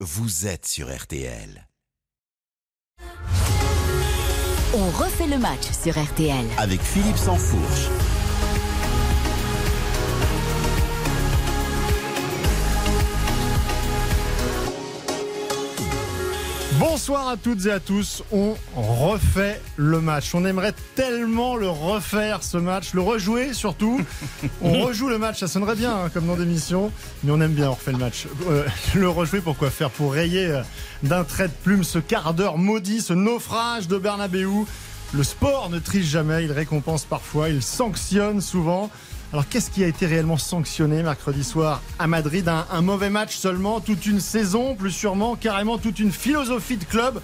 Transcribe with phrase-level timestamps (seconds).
[0.00, 1.66] vous êtes sur RTL.
[4.74, 6.44] On refait le match sur RTL.
[6.58, 7.88] Avec Philippe Sansfourche.
[16.78, 18.22] Bonsoir à toutes et à tous.
[18.32, 20.34] On refait le match.
[20.34, 24.00] On aimerait tellement le refaire ce match, le rejouer surtout.
[24.62, 26.92] On rejoue le match, ça sonnerait bien hein, comme nom d'émission,
[27.24, 28.26] mais on aime bien on refait le match.
[28.50, 29.90] Euh, le rejouer pourquoi faire?
[29.90, 30.62] Pour rayer euh,
[31.02, 34.46] d'un trait de plume ce quart d'heure maudit, ce naufrage de Bernabeu.
[35.14, 38.90] Le sport ne triche jamais, il récompense parfois, il sanctionne souvent.
[39.32, 42.48] Alors qu'est-ce qui a été réellement sanctionné mercredi soir à Madrid?
[42.48, 47.20] Un, mauvais match seulement, toute une saison, plus sûrement, carrément toute une philosophie de club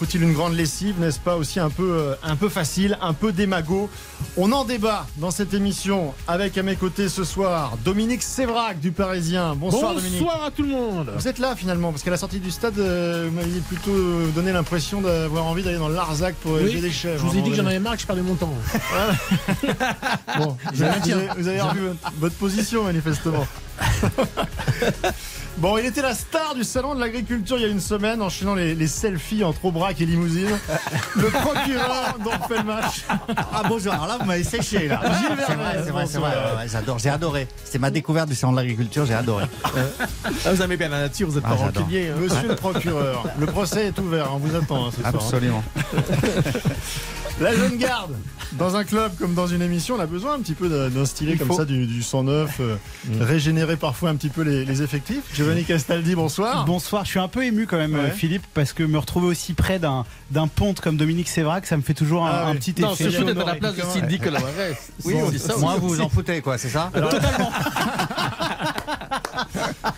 [0.00, 3.32] faut-il une grande lessive, n'est-ce pas aussi un peu, euh, un peu facile, un peu
[3.32, 3.90] démago
[4.38, 8.92] On en débat dans cette émission avec à mes côtés ce soir Dominique Sévrac du
[8.92, 9.54] Parisien.
[9.54, 10.20] Bonsoir, Dominique.
[10.22, 11.12] Bonsoir à tout le monde.
[11.14, 13.92] Vous êtes là finalement parce qu'à la sortie du stade, euh, vous m'aviez plutôt
[14.34, 17.20] donné l'impression d'avoir envie d'aller dans l'Arzac pour Oui, élever des chèvres.
[17.22, 18.54] Je vous ai dit que j'en avais marre que je perdais mon temps.
[20.38, 20.98] Bon, vous avez,
[21.36, 21.80] vous avez- revu
[22.18, 23.46] votre position manifestement.
[25.60, 28.54] Bon, il était la star du salon de l'agriculture il y a une semaine, enchaînant
[28.54, 30.48] les, les selfies entre Aubrac et limousine.
[31.16, 33.02] Le procureur dont fait le match.
[33.36, 35.02] Ah bonjour, alors là vous m'avez séché là.
[35.18, 36.30] Gilles C'est vrai, c'est vrai, c'est vrai.
[36.30, 37.46] ouais, J'adore, j'ai adoré.
[37.62, 39.44] C'était ma découverte du salon de l'agriculture, j'ai adoré.
[39.64, 41.82] Ah, vous aimez bien la nature, vous êtes Ah, pas j'adore.
[41.82, 42.08] rancunier.
[42.08, 42.14] hein.
[42.18, 45.14] Monsieur le procureur, le procès est ouvert, on vous attend hein, ce soir.
[45.14, 45.62] Absolument.
[47.40, 48.14] La jeune garde,
[48.52, 51.06] dans un club comme dans une émission, on a besoin un petit peu d'un d'un
[51.06, 51.56] stylé Il comme faut.
[51.56, 52.76] ça, du, du 109, euh,
[53.18, 55.22] régénérer parfois un petit peu les, les effectifs.
[55.50, 56.64] Giovanni Castaldi, bonsoir.
[56.64, 58.12] Bonsoir, je suis un peu ému quand même, Ouais.
[58.12, 61.82] Philippe, parce que me retrouver aussi près d'un d'un ponte comme Dominique Sévrac, ça me
[61.82, 63.04] fait toujours un, Ah un petit Non, effet.
[63.04, 64.38] c'est sûr d'être à la place de Cindy que la
[65.04, 66.92] Oui, Bon, c'est ça Moi vous vous en foutez quoi, c'est ça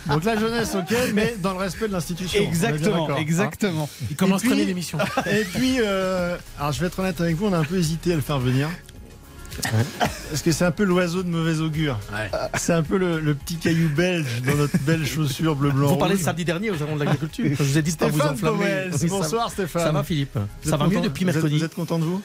[0.06, 2.42] Donc la jeunesse, ok, mais dans le respect de l'institution.
[2.42, 3.16] Exactement, hein.
[3.18, 3.88] exactement.
[4.10, 4.98] Il commence très bien l'émission.
[5.30, 8.12] Et puis, euh, alors je vais être honnête avec vous, on a un peu hésité
[8.12, 8.68] à le faire venir.
[10.30, 11.98] Parce que c'est un peu l'oiseau de mauvais augure.
[12.54, 15.88] C'est un peu le, le petit caillou belge dans notre belle chaussure bleu blanc.
[15.88, 17.44] Vous parlez de samedi dernier au salon de l'agriculture.
[17.58, 18.90] Je vous ai dit de pas vous Stéphane enflammer.
[18.96, 19.82] Ça- bonsoir Stéphane.
[19.82, 21.58] Ça va Philippe Vous Ça va mieux depuis Vous êtes- mercredi.
[21.58, 22.22] Vous êtes content de vous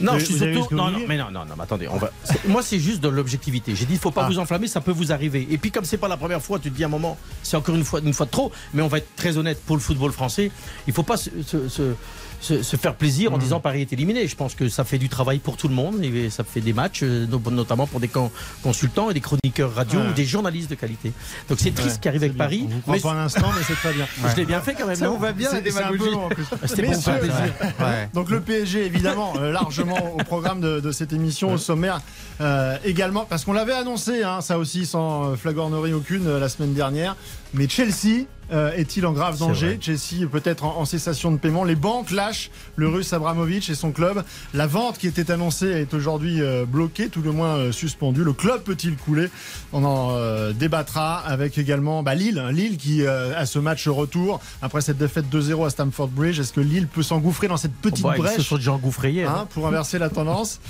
[0.00, 0.74] Non, Vous je suis surtout.
[0.74, 1.88] Non, non, mais non, non, non, mais attendez.
[1.88, 2.10] On va...
[2.24, 3.74] c'est- Moi, c'est juste de l'objectivité.
[3.74, 4.28] J'ai dit, il faut pas Ah.
[4.28, 5.46] vous enflammer, ça peut vous arriver.
[5.50, 7.56] Et puis, comme c'est pas la première fois, tu te dis à un moment, c'est
[7.56, 8.52] encore une fois, une fois de trop.
[8.74, 10.50] Mais on va être très honnête pour le football français.
[10.86, 11.94] Il faut pas se, se- se-
[12.40, 13.34] se- se faire plaisir Mmh.
[13.34, 14.26] en disant Paris est éliminé.
[14.28, 16.72] Je pense que ça fait du travail pour tout le monde et ça fait des
[16.72, 18.30] matchs, euh, no- notamment pour des con-
[18.62, 20.08] consultants et des chroniqueurs radio Ouais.
[20.08, 21.12] ou des journalistes de qualité.
[21.48, 22.44] Donc c'est triste Ouais, qui arrive avec bien.
[22.44, 22.68] Paris.
[22.86, 24.06] On vous Mais un instant, mais c'est très bien.
[24.30, 24.96] je l'ai bien fait quand même.
[24.96, 26.10] Ça vous va bien, C'est- la démagogie.
[26.30, 26.44] plus.
[26.66, 27.52] C'était pour faire plaisir.
[28.14, 32.00] Donc le PSG évidemment euh, largement au programme de, de cette émission au sommaire
[32.40, 36.74] euh, également parce qu'on l'avait annoncé hein, ça aussi sans flagornerie aucune euh, la semaine
[36.74, 37.16] dernière
[37.56, 41.64] mais Chelsea euh, est-il en grave danger Chelsea peut-être en, en cessation de paiement.
[41.64, 44.22] Les banques lâchent le russe Abramovich et son club.
[44.54, 48.22] La vente qui était annoncée est aujourd'hui euh, bloquée tout le moins euh, suspendue.
[48.22, 49.30] Le club peut-il couler?
[49.72, 53.88] On en euh, débattra avec également bah, Lille hein, Lille qui euh, a ce match
[53.88, 54.40] retour.
[54.62, 58.04] Après cette défaite 2-0 à Stamford Bridge est-ce que Lille peut s'engouffrer dans cette petite
[58.04, 59.28] Bah, ils se brèche sont déjà engouffrés hier.
[59.28, 60.60] Hein, pour inverser la tendance?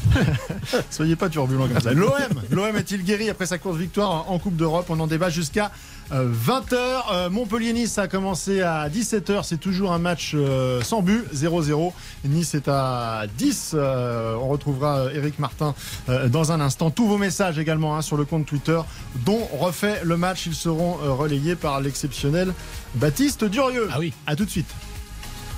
[0.90, 1.92] Soyez pas turbulent comme ça.
[1.92, 2.12] L'OM,
[2.50, 4.86] l'OM est-il guéri après sa course victoire en Coupe d'Europe?
[4.88, 5.70] On en débat jusqu'à
[6.12, 7.28] 20h.
[7.30, 9.42] Montpellier-Nice a commencé à 17h.
[9.44, 11.92] C'est toujours un match euh, sans but, 0-0.
[12.24, 13.72] Nice est à 10.
[13.74, 15.74] Euh, on retrouvera euh, Eric Martin
[16.08, 16.90] euh, dans un instant.
[16.90, 18.80] Tous vos messages également hein, sur le compte Twitter
[19.24, 20.46] dont refait le match.
[20.46, 22.52] Ils seront euh, relayés par l'exceptionnel
[22.94, 23.88] Baptiste Durieux.
[23.92, 24.12] Ah oui.
[24.26, 24.68] À tout de suite.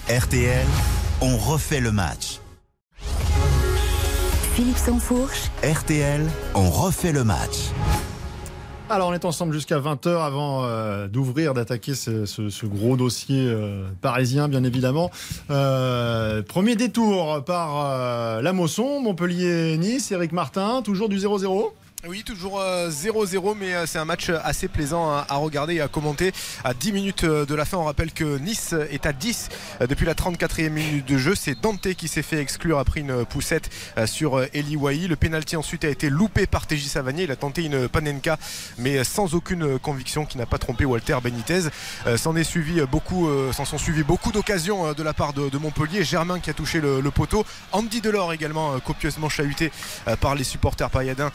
[0.09, 0.67] RTL,
[1.21, 2.41] on refait le match.
[4.55, 7.71] Philippe Sansfourche, RTL, on refait le match.
[8.91, 14.49] Alors on est ensemble jusqu'à 20h avant euh, d'ouvrir, d'attaquer ce, gros dossier euh, parisien
[14.49, 15.11] bien évidemment.
[15.51, 21.71] Euh, premier détour par la Mosson, Montpellier-Nice, Eric Martin, toujours du 0-0.
[22.07, 25.89] Oui, toujours euh, 0-0, mais euh, c'est un match assez plaisant à, regarder et à
[25.89, 26.33] commenter.
[26.63, 29.49] À 10 minutes euh, de la fin, on rappelle que Nice est à 10
[29.81, 31.35] euh, depuis la 34e minute de jeu.
[31.35, 35.09] C'est Dante qui s'est fait exclure après une poussette euh, sur euh, Eli Wahi.
[35.09, 37.25] Le pénalty ensuite a été loupé par TJ Savanier.
[37.25, 38.39] Il a tenté une panenka,
[38.79, 41.63] mais sans aucune conviction, qui n'a pas trompé Walter Benitez.
[42.07, 46.05] Euh, S'en euh, sont suivis beaucoup d'occasions euh, de la part de, Montpellier.
[46.05, 47.45] Germain qui a touché le, poteau.
[47.73, 49.73] Andy Delors également euh, copieusement chahuté
[50.07, 51.31] euh, par les supporters pailladins.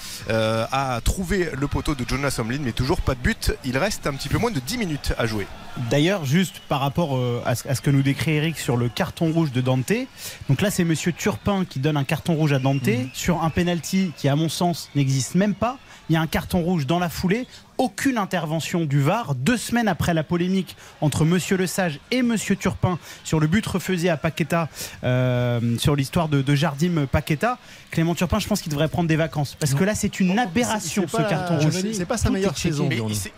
[0.53, 3.53] Euh, a trouvé le poteau de Jonas Omlin, mais toujours pas de but.
[3.65, 5.47] Il reste un petit peu moins de 10 minutes à jouer.
[5.89, 8.89] D'ailleurs, juste par rapport euh, à, ce, à ce que nous décrit Eric sur le
[8.89, 9.91] carton rouge de Dante,
[10.47, 14.11] donc là c'est Monsieur Turpin qui donne un carton rouge à Dante sur un penalty
[14.15, 15.79] qui, à mon sens, n'existe même pas.
[16.09, 17.47] Il y a un carton rouge dans la foulée.
[17.77, 19.35] Aucune intervention du VAR.
[19.35, 23.65] Deux semaines après la polémique entre Monsieur Le Sage et Monsieur Turpin sur le but
[23.65, 24.69] refusé à Paqueta,
[25.03, 27.57] euh, sur l'histoire de, de Jardim Paqueta,
[27.91, 29.55] Clément Turpin, je pense qu'il devrait prendre des vacances.
[29.59, 31.73] Parce que là, c'est une aberration ce carton rouge.
[31.93, 32.89] C'est pas sa Tout meilleure saison.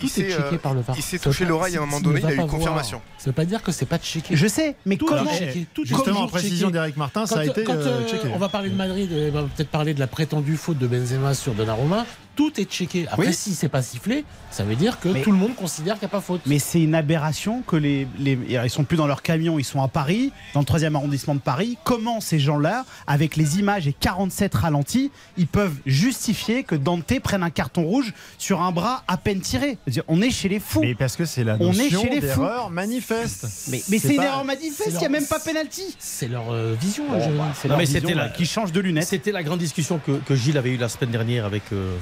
[0.01, 0.95] Il s'est- checké par le VAR.
[0.97, 3.01] il s'est Ça veut touché l'oreille à un moment donné, il a eu une confirmation.
[3.17, 4.35] Ça veut pas dire que c'est pas checké.
[4.35, 8.01] Je sais, mais Tout comment Justement, toujours précision d'Eric Martin, ça a été quand, euh,
[8.01, 8.27] euh, checké.
[8.33, 11.33] on va parler de Madrid, on va peut-être parler de la prétendue faute de Benzema
[11.33, 12.05] sur Donnarumma.
[12.35, 13.05] Tout est checké.
[13.09, 13.33] Après, Oui.
[13.33, 16.11] si c'est pas sifflé, ça veut dire que Mais- tout le monde considère qu'il n'y
[16.11, 16.41] a pas faute.
[16.45, 19.81] Mais c'est une aberration que les, les- ils sont plus dans leur camion, ils sont
[19.81, 21.77] à Paris, dans le 3e arrondissement de Paris.
[21.83, 27.43] Comment ces gens-là, avec les images et 47 ralentis, ils peuvent justifier que Dante prenne
[27.43, 29.77] un carton rouge sur un bras à peine tiré?
[30.07, 30.81] On est chez les fous.
[30.81, 32.41] Mais parce que c'est la On est notion chez les fous.
[32.41, 33.47] d'erreur manifeste.
[33.69, 35.95] Mais, mais C'est une erreur manifeste, c'est il n'y a même pas penalty.
[35.99, 37.05] C'est leur euh, vision.
[37.09, 39.07] Bon, je- bah, c'est Non, leur mais vision, c'était là, la- qui change de lunettes.
[39.07, 41.87] C'était la grande discussion que, que Gilles avait eue la semaine dernière avec euh, euh,
[41.95, 41.97] euh,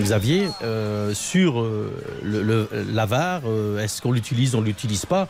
[0.00, 1.92] Xavier euh, sur euh,
[2.22, 3.42] le, le- la VAR.
[3.46, 5.26] euh, Est-ce qu'on l'utilise, on l'utilise pas?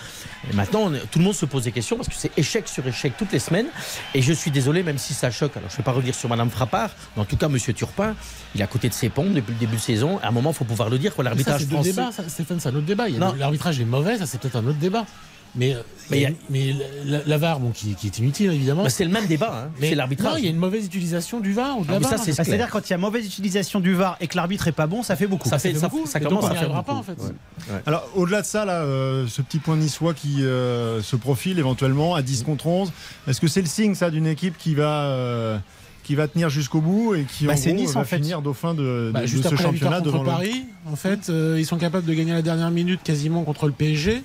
[0.50, 2.86] Et Maintenant, on tout le monde se pose des questions parce que c'est échec sur
[2.86, 3.66] échec toutes les semaines.
[4.14, 5.56] Et je suis désolé, même si ça choque.
[5.56, 8.14] Alors, je ne vais pas revenir sur Madame Frappard, mais en tout cas, Monsieur Turpin,
[8.54, 10.18] il est à côté de ses pompes depuis le début de saison.
[10.22, 11.14] À un moment, il faut pouvoir le dire.
[11.14, 12.22] quoi, Mais ça, L'arbitrage c'est français.
[12.22, 13.08] ça, Stéphane, c'est un autre débat.
[13.08, 13.32] Il y a Non.
[13.32, 15.04] de- L'arbitrage est mauvais, ça, c'est peut-être un autre débat.
[15.56, 15.74] Mais,
[16.10, 16.74] Mais a- mais
[17.04, 18.84] la, la bon, qui, qui est inutile, évidemment.
[18.84, 19.64] Bah, c'est le même débat.
[19.66, 19.70] hein.
[19.80, 20.34] mais C'est non, l'arbitrage.
[20.38, 22.18] il y a une mauvaise utilisation du VAR ou de Ah, la ça, VAR.
[22.18, 22.46] Bah, clair.
[22.46, 25.02] C'est-à-dire quand il y a mauvaise utilisation du VAR et que l'arbitre est pas bon,
[25.02, 25.48] ça fait beaucoup.
[25.48, 26.06] Ça fait, ça, beaucoup.
[26.06, 26.92] ça donc, commence on à faire arrivera beaucoup.
[26.92, 27.20] pas, en fait.
[27.22, 27.80] Ouais.
[27.86, 32.14] Alors, au-delà de ça, là, euh, ce petit point niçois qui euh, se profile éventuellement
[32.14, 32.92] à 10 contre 11,
[33.26, 35.04] est-ce que c'est le signe, ça, d'une équipe qui va.
[35.06, 35.58] euh,
[36.04, 38.18] qui va tenir jusqu'au bout et qui Bah, en gros, Nice, va en fait.
[38.18, 40.64] finir dauphin de, de- Bah, de juste ce après la championnat contre devant le, Paris,
[40.88, 43.72] en fait, euh, ils sont capables de gagner à la dernière minute quasiment contre le
[43.72, 44.22] PSG.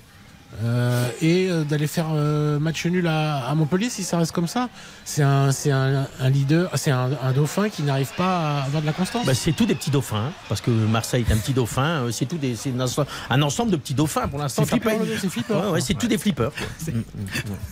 [0.63, 4.47] Euh, et euh, d'aller faire euh, match nul à, à Montpellier si ça reste comme
[4.47, 4.69] ça.
[5.05, 8.81] C'est un, c'est un, un leader, c'est un, un dauphin qui n'arrive pas à avoir
[8.81, 9.25] de la constance.
[9.25, 12.03] Bah, c'est tout des petits dauphins, hein, parce que Marseille est un petit dauphin.
[12.03, 14.63] euh, C'est tout des, c'est un, ensemble- un ensemble de petits dauphins pour l'instant.
[14.65, 14.85] c'est.
[14.85, 16.51] Ouais, ouais, c'est tout des flippers.
[16.53, 16.93] quoi.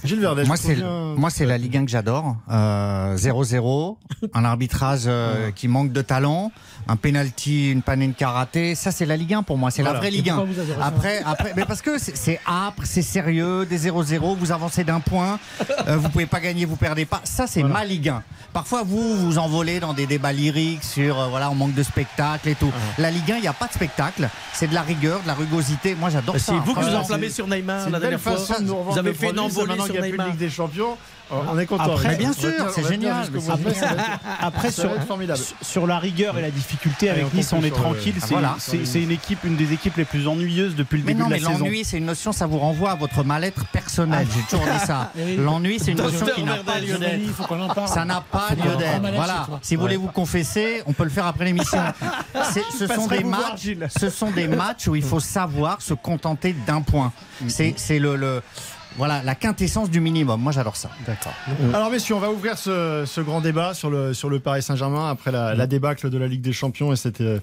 [0.04, 2.36] Gilles Verdet, Moi, je c'est bien- moi, c'est la Ligue 1 que j'adore.
[2.50, 3.98] Euh, 0-0,
[4.34, 6.52] un arbitrage euh, qui manque de talent,
[6.88, 8.76] un penalty, une panne, une karaté.
[8.76, 9.72] Ça, c'est la Ligue 1 pour moi.
[9.72, 9.96] C'est Voilà.
[9.96, 10.36] la vraie Ligue 1.
[10.36, 14.36] pourquoi vous adorez ça Après, après, mais parce que c'est- âpre, c'est sérieux, des 0-0,
[14.36, 15.40] vous avancez d'un point,
[15.88, 17.22] euh, vous pouvez pas gagner, vous perdez pas.
[17.24, 18.24] Ça, c'est ma Ligue 1.
[18.54, 22.50] Parfois, vous vous envolez dans des débats lyriques sur, euh, voilà, on manque de spectacle
[22.50, 22.72] et tout.
[22.98, 24.28] La Ligue 1, il n'y a pas de spectacle.
[24.54, 25.96] C'est de la rigueur, de la rugosité.
[25.96, 26.54] Moi, j'adore Bah, ça.
[26.54, 28.38] C'est vous qui vous enflammez sur Neymar la dernière fois.
[28.38, 30.28] façon de nous revendre Vous avez fait une envolée sur Neymar.
[30.28, 30.98] Ligue des Champions.
[31.32, 31.84] On est content.
[31.84, 35.08] Après, bien sûr, c'est génial, mais Après, Ça va être- Après, ça va sur, être
[35.08, 35.40] formidable.
[35.62, 38.16] sur la rigueur et la difficulté avec on Nice, on est tranquille.
[38.18, 39.04] Ah, C'est voilà.
[39.06, 41.40] une équipe, une des équipes les plus ennuyeuses depuis le Mais début non, de mais
[41.40, 41.60] la saison.
[41.66, 44.28] l'ennui, c'est une notion, ça vous renvoie à votre mal-être personnel.
[44.34, 45.12] J'ai toujours dit ça.
[45.38, 47.88] L'ennui, c'est une notion qui n'a pas lieu d'être.
[47.88, 49.02] Ça n'a pas Faut qu'on lieu d'être.
[49.16, 49.48] Voilà.
[49.62, 51.80] Si vous voulez vous confesser, on peut le faire après l'émission.
[52.80, 53.70] Ce sont des matchs.
[54.00, 57.12] Ce sont des matchs où il faut savoir se contenter d'un point.
[57.48, 58.42] C'est c'est le-
[59.00, 60.40] voilà la quintessence du minimum.
[60.40, 60.92] Moi, j'adore ça.
[61.08, 61.34] D'accord.
[61.74, 65.10] Alors messieurs, on va ouvrir ce, ce grand débat sur le, sur le Paris Saint-Germain
[65.10, 67.40] après la, la débâcle de la Ligue des Champions et cette euh,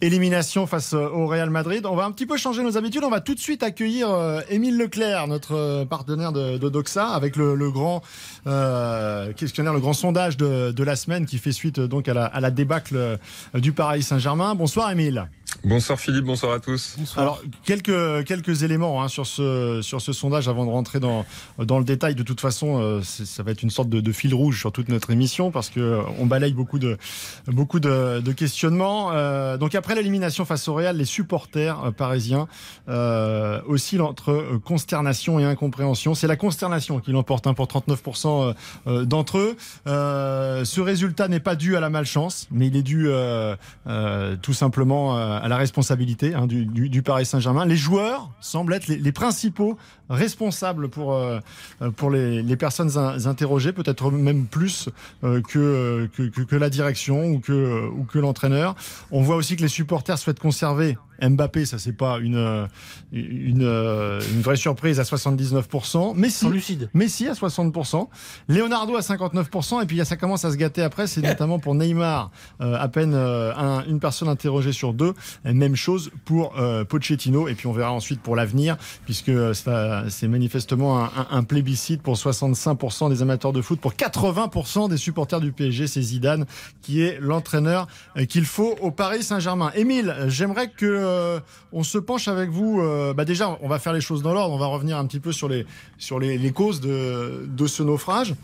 [0.00, 1.84] élimination face euh, au Real Madrid.
[1.86, 3.02] On va un petit peu changer nos habitudes.
[3.02, 7.08] On va tout de suite accueillir euh, Émile Leclerc, notre euh, partenaire de, de Doxa,
[7.08, 8.02] avec le, le grand
[8.46, 12.14] euh, questionnaire, le grand sondage de, de la semaine qui fait suite euh, donc à
[12.14, 13.16] la, à la débâcle euh,
[13.54, 14.54] du Paris Saint-Germain.
[14.54, 15.28] Bonsoir Émile.
[15.64, 16.96] Bonsoir Philippe, bonsoir à tous.
[17.16, 21.26] Alors, quelques, quelques éléments hein, sur, ce, sur ce sondage avant de rentrer dans,
[21.58, 22.14] dans le détail.
[22.14, 25.10] De toute façon, euh, ça va être une sorte de, fil rouge sur toute notre
[25.10, 26.96] émission parce que euh, on balaye beaucoup de,
[27.46, 29.10] beaucoup de, questionnements.
[29.12, 32.46] Euh, donc, après l'élimination face au Real, les supporters parisiens
[32.86, 36.14] oscillent entre consternation et incompréhension.
[36.14, 38.52] C'est la consternation qui l'emporte hein, pour 39% euh,
[38.86, 39.56] euh, d'entre eux.
[39.86, 43.08] Ce résultat n'est pas dû à la malchance, mais il est dû
[44.42, 47.64] tout simplement euh, la responsabilité hein, du, Paris Saint-Germain.
[47.64, 49.76] Les joueurs semblent être les, principaux
[50.10, 51.40] responsables pour, euh,
[51.82, 54.88] euh, pour les, personnes in- interrogées, peut-être même plus
[55.24, 58.74] euh, que, que, que- que la direction ou que, ou que l'entraîneur.
[59.10, 62.66] On voit aussi que les supporters souhaitent conserver Mbappé, ça c'est pas une,
[63.12, 66.12] une, euh, une vraie surprise à 79%.
[66.16, 66.90] Mais Ils si, sont lucides.
[66.94, 68.08] Messi à 60%,
[68.48, 72.30] Leonardo à 59%, et puis ça commence à se gâter après, c'est notamment pour Neymar,
[72.60, 77.48] euh, à peine euh, un- une personne interrogée sur deux, même chose pour euh, Pochettino,
[77.48, 82.16] et puis on verra ensuite pour l'avenir, puisque c'est manifestement un, un- un plébiscite pour
[82.16, 86.46] 65% des amateurs de foot, pour 80% des supporters du PSG, c'est Zidane
[86.82, 87.86] qui est l'entraîneur
[88.28, 89.70] qu'il faut au Paris Saint-Germain.
[89.74, 91.40] Émile, j'aimerais que euh,
[91.72, 92.80] on se penche avec vous.
[92.80, 94.54] euh, bah déjà, on va faire les choses dans l'ordre.
[94.54, 95.64] On va revenir un petit peu sur les,
[96.52, 98.34] causes de, ce naufrage.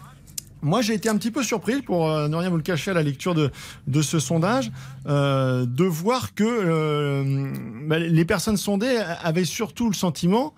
[0.62, 2.94] Moi, j'ai été un petit peu surpris, pour euh, ne rien vous le cacher à
[2.94, 3.50] la lecture de,
[4.02, 4.72] ce sondage,
[5.06, 10.54] de voir que bah, les personnes sondées avaient surtout le sentiment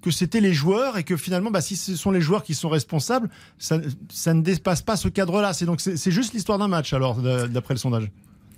[0.00, 2.68] que c'était les joueurs et que finalement, bah, si ce sont les joueurs qui sont
[2.68, 5.52] responsables, ça, ça ne dépasse pas ce cadre-là.
[5.52, 8.08] C'est donc c'est juste l'histoire d'un match, alors, d'après le sondage.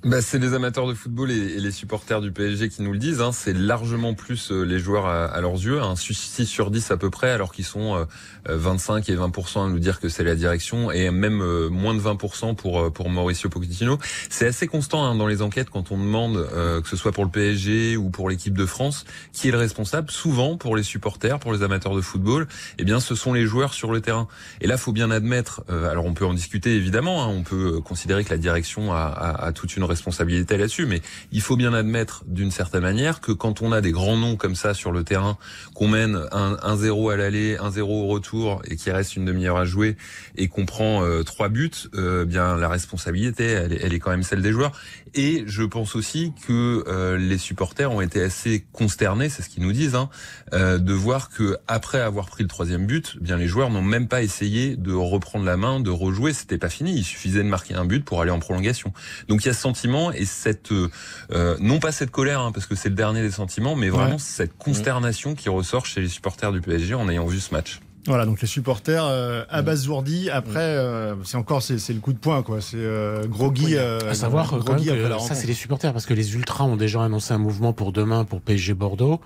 [0.03, 3.21] Bah, c'est les amateurs de football et, les supporters du PSG qui nous le disent.
[3.21, 3.33] Hein.
[3.33, 7.11] C'est largement plus euh, les joueurs à, leurs yeux, un 6 sur 10 à peu
[7.11, 8.05] près, alors qu'ils sont euh,
[8.49, 11.93] euh, 25 et 20% à nous dire que c'est la direction, et même euh, moins
[11.93, 13.99] de 20% pour pour Mauricio Pochettino.
[14.31, 17.25] C'est assez constant hein, dans les enquêtes quand on demande, euh, que ce soit pour
[17.27, 19.05] le PSG ou pour l'équipe de France,
[19.35, 20.11] qui est le responsable.
[20.11, 23.75] Souvent, pour les supporters, pour les amateurs de football, eh bien, ce sont les joueurs
[23.75, 24.29] sur le terrain.
[24.63, 25.63] Et là, faut bien admettre.
[25.69, 27.23] alors, on peut en discuter évidemment.
[27.23, 31.03] hein, on peut considérer que la direction a, a- a toute une responsabilité là-dessus, mais
[31.33, 34.55] il faut bien admettre d'une certaine manière que quand on a des grands noms comme
[34.55, 35.37] ça sur le terrain,
[35.75, 39.65] qu'on mène un 1-0 à l'aller, 1-0 au retour, et qu'il reste une demi-heure à
[39.65, 39.97] jouer,
[40.37, 44.11] et qu'on prend euh, trois buts, euh, bien la responsabilité, elle est, elle est quand
[44.11, 44.73] même celle des joueurs.
[45.15, 49.63] Et je pense aussi que euh, les supporters ont été assez consternés, c'est ce qu'ils
[49.63, 50.09] nous disent, hein,
[50.53, 53.83] euh, de voir que après avoir pris le troisième but, eh bien les joueurs n'ont
[53.83, 56.33] même pas essayé de reprendre la main, de rejouer.
[56.33, 56.95] C'était pas fini.
[56.97, 58.93] Il suffisait de marquer un but pour aller en prolongation.
[59.29, 60.89] Donc il y a ce sentiment et cette euh,
[61.33, 64.13] euh, non pas cette colère, hein, parce que c'est le dernier des sentiments, mais vraiment
[64.13, 64.17] Ouais.
[64.19, 67.81] cette consternation qui ressort chez les supporters du PSG en ayant vu ce match.
[68.07, 70.31] Voilà, donc les supporters euh, abasourdis.
[70.31, 72.61] Après, euh, c'est encore c'est c'est le coup de poing, quoi.
[72.61, 73.77] C'est euh, groggy.
[73.77, 76.35] euh, À savoir euh, quand même la que ça, c'est les supporters, parce que les
[76.35, 79.21] Ultras ont déjà annoncé un mouvement pour demain pour PSG Bordeaux,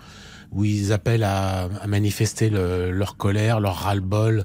[0.50, 4.44] où ils appellent à, à manifester le- leur colère, leur ras-le-bol.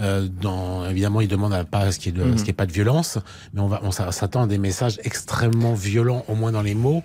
[0.00, 2.36] Euh, dans, évidemment, ils demandent à pas à ce qu'il y ait, de- Mhm.
[2.36, 3.18] ce qu'il y ait pas de violence,
[3.54, 6.74] mais on, va, on s'a- s'attend à des messages extrêmement violents, au moins dans les
[6.74, 7.02] mots.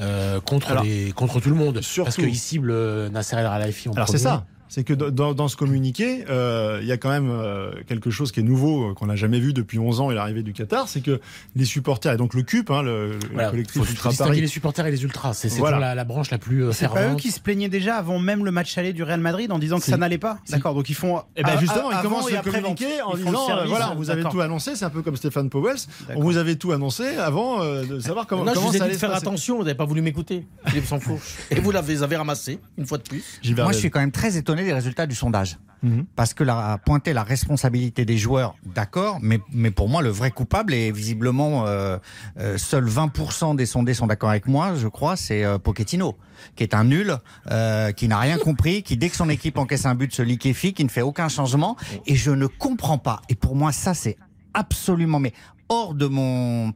[0.00, 3.46] euh, contre Alors, les contre tout le monde surtout- parce qu'ils ciblent euh, Nasser El
[3.46, 4.44] Khelaifi en Alors c'est ça.
[4.68, 8.32] C'est que dans, dans ce communiqué, euh, il y a quand même euh, quelque chose
[8.32, 10.88] qui est nouveau, euh, qu'on n'a jamais vu depuis 11 ans et l'arrivée du Qatar,
[10.88, 11.20] c'est que
[11.56, 14.46] les supporters, et donc le CUP, hein, le, le Voilà, collectif faut, Ultra Paris, les
[14.46, 15.78] supporters et les ultras c'est Voilà.
[15.78, 18.18] la, la branche la plus euh, C'est pas eux fervente qui se plaignaient déjà avant
[18.18, 20.52] même le match aller du Real Madrid en disant que ça n'allait pas Si.
[20.52, 21.22] D'accord, donc ils font.
[21.36, 22.82] Et ben a- justement, ils commencent le vente.
[23.04, 25.76] en disant euh, service, voilà, vous avez tout annoncé, c'est un peu comme Stéphane Powell,
[26.14, 28.78] on vous avait tout annoncé avant euh, de savoir comment, non, je comment vous ai
[28.78, 30.46] ça dit de faire attention, vous n'avez pas voulu m'écouter.
[30.66, 31.18] Philippe s'en fout.
[31.50, 33.24] Et vous l'avez avez ramassé, une fois de plus.
[33.56, 35.58] Moi, je suis quand même très étonné des résultats du sondage.
[35.82, 36.06] Mhm.
[36.16, 40.30] Parce que la, pointer la responsabilité des joueurs, d'accord, mais, mais pour moi, le vrai
[40.30, 41.98] coupable, et visiblement, euh,
[42.38, 46.16] euh, seuls 20% des sondés sont d'accord avec moi, je crois, c'est euh, Pochettino,
[46.56, 47.16] qui est un nul,
[47.50, 50.72] euh, qui n'a rien compris, qui, dès que son équipe encaisse un but, se liquéfie,
[50.72, 51.76] qui ne fait aucun changement.
[52.06, 53.22] Et je ne comprends pas.
[53.28, 54.16] Et pour moi, ça, c'est
[54.54, 55.32] absolument, mais
[55.68, 56.72] hors de mon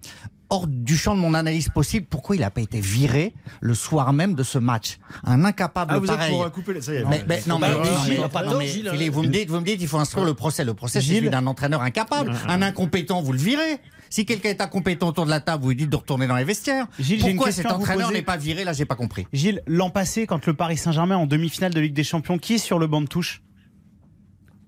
[0.52, 4.12] hors du champ de mon analyse possible, pourquoi il n'a pas été viré le soir
[4.12, 6.30] même de ce match Un incapable Ah, vous êtes pareil.
[6.30, 6.82] pour euh, couper les.
[6.82, 10.26] Ça y est, Mais, mais- non, vous me dites, vous me dites, il faut instruire
[10.26, 10.64] le procès.
[10.64, 13.78] Le procès, c'est celui d'un entraîneur incapable, un incompétent, vous le virez.
[14.10, 16.44] Si quelqu'un est incompétent autour de la table, vous lui dites de retourner dans les
[16.44, 16.86] vestiaires.
[16.98, 19.26] Gilles, Pourquoi cet entraîneur n'est pas viré Là, j'ai pas compris.
[19.32, 22.58] Gilles, l'an passé, quand le Paris Saint-Germain en demi-finale de Ligue des Champions, qui est
[22.58, 23.40] sur le banc de touche?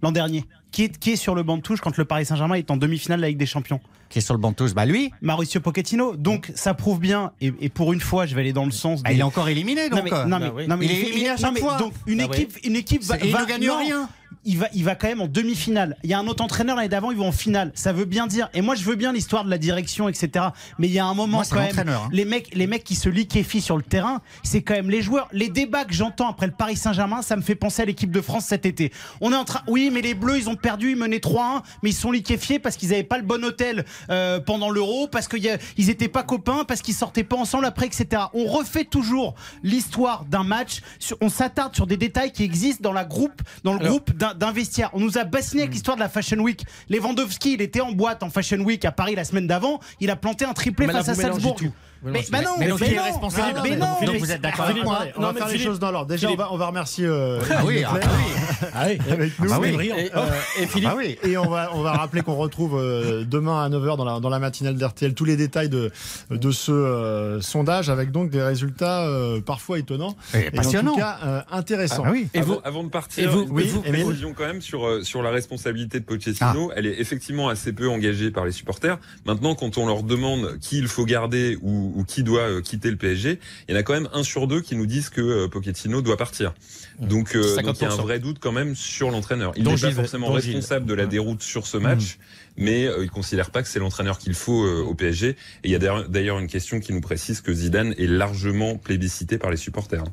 [0.04, 0.44] L'an dernier.
[0.70, 2.76] Qui est, qui est sur le banc de touche quand le Paris Saint-Germain est en
[2.76, 3.80] demi-finale de la Ligue des Champions
[4.10, 6.14] Qui est sur le banc de touche Bah lui, Mauricio Pochettino.
[6.16, 9.02] Donc ça prouve bien, et, et pour une fois, je vais aller dans le sens
[9.02, 10.00] bah, des- il est encore éliminé donc.
[10.00, 10.66] non mais, non, mais, Bah oui.
[10.68, 11.76] non, mais Il est éliminé à chaque fois.
[11.78, 12.36] Donc une Bah oui.
[12.42, 14.08] équipe, une équipe va, il ne gagne non, rien.
[14.46, 15.96] Il va, il va quand même en demi-finale.
[16.04, 17.72] Il y a un autre entraîneur l'année d'avant, il va en finale.
[17.74, 18.48] Ça veut bien dire.
[18.52, 20.46] Et moi, je veux bien l'histoire de la direction, etc.
[20.78, 21.88] Mais il y a un moment Moi, quand même.
[21.88, 22.08] hein.
[22.12, 25.28] Les mecs, les mecs qui se liquéfient sur le terrain, c'est quand même les joueurs.
[25.32, 28.20] Les débats que j'entends après le Paris Saint-Germain, ça me fait penser à l'équipe de
[28.20, 28.92] France cet été.
[29.20, 29.62] On est en train.
[29.66, 32.76] Oui, mais les Bleus, ils ont perdu, ils menaient 3-1, mais ils sont liquéfiés parce
[32.76, 36.82] qu'ils n'avaient pas le bon hôtel euh, pendant l'Euro, parce qu'ils n'étaient pas copains, parce
[36.82, 38.24] qu'ils sortaient pas ensemble après, etc.
[38.34, 40.80] On refait toujours l'histoire d'un match.
[41.20, 44.33] On s'attarde sur des détails qui existent dans la groupe, dans le Alors- groupe d'un
[44.38, 44.90] d'un vestiaire.
[44.92, 46.64] On nous a bassiné avec l'histoire de la Fashion Week.
[46.88, 49.80] Lewandowski, il était en boîte en Fashion Week à Paris la semaine d'avant.
[50.00, 51.56] Il a planté un triplé face à Salzbourg.
[52.04, 54.84] Mais, bah non, Mais donc, mais non, responsable mais non, Donc, vous êtes d'accord avec
[54.84, 56.08] moi on Non, va faire les choses dans l'ordre.
[56.08, 58.68] Déjà, on va, on va remercier euh, Ah oui, Leclerc ah oui.
[58.74, 59.12] Ah oui.
[59.12, 59.52] avec nous.
[59.52, 59.90] Ah bah oui.
[59.96, 60.26] Et, euh,
[60.60, 61.18] et Philippe, Ah oui.
[61.22, 64.28] Et on va, on va rappeler qu'on retrouve euh, demain à 9h dans la, dans
[64.28, 65.90] la matinale d'RTL tous les détails de,
[66.30, 70.92] de ce euh, sondage avec donc des résultats euh, parfois étonnants Et et passionnant.
[70.92, 72.04] en tout cas euh, intéressants.
[72.06, 72.28] Ah oui.
[72.34, 75.30] et avant, vous, avant de partir, et vous- une oui, quand même sur sur la
[75.30, 76.70] responsabilité de Pochettino.
[76.76, 78.98] Elle est effectivement assez peu engagée par les supporters.
[79.24, 82.90] Maintenant, quand on leur demande qui il faut garder ou, ou qui doit euh, quitter
[82.90, 85.20] le PSG, il y en a quand même un sur deux qui nous disent que
[85.20, 86.54] euh, Pochettino doit partir.
[87.00, 88.02] Donc, euh, donc il y a un 50%.
[88.02, 89.52] vrai doute quand même sur l'entraîneur.
[89.56, 92.18] Il n'est pas forcément responsable de la déroute sur ce match,
[92.56, 95.30] mais euh, il considère pas que c'est l'entraîneur qu'il faut euh, au PSG.
[95.30, 99.38] Et il y a d'ailleurs une question qui nous précise que Zidane est largement plébiscité
[99.38, 100.04] par les supporters.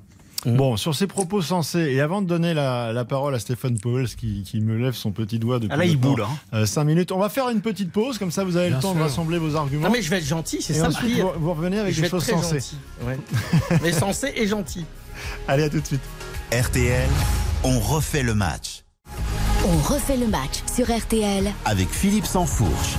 [0.45, 4.07] Bon, sur ces propos sensés, et avant de donner la, la parole à Stéphane Powell,
[4.07, 6.21] qui, qui me lève son petit doigt depuis Ah là, il maintenant, boule.
[6.24, 6.29] hein.
[6.53, 8.81] euh, cinq minutes, on va faire une petite pause, comme ça vous avez Bien le
[8.81, 9.86] temps de rassembler vos arguments.
[9.88, 12.10] Non mais je vais être gentil, c'est ça ensuite, vous, vous revenez avec je des
[12.10, 12.60] choses sensées.
[13.05, 13.19] Ouais.
[13.83, 14.86] mais sensé et gentil.
[15.48, 16.01] Allez, à tout de suite.
[16.51, 17.07] RTL,
[17.63, 18.83] on refait le match
[19.65, 22.95] On refait le match sur RTL avec Philippe Sansfourche.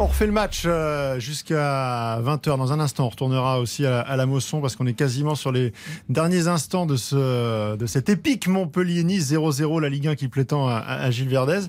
[0.00, 2.58] On refait le match euh, jusqu'à 20h.
[2.58, 5.72] Dans un instant, on retournera aussi à, la Mosson parce qu'on est quasiment sur les
[6.08, 10.66] derniers instants de, ce, de cet épique Montpellier-Nice 0-0, la Ligue 1 qui plaît tant
[10.66, 11.60] à, à Gilles Verdez.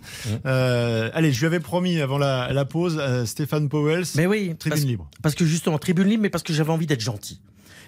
[0.48, 4.56] Euh, allez, je lui avais promis avant la, la pause, euh, Stéphane Powell, Mais oui,
[4.58, 5.10] tribune parce, libre.
[5.22, 7.40] parce que justement, tribune libre, mais parce que j'avais envie d'être gentil.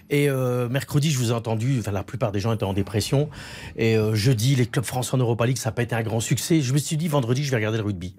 [0.10, 3.30] Et euh, mercredi, je vous ai entendu, enfin la plupart des gens étaient en dépression.
[3.76, 6.20] Et euh, jeudi, les clubs français en Europa League, ça n'a pas été un grand
[6.20, 6.62] succès.
[6.62, 8.16] Je me suis dit, vendredi, je vais regarder le rugby.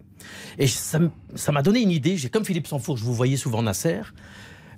[0.58, 2.16] Et ça m'a donné une idée.
[2.16, 4.00] J'ai comme Philippe Sanfour, je vous voyais souvent Nasser.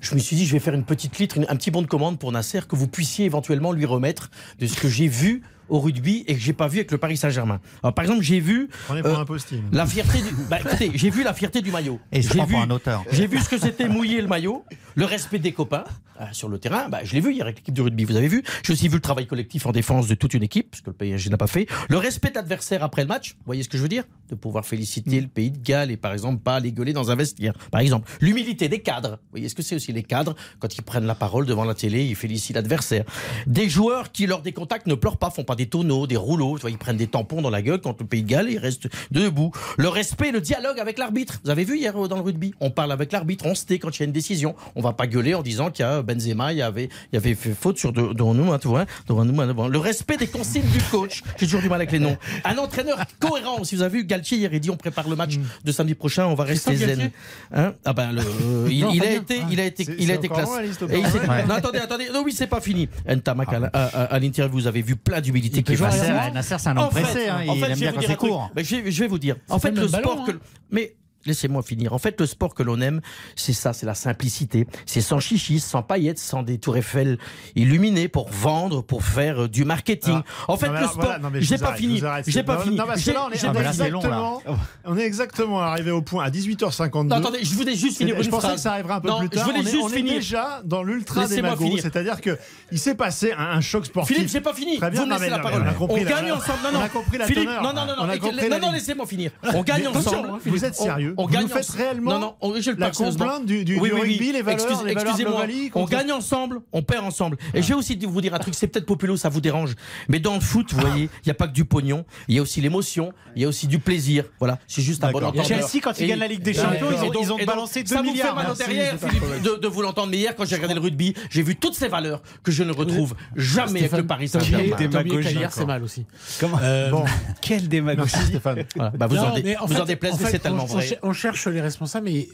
[0.01, 2.19] Je me suis dit, je vais faire une petite litre, un petit bon de commande
[2.19, 6.25] pour Nasser que vous puissiez éventuellement lui remettre de ce que j'ai vu au rugby
[6.27, 7.61] et que j'ai pas vu avec le Paris Saint-Germain.
[7.83, 9.25] Alors par exemple, j'ai vu euh, un
[9.73, 10.35] la fierté du.
[10.49, 11.99] Bah, écoutez, j'ai vu la fierté du maillot.
[12.13, 13.05] Et J'ai vu, pour un auteur.
[13.13, 14.65] j'ai vu ce que c'était mouiller le maillot,
[14.97, 15.85] le respect des copains
[16.21, 16.89] euh, sur le terrain.
[16.89, 18.43] Bah, je l'ai vu hier avec l'équipe du rugby, vous avez vu.
[18.65, 20.97] J'ai aussi vu le travail collectif en défense de toute une équipe, ce que le
[20.97, 21.67] PSG n'a pas fait.
[21.89, 24.05] Le respect de l'adversaire après le match, vous voyez ce que je veux dire?
[24.29, 27.17] De pouvoir féliciter le pays de Galles et par exemple pas les gueuler dans un
[27.17, 27.55] vestiaire.
[27.71, 29.13] Par exemple, l'humilité des cadres.
[29.23, 31.75] Vous voyez ce que c'est aussi les cadres quand ils prennent la parole devant la
[31.75, 33.05] télé, ils félicitent l'adversaire.
[33.47, 36.57] Des joueurs qui lors des contacts ne pleurent pas, font pas des tonneaux, des rouleaux,
[36.57, 38.59] tu vois, ils prennent des tampons dans la gueule quand le pays de Galles ils
[38.59, 39.53] restent debout.
[39.77, 41.39] Le respect, le dialogue avec l'arbitre.
[41.45, 43.79] Vous avez vu hier euh, dans le rugby, on parle avec l'arbitre, on se tait
[43.79, 44.55] quand il y a une décision.
[44.75, 47.19] On va pas gueuler en disant qu'il y a Benzema, il y avait, il y
[47.19, 49.39] avait fait faute sur de- devant nous, hein, tu vois, devant nous.
[49.41, 51.23] hein, devant- Le respect des consignes du coach.
[51.39, 52.17] J'ai toujours du mal avec les noms.
[52.45, 53.63] Un entraîneur cohérent.
[53.65, 56.25] Si vous avez vu Galtier hier, il dit on prépare le match de samedi prochain,
[56.27, 57.11] on va rester zen.
[57.53, 57.75] Hein?
[57.85, 59.49] Ah ben le, euh, il, Non, il a été, Ah.
[59.51, 60.47] il a été, il a été classe.
[60.47, 61.47] loin, Et il ouais.
[61.47, 62.89] Non attendez, attendez, non oui c'est pas fini.
[63.09, 65.83] Ntamak à, la- à, à- à l'interview, vous avez vu plein d'humilité Il peut qui
[65.83, 65.85] est.
[65.85, 67.29] Nasser, Nasser, c'est un homme pressé.
[67.29, 68.51] hein, en il fait, aime je bien vais quand vous dire c'est court.
[68.57, 69.37] Mais je, vais, vous dire.
[69.49, 70.31] En fait, le sport ballon, que.
[70.33, 70.41] hein.
[70.71, 70.95] Mais.
[71.27, 71.93] Laissez-moi finir.
[71.93, 73.01] En fait, le sport que l'on aime,
[73.37, 74.67] c'est ça, c'est la simplicité.
[74.87, 77.19] C'est sans chichis, sans paillettes, sans des tours Eiffel
[77.55, 80.21] illuminées pour vendre, pour faire euh, du marketing.
[80.49, 82.03] en fait, le sport, voilà, j'ai pas arrête, fini.
[82.27, 82.77] J'ai pas Non, fini.
[82.77, 83.69] Non, parce que J'ai- là, on est, là, long, là.
[83.69, 84.43] exactement,
[84.85, 87.09] on est exactement arrivé au point à 18h52.
[87.09, 88.55] Non, attendez, je voulais juste finir je pensais phrase.
[88.57, 89.45] que ça arriverait un peu Non, plus tard.
[89.47, 90.15] Je voulais on est, juste on est finir.
[90.15, 91.83] déjà dans l'ultra finir.
[91.83, 92.39] c'est-à-dire que
[92.73, 94.17] il s'est passé un, un choc sportif.
[94.17, 94.79] Philippe, j'ai pas fini.
[94.79, 95.65] Très bien, Vous me laissez la parole.
[95.81, 96.59] on gagne ensemble.
[96.73, 97.25] Non, on non.
[97.27, 98.73] Philippe, non, non, non, non.
[98.73, 99.31] laissez-moi finir.
[99.55, 100.31] On gagne ensemble.
[100.47, 101.79] Vous êtes On- sérieux On Vous gagne nous faites ensemble.
[101.83, 104.85] réellement Non, non, on- je le la complainte du- du- du rugby, les valeurs- Excuse-
[104.87, 105.33] les valeurs Excusez-moi.
[105.41, 107.37] Novali On gagne ensemble, on perd ensemble.
[107.55, 109.75] Et je vais aussi vous dire un truc, c'est peut-être populo, ça vous dérange.
[110.09, 112.39] Mais dans le foot, vous voyez, il n'y a pas que du pognon, il y
[112.39, 114.25] a aussi l'émotion, il y a aussi du plaisir.
[114.39, 115.45] Voilà, c'est juste un bon entendeur.
[115.45, 117.83] Chelsea, quand ils gagnent la Ligue des Champions, ils ont- ils ont et donc, balancé
[117.87, 118.35] Ça 2 vous fait milliards.
[118.35, 120.09] mal au derrière, Philippe, de, de vous l'entendre.
[120.11, 122.73] Mais hier, quand j'ai regardé le rugby, j'ai vu toutes ces valeurs que je ne
[122.73, 124.77] retrouve jamais avec le Paris Saint-Germain.
[124.77, 126.05] Démagogie, c'est mal aussi.
[126.41, 127.05] Comment Euh, Bon,
[127.41, 128.11] Quelle démagogie.
[128.27, 128.65] Stéphane.
[128.75, 128.91] Voilà.
[128.91, 130.65] Bah, vous en, dé- mais en vous fait- en déplaise, en mais fait, c'est tellement
[130.67, 130.99] vrai.
[131.03, 132.29] On cherche les responsables, mais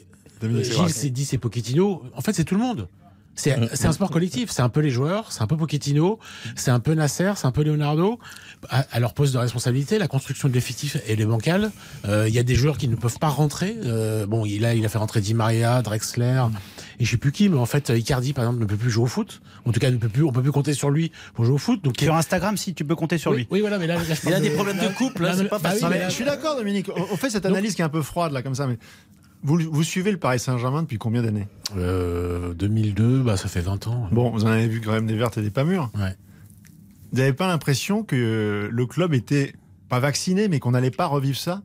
[0.63, 2.03] Gilles s'est dit c'est Pochettino.
[2.15, 2.89] En fait, c'est tout le monde.
[3.37, 4.51] C'est Mm, c'est un sport collectif.
[4.51, 6.19] C'est un peu les joueurs, c'est un peu Pochettino,
[6.57, 8.19] c'est un peu Nasser, c'est un peu Leonardo.
[8.71, 11.71] À, à leur poste de responsabilité, la construction de l'effectif elle est bancale.
[12.09, 13.77] Euh, Il y a des joueurs qui ne peuvent pas rentrer.
[13.85, 16.43] Euh, bon, il a, il a fait rentrer Di Maria, Drexler,
[16.99, 19.05] et je sais plus qui, mais en fait, Icardi, par exemple, ne peut plus jouer
[19.05, 19.41] au foot.
[19.67, 21.59] En tout cas, ne peut plus, on peut plus compter sur lui pour jouer au
[21.59, 21.83] foot.
[21.85, 23.47] Donc, Sur Instagram, si tu peux compter sur oui, lui.
[23.51, 25.23] oui, voilà, mais là, là, je Il parle a des de- problèmes de là- couple,
[25.23, 25.89] là, là, c'est mais- pas bah facile.
[25.91, 26.89] Mais là- je suis d'accord, Dominique.
[26.97, 28.79] On, on fait cette analyse qui est un peu froide, là, comme ça, mais
[29.43, 31.47] vous, vous suivez le Paris Saint-Germain depuis combien d'années
[31.77, 34.09] Euh, 2002, bah, ça fait 20 ans.
[34.13, 35.91] Bon, vous en avez vu quand même des vertes et des pas mûres.
[35.97, 36.17] Ouais.
[37.13, 39.55] Vous n'avez pas l'impression que le club était
[39.89, 41.63] pas vacciné, mais qu'on n'allait pas revivre ça?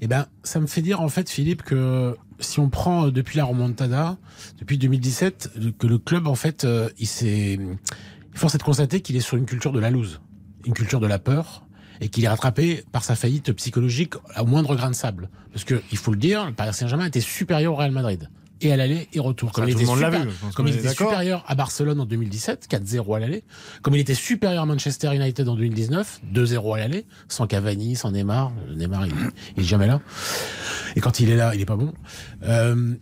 [0.00, 3.36] Eh ben, ça me fait dire en fait, Philippe, que si on prend euh, depuis
[3.36, 4.16] la remontada,
[4.58, 7.58] depuis 2017, le- que le club en fait, euh, il s'est,
[8.32, 10.20] force est de constater qu'il est sur une culture de la loose,
[10.64, 11.66] une culture de la peur,
[12.00, 15.28] et qu'il est rattrapé par sa faillite psychologique au moindre grain de sable.
[15.52, 18.28] Parce que il faut le dire, le Paris Saint-Germain était supérieur au Real Madrid.
[18.60, 19.52] Et à l'aller et retour.
[19.52, 20.72] Comme il était, super- vu, comme il
[21.12, 23.44] supérieur à Barcelone en 2017, 4-0 à l'aller.
[23.82, 28.10] Comme il était supérieur à Manchester United en 2019, 2-0 à l'aller, sans Cavani, sans
[28.10, 28.50] Neymar.
[28.76, 29.12] Neymar, il,
[29.56, 30.00] il est jamais là.
[30.96, 31.92] Et quand il est là, il est pas bon.
[32.42, 32.94] Euh,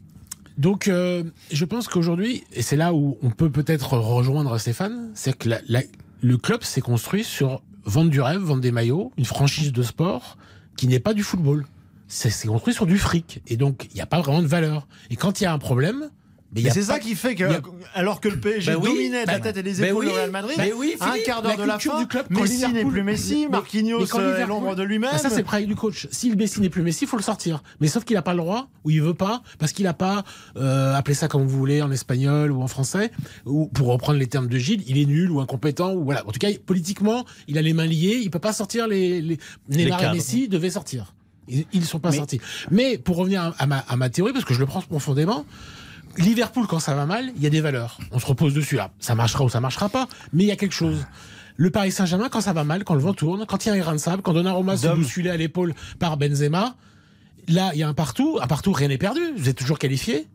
[0.58, 5.36] donc, euh, je pense qu'aujourd'hui, et c'est là où on peut peut-être rejoindre Stéphane, c'est
[5.38, 5.82] que la- la-
[6.20, 10.36] le club s'est construit sur vendre du rêve, vendre des maillots, une franchise de sport
[10.76, 11.64] qui n'est pas du football.
[12.08, 13.40] C'est c'est construit sur du fric.
[13.46, 14.86] Et donc, il n'y a pas vraiment de valeur.
[15.10, 16.10] Et quand il y a un problème,
[16.54, 17.60] Mais, Mais c'est ça qui fait que, a-
[17.94, 20.04] alors que le PSG Ben oui, dominait de la ben- tête et des ben épaules
[20.06, 22.66] oui, le Real Madrid, ben oui, un quart d'heure de la fin, du club, Messi
[22.72, 25.10] n'est plus Messi, Marquinhos euh, est Liverpool- l'ombre de lui-même.
[25.12, 26.06] Ah, ça, c'est le travail du coach.
[26.12, 27.62] Si le Messi n'est plus Messi, il faut le sortir.
[27.80, 30.24] Mais sauf qu'il n'a pas le droit, ou il veut pas, parce qu'il n'a pas,
[30.56, 33.10] euh, appelez ça comme vous voulez, en espagnol ou en français,
[33.44, 36.26] ou pour reprendre les termes de Gilles, il est nul ou incompétent, ou voilà.
[36.26, 39.38] En tout cas, politiquement, il a les mains liées, il peut pas sortir les, les...
[39.68, 40.12] Neymar et.
[40.14, 41.12] Messi devaient sortir.
[41.48, 42.40] Ils ne sont pas Mais- sortis.
[42.72, 45.44] Mais pour revenir à, à ma, à ma théorie, parce que je le prends profondément,
[46.18, 47.98] Liverpool, quand ça va mal, il y a des valeurs.
[48.12, 48.76] On se repose dessus.
[48.76, 48.90] là.
[48.98, 51.06] Ça marchera ou ça marchera pas, mais il y a quelque chose.
[51.56, 53.74] Le Paris Saint-Germain, quand ça va mal, quand le vent tourne, quand il y a
[53.74, 56.74] un grain de sable, quand Donnarumma se bousculé à l'épaule par Benzema,
[57.48, 58.38] là, il y a un partout.
[58.42, 59.20] Un partout, rien n'est perdu.
[59.36, 60.26] Vous êtes toujours qualifié.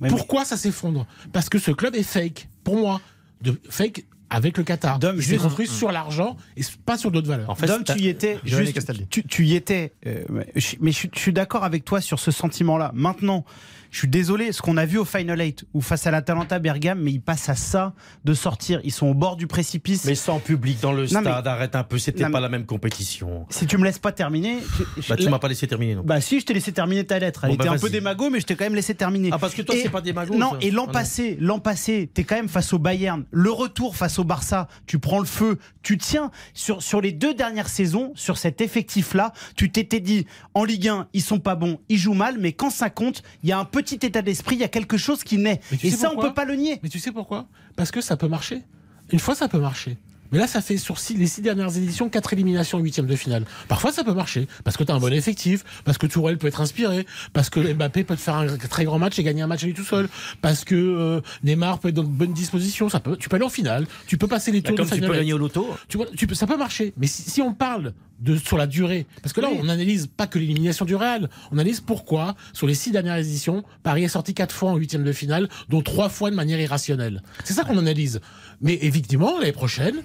[0.00, 1.06] Ouais, Pourquoi ça s'effondre?
[1.32, 3.00] Parce que ce club est fake, pour moi.
[3.40, 4.98] De, fake avec le Qatar.
[4.98, 7.48] Dom, je vais- construit sur l'argent et pas sur d'autres valeurs.
[7.50, 8.38] En fait, Dom, tu y étais.
[8.44, 9.94] Juste- tu, tu y étais.
[10.06, 10.24] euh,
[10.56, 12.90] je- mais je, je suis d'accord avec toi sur ce sentiment-là.
[12.94, 13.44] Maintenant,
[13.90, 17.00] je suis désolé, ce qu'on a vu au Final 8 ou face à l'Atalanta Bergame,
[17.00, 18.80] mais ils passent à ça de sortir.
[18.84, 20.04] Ils sont au bord du précipice.
[20.04, 22.42] Mais sans public dans le Non, mais- stade, arrête un peu, c'était Non, pas mais-
[22.42, 23.46] la même compétition.
[23.50, 24.58] si tu me laisses pas terminer.
[24.98, 26.02] je- Bah, tu m'as pas laissé terminer non.
[26.04, 27.44] Bah si, je t'ai laissé terminer ta lettre.
[27.44, 29.30] Elle Bon, bah, était un peu démago, mais je t'ai quand même laissé terminer.
[29.32, 30.58] Ah, parce que toi, Et- c'est pas démago, Non, ça.
[30.60, 33.24] et l'an Ah, passé, l'an passé, t'es quand même face au Bayern.
[33.30, 36.30] Le retour face au Barça, tu prends le feu, tu tiens.
[36.54, 41.08] Sur, sur les deux dernières saisons, sur cet effectif-là, tu t'étais dit, en Ligue 1,
[41.12, 43.64] ils sont pas bons, ils jouent mal, mais quand ça compte, il y a un
[43.82, 45.60] petit état d'esprit, il y a quelque chose qui naît.
[45.82, 46.80] Et ça, on pourquoi peut pas le nier.
[46.82, 47.46] Mais tu sais pourquoi?
[47.76, 48.62] Parce que ça peut marcher.
[49.10, 49.96] Une fois, ça peut marcher.
[50.32, 53.16] Mais là, ça fait sur six- les six dernières éditions quatre éliminations en huitième de
[53.16, 53.44] finale.
[53.68, 56.46] Parfois, ça peut marcher parce que tu as un bon effectif, parce que Tourelle peut
[56.48, 59.46] être inspiré, parce que Mbappé peut te faire un très grand match et gagner un
[59.46, 60.08] match à lui tout seul,
[60.42, 62.88] parce que euh, Neymar peut être dans de bonnes dispositions.
[62.88, 65.00] Ça peut, tu peux aller en finale, tu peux passer les Bah, tours de tu
[65.00, 65.68] peux gagner au loto.
[65.88, 66.92] Tu vois, tu peux, ça peut marcher.
[66.98, 69.58] Mais si, si on parle de sur la durée, parce que là, Oui.
[69.62, 73.62] on analyse pas que l'élimination du Real, on analyse pourquoi sur les six dernières éditions,
[73.84, 77.22] Paris est sorti quatre fois en huitième de finale, dont trois fois de manière irrationnelle.
[77.44, 78.20] C'est ça qu'on analyse.
[78.60, 80.02] Mais effectivement, l'année prochaine.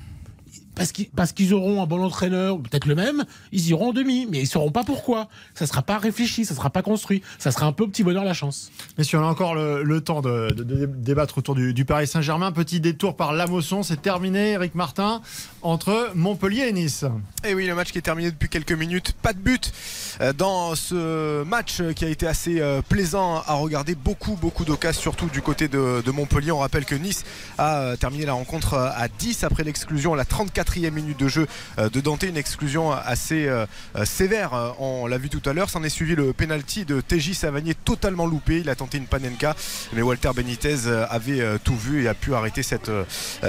[0.75, 4.27] Parce qu'ils, parce qu'ils auront un bon entraîneur, peut-être le même, ils iront en demi,
[4.29, 5.27] mais ils sauront pas pourquoi.
[5.53, 8.23] Ça sera pas réfléchi, ça sera pas construit, ça sera un peu au petit bonheur
[8.23, 8.71] la chance.
[8.97, 12.07] Messieurs, on a encore le, le temps de, de- de débattre autour du, du Paris
[12.07, 12.51] Saint-Germain.
[12.51, 15.21] Petit détour par Lamosson, c'est terminé, Eric Martin,
[15.61, 17.05] entre Montpellier et Nice.
[17.45, 19.13] Et oui, le match qui est terminé depuis quelques minutes.
[19.21, 19.71] Pas de but
[20.21, 23.95] euh, dans ce match qui a été assez euh, plaisant à regarder.
[23.95, 26.51] Beaucoup, beaucoup d'occasions, surtout du côté de, de Montpellier.
[26.51, 27.23] On rappelle que Nice
[27.57, 30.25] a euh, terminé la rencontre à 10 après l'exclusion, la
[30.63, 31.47] 34e minute de jeu
[31.79, 32.23] euh, de Dante.
[32.23, 34.75] Une exclusion assez euh, euh, sévère.
[34.79, 35.69] On l'a vu tout à l'heure.
[35.69, 38.59] S'en est suivi le penalty de TJ Savanier totalement loupé.
[38.59, 39.55] Il a tenté une panenka,
[39.93, 42.91] mais Walter Benitez avait tout vu et a pu arrêter cette,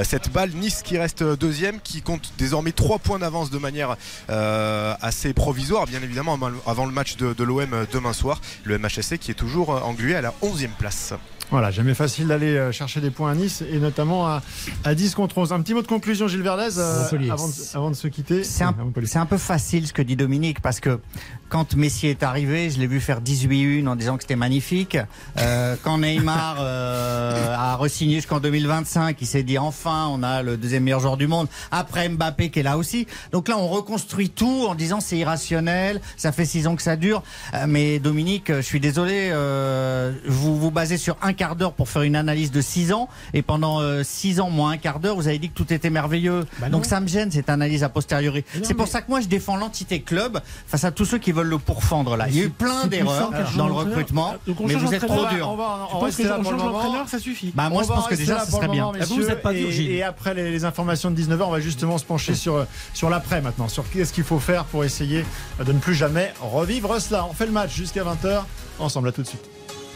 [0.03, 0.51] cette balle.
[0.51, 3.97] Nice qui reste deuxième, qui compte désormais 3 points d'avance de manière
[4.29, 8.41] assez provisoire, bien évidemment, avant le match de, l'OM demain soir.
[8.65, 11.15] Le MHSC qui est toujours englué à la 11e place.
[11.51, 14.43] Voilà, jamais facile d'aller chercher des points à Nice et notamment à,
[14.85, 15.53] à 10 contre 11.
[15.53, 17.31] Un petit mot de conclusion, Gilles Verdez, Montpellier.
[17.31, 18.45] avant, de, avant de se quitter.
[18.45, 21.01] C'est un, peu facile ce que dit Dominique parce que
[21.49, 24.99] quand Messi est arrivé, je l'ai vu faire 18-1 en disant que c'était magnifique.
[25.39, 30.57] Euh, quand Neymar euh, a re-signé jusqu'en 2025, il s'est dit enfin on a le
[30.57, 31.49] deuxième meilleur joueur du monde.
[31.71, 33.07] Après Mbappé qui est là aussi.
[33.33, 36.97] Donc là on reconstruit tout en disant c'est irrationnel, ça fait six ans que ça
[36.97, 37.23] dure.
[37.55, 41.89] Euh, mais Dominique, je suis désolé, euh, vous vous basez sur un quart d'heure pour
[41.89, 45.17] faire une analyse de six ans et pendant euh, six ans moins un quart d'heure
[45.17, 46.45] vous avez dit que tout était merveilleux.
[46.59, 46.69] Bah.
[46.69, 48.45] Donc ça me gêne cette analyse a posteriori.
[48.63, 51.33] C'est pour mais- ça que moi je défends l'entité club face à tous ceux qui
[51.33, 52.27] veulent le pourfendre là.
[52.29, 55.49] Il y a eu plein d'erreurs dans le recrutement, mais vous êtes trop dur.
[55.49, 56.73] On va, on là pour le moment.
[56.73, 57.53] d'entraîneur, ça suffit.
[57.55, 58.91] Bah moi On je pense que déjà ça serait bien.
[58.95, 59.33] Ah, vous, vous messieurs.
[59.33, 62.35] êtes pas dur, et, après les, les informations de 19h, on va justement se pencher
[62.35, 65.25] sur, sur l'après maintenant, sur qu'est-ce qu'il faut faire pour essayer
[65.65, 67.27] de ne plus jamais revivre cela.
[67.29, 68.43] On fait le match jusqu'à 20h.
[68.79, 69.45] Ensemble, à tout de suite.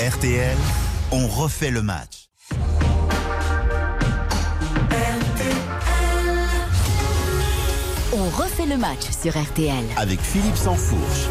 [0.00, 0.56] RTL,
[1.11, 2.27] on refait le match.
[8.28, 9.72] On refait le match sur RTL.
[9.96, 11.28] Avec Philippe Sansfourche.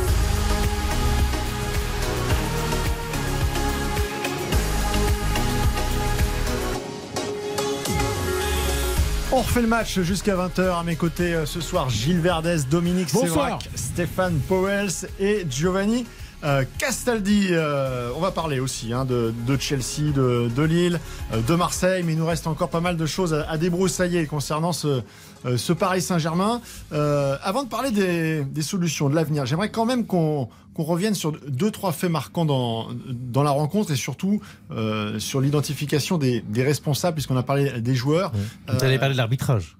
[9.31, 10.79] On refait le match jusqu'à 20h.
[10.79, 13.61] À mes côtés euh, ce soir, Gilles Verdez, Dominique Bonsoir.
[13.61, 16.07] Sévrac, Stéphane Powels et Giovanni
[16.43, 17.47] euh, Castaldi.
[17.51, 20.99] Euh, on va parler aussi hein, de, de Chelsea, de, de Lille,
[21.33, 24.25] euh, de Marseille, mais il nous reste encore pas mal de choses à, à débroussailler
[24.27, 25.01] concernant ce,
[25.45, 26.61] euh, ce Paris Saint-Germain.
[26.93, 31.15] Euh, avant de parler des, des solutions, de l'avenir, j'aimerais quand même qu'on qu'on revienne
[31.15, 36.41] sur deux, trois faits marquants dans, dans la rencontre et surtout euh, sur l'identification des,
[36.41, 38.31] des responsables, puisqu'on a parlé des joueurs.
[38.67, 39.75] Vous allez parler de l'arbitrage.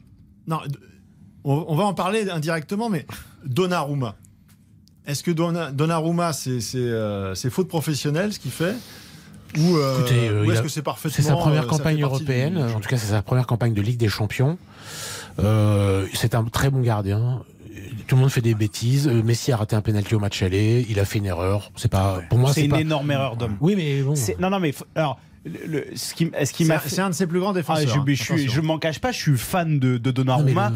[0.48, 0.60] Non,
[1.43, 3.06] on, on va en parler indirectement, mais
[3.46, 4.15] Donnarumma.
[5.08, 8.76] Est-ce que Donna- Donnarumma, c'est c'est, euh, faute professionnelle ce qu'il fait
[9.58, 12.58] Ou, euh, euh, ou est-ce a- que c'est parfaitement C'est sa première euh, campagne européenne.
[12.76, 14.58] En tout cas, c'est sa première campagne de Ligue des Champions.
[15.39, 17.43] Euh, c'est un très bon gardien.
[18.08, 19.08] Tout le monde fait des bêtises.
[19.08, 20.86] Messi a raté un penalty au match aller.
[20.89, 21.72] Il a fait une erreur.
[21.76, 22.52] C'est pas pour moi.
[22.54, 22.82] C'est une pas...
[22.82, 23.56] énorme erreur d'homme.
[23.62, 24.13] Oui, mais bon.
[24.39, 25.20] Non, non, mais alors,
[25.67, 26.89] le- ce qui, ce qui C'est m'a un- fait.
[26.89, 27.88] c'est un de ses plus grands Ah, défenseurs.
[27.95, 30.69] je, mais je, je m'en cache pas, je suis fan de, de Non, mais Donnarumma.
[30.69, 30.75] le-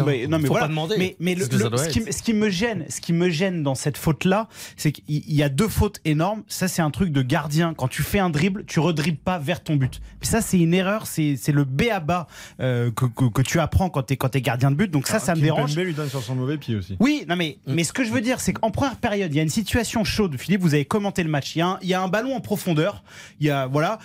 [0.00, 0.06] erreurs.
[0.06, 0.66] mais- non, mais Faut voilà.
[0.66, 0.94] pas demander.
[0.98, 2.12] Mais, mais le- C'est ce qui, être.
[2.14, 5.42] ce qui me gêne, ce qui me gêne dans cette faute-là, c'est qu'il il y
[5.42, 6.42] a deux fautes énormes.
[6.48, 7.74] Ça, c'est un truc de gardien.
[7.74, 10.00] Quand tu fais un dribble, tu redribbles pas vers ton but.
[10.20, 11.06] Puis ça, c'est une erreur.
[11.06, 12.26] C'est c'est le B à bas
[12.60, 14.90] euh, que, que, que tu apprends quand tu es, quand es gardien de but.
[14.90, 15.76] Donc ça, ça me dérange.
[15.76, 16.96] Lui donne sur son mauvais pied aussi.
[17.00, 19.40] Oui, non mais, mais ce que je veux dire, c'est qu'en première période, il y
[19.40, 20.36] a une situation chaude.
[20.38, 21.54] Philippe, vous avez commenté le match.
[21.54, 23.02] Il y a un, il y a un ballon en profondeur.
[23.40, 23.98] Il y a, voilà.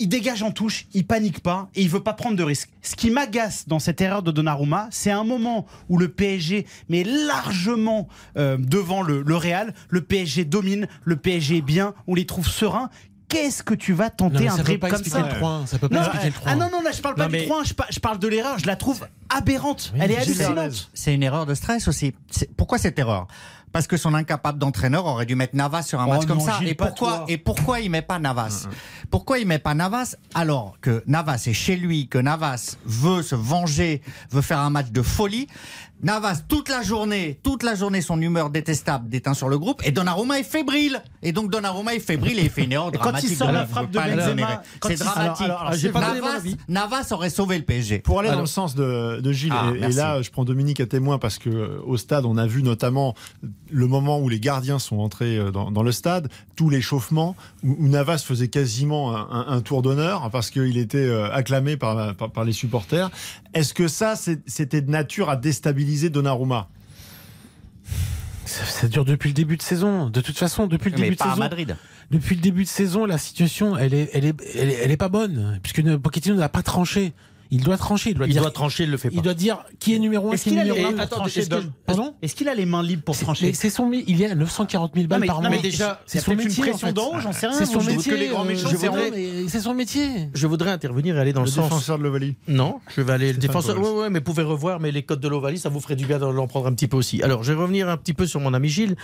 [0.00, 2.70] Il dégage en touche, il panique pas et il veut pas prendre de risques.
[2.82, 7.02] Ce qui m'agace dans cette erreur de Donnarumma, c'est un moment où le PSG met
[7.04, 9.74] largement euh, devant le, le Real.
[9.88, 12.90] Le PSG domine, le PSG est bien, on les trouve sereins.
[13.28, 16.02] Qu'est-ce que tu vas tenter un dribble comme ça le 3 Ça peut pas non,
[16.02, 17.74] expliquer le 3 ah non, non, là, je parle pas Non, du mais- 3 je,
[17.74, 19.90] par- je parle de l'erreur, je la trouve aberrante.
[19.94, 20.90] Oui, Elle est hallucinante.
[20.94, 22.14] C'est une erreur de stress aussi.
[22.30, 23.26] C'est- Pourquoi cette erreur?
[23.72, 26.44] Parce que son incapable d'entraîneur aurait dû mettre Navas sur un Oh match comme non,
[26.44, 26.58] ça.
[26.58, 28.66] Gilles, Et pourquoi, et pourquoi il met pas Navas
[29.10, 33.34] Pourquoi il met pas Navas alors que Navas est chez lui, que Navas veut se
[33.34, 35.46] venger, veut faire un match de folie?
[36.00, 39.90] Navas, toute la journée, toute la journée, son humeur détestable déteint sur le groupe et
[39.90, 41.02] Donnarumma est fébrile.
[41.22, 43.36] Et donc Donnarumma est fébrile et il fait une erreur Et quand il dramatique.
[43.36, 45.44] sort la frappe de Benzema, C'est dramatique.
[45.46, 46.42] alors, alors, pas Navas.
[46.68, 47.98] Navas aurait sauvé le PSG.
[47.98, 50.78] Pour aller dans le sens de, de Gilles, Ah, et- et, là je prends Dominique
[50.78, 53.14] à témoin parce que euh, au stade on a vu notamment
[53.70, 57.76] le moment où les gardiens sont entrés euh, dans, dans le stade, tout l'échauffement, où,
[57.78, 62.14] où Navas faisait quasiment un, un- un tour d'honneur parce qu'il était euh, acclamé par,
[62.16, 63.10] par, par les supporters.
[63.54, 64.14] Est-ce que ça
[64.46, 66.68] c'était de nature à déstabiliser Donnarumma?
[68.44, 70.08] Ça, ça dure depuis le début de saison.
[70.08, 71.36] De toute façon, depuis le Mais début de à saison.
[71.38, 71.76] Madrid.
[72.10, 74.96] Depuis le début de saison, la situation, elle est, elle est, elle est, elle est
[74.96, 75.58] pas bonne.
[75.62, 77.12] Puisque Pochettino n'a pas tranché.
[77.50, 78.10] Il doit trancher.
[78.10, 79.16] Il doit Il dire, doit trancher, il le fait pas.
[79.16, 80.92] il doit dire qui est numéro 1, Est-ce qui est qu'il a les numéro mains
[80.92, 80.92] 1.
[80.96, 81.40] pour attends, trancher
[82.22, 85.06] est-ce qu'il a les mains libres pour trancher C'est son, il y a 940 000
[85.06, 85.50] balles mais- par non, mois.
[85.50, 86.62] mais déjà, c'est son peut-être une métier.
[86.64, 87.20] pression en fait.
[87.22, 88.12] j'en sais rien, C'est son métier.
[88.12, 90.28] euh, c'est son métier.
[90.34, 91.64] Je voudrais intervenir et aller dans Le le, sens.
[91.64, 92.36] défenseur de l'Ovalie.
[92.48, 93.78] Non, je vais aller le défenseur.
[93.80, 96.06] Ouais, ouais, mais vous pouvez revoir, mais les codes de l'Ovalie, ça vous ferait du
[96.06, 97.22] bien d'en prendre un petit peu aussi.
[97.22, 98.96] Alors, je vais revenir un petit peu sur mon ami Gilles,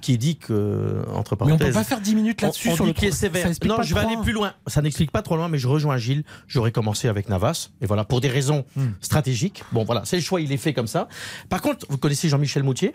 [0.00, 1.74] qui, dit que, entre Mais on peut parenthèses.
[1.74, 3.46] pas faire 10 minutes là-dessus sur le est sévère.
[3.64, 4.52] Non, je vais le aller plus loin.
[4.66, 6.24] Ça n'explique pas trop loin, mais je rejoins Gilles.
[6.46, 7.68] J'aurais commencé avec Navas.
[7.80, 8.88] Et voilà, pour des raisons Hmm.
[9.00, 9.62] stratégiques.
[9.72, 11.08] Bon, voilà, c'est le choix, il est fait comme ça.
[11.48, 12.94] Par contre, vous connaissez Jean-Michel Moutier?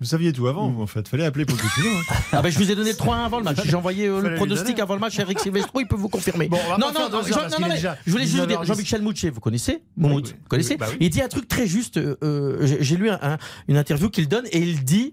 [0.00, 1.06] Vous saviez tout avant, en fait.
[1.06, 1.86] Fallait appeler Pochettino.
[1.88, 2.14] hein.
[2.32, 3.58] Ah ben, je vous ai donné le 3-1 avant le match.
[3.64, 5.18] J'ai envoyé euh, le pronostic avant le match.
[5.20, 6.48] Eric Silvestro, il peut vous confirmer.
[6.48, 8.66] Bon, non, non, Jean- non, non, mais déjà je voulais juste dire 19h10.
[8.66, 10.86] Jean-Michel Moutier, vous connaissez oui, vous connaissez oui, bah.
[11.00, 11.96] Il dit un truc très juste.
[11.96, 15.12] euh, euh, j'ai j'ai lu un- un- une interview qu'il donne et il dit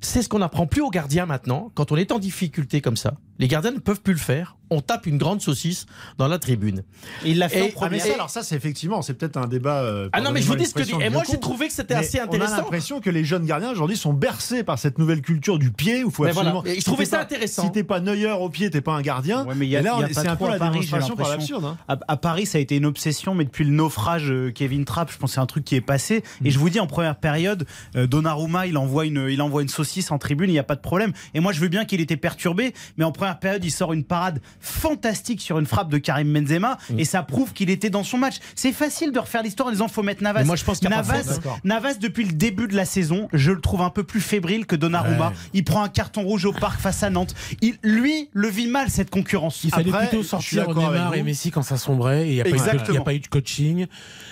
[0.00, 1.70] c'est ce qu'on n'apprend plus aux gardiens maintenant.
[1.74, 4.56] Quand on est en difficulté comme ça, les gardiens ne peuvent plus le faire.
[4.70, 5.86] On tape une grande saucisse
[6.18, 6.82] dans la tribune.
[7.24, 8.00] Et il l'a fait Et- en Ah, mais premier.
[8.00, 9.82] ça, alors ça, c'est effectivement, c'est peut-être un débat.
[9.82, 10.92] euh, Ah non, mais je vous dis ce que dit.
[11.00, 12.56] Et moi, j'ai trouvé que c'était assez On a intéressant.
[12.56, 16.08] l'impression que les jeunes gardiens aujourd'hui sont bercés par cette nouvelle culture du pied où
[16.08, 16.60] il faut Mais absolument.
[16.60, 16.70] voilà.
[16.72, 17.62] Et je si trouvais ça pas- intéressant.
[17.64, 19.44] Si t'es pas Neuer au pied, t'es pas un gardien.
[19.46, 20.48] Ouais, mais il y a- et là, il y a on- pas c'est un peu
[20.48, 21.56] la Paris, j'ai démonstration par l'impression.
[21.60, 21.76] l'absurde.
[21.88, 21.94] hein.
[22.08, 25.10] À, à Paris, ça a été une obsession, mais depuis le naufrage euh, Kevin Trapp,
[25.12, 26.22] je pense que c'est un truc qui est passé.
[26.44, 29.68] Et je vous dis, en première période, euh, Donnarumma, il envoie une, il envoie une
[29.68, 31.12] saucisse en tribune, il n'y a pas de problème.
[31.34, 34.04] Et moi, je veux bien qu'il était perturbé, mais en première période, il sort une
[34.04, 38.18] parade fantastique sur une frappe de Karim Benzema, et ça prouve qu'il était dans son
[38.18, 38.36] match.
[38.54, 40.40] C'est facile de refaire l'histoire en disant faut mettre Navas.
[40.40, 41.38] Mais moi, je pense qu'il y a pas Navas.
[41.64, 44.76] Navas, depuis le début de la saison, je le trouve un peu plus fébrile que
[44.76, 45.28] Donnarumma.
[45.28, 45.34] Ouais.
[45.52, 47.34] Il prend un carton rouge au parc face à Nantes.
[47.60, 49.64] Il, lui, le vit mal cette concurrence.
[49.64, 52.28] Il fallait Après, plutôt sortir Neymar et Messi quand ça sombrait.
[52.28, 53.86] Et il n'y a, a pas eu de coaching.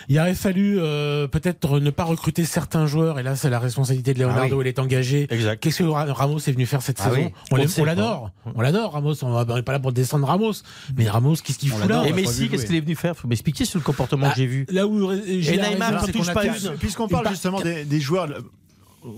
[0.08, 3.18] Il aurait fallu euh, peut-être ne pas recruter certains joueurs.
[3.18, 4.60] Et là, c'est la responsabilité de Leonardo.
[4.62, 5.26] Il est engagé.
[5.30, 5.58] Exact.
[5.62, 8.30] Qu'est-ce que Ra- Ramos est venu faire cette Ah saison oui, On l'adore.
[8.54, 9.14] On l'adore, Ramos.
[9.22, 10.52] On n'est pas là pour descendre Ramos.
[10.96, 13.16] Mais Ramos, qu'est-ce qu'il fout là Et Messi, qu'est-ce qu'il est venu faire?
[13.16, 14.66] Faut m'expliquer sur le comportement Ah, que j'ai vu.
[14.70, 16.42] Là où a Neymar, touche pas.
[16.78, 18.28] Puisqu'on parle justement des, des joueurs,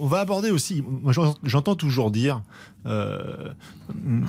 [0.00, 0.82] on va aborder aussi.
[1.02, 2.42] Moi, j'en- j'entends toujours dire
[2.86, 3.50] euh,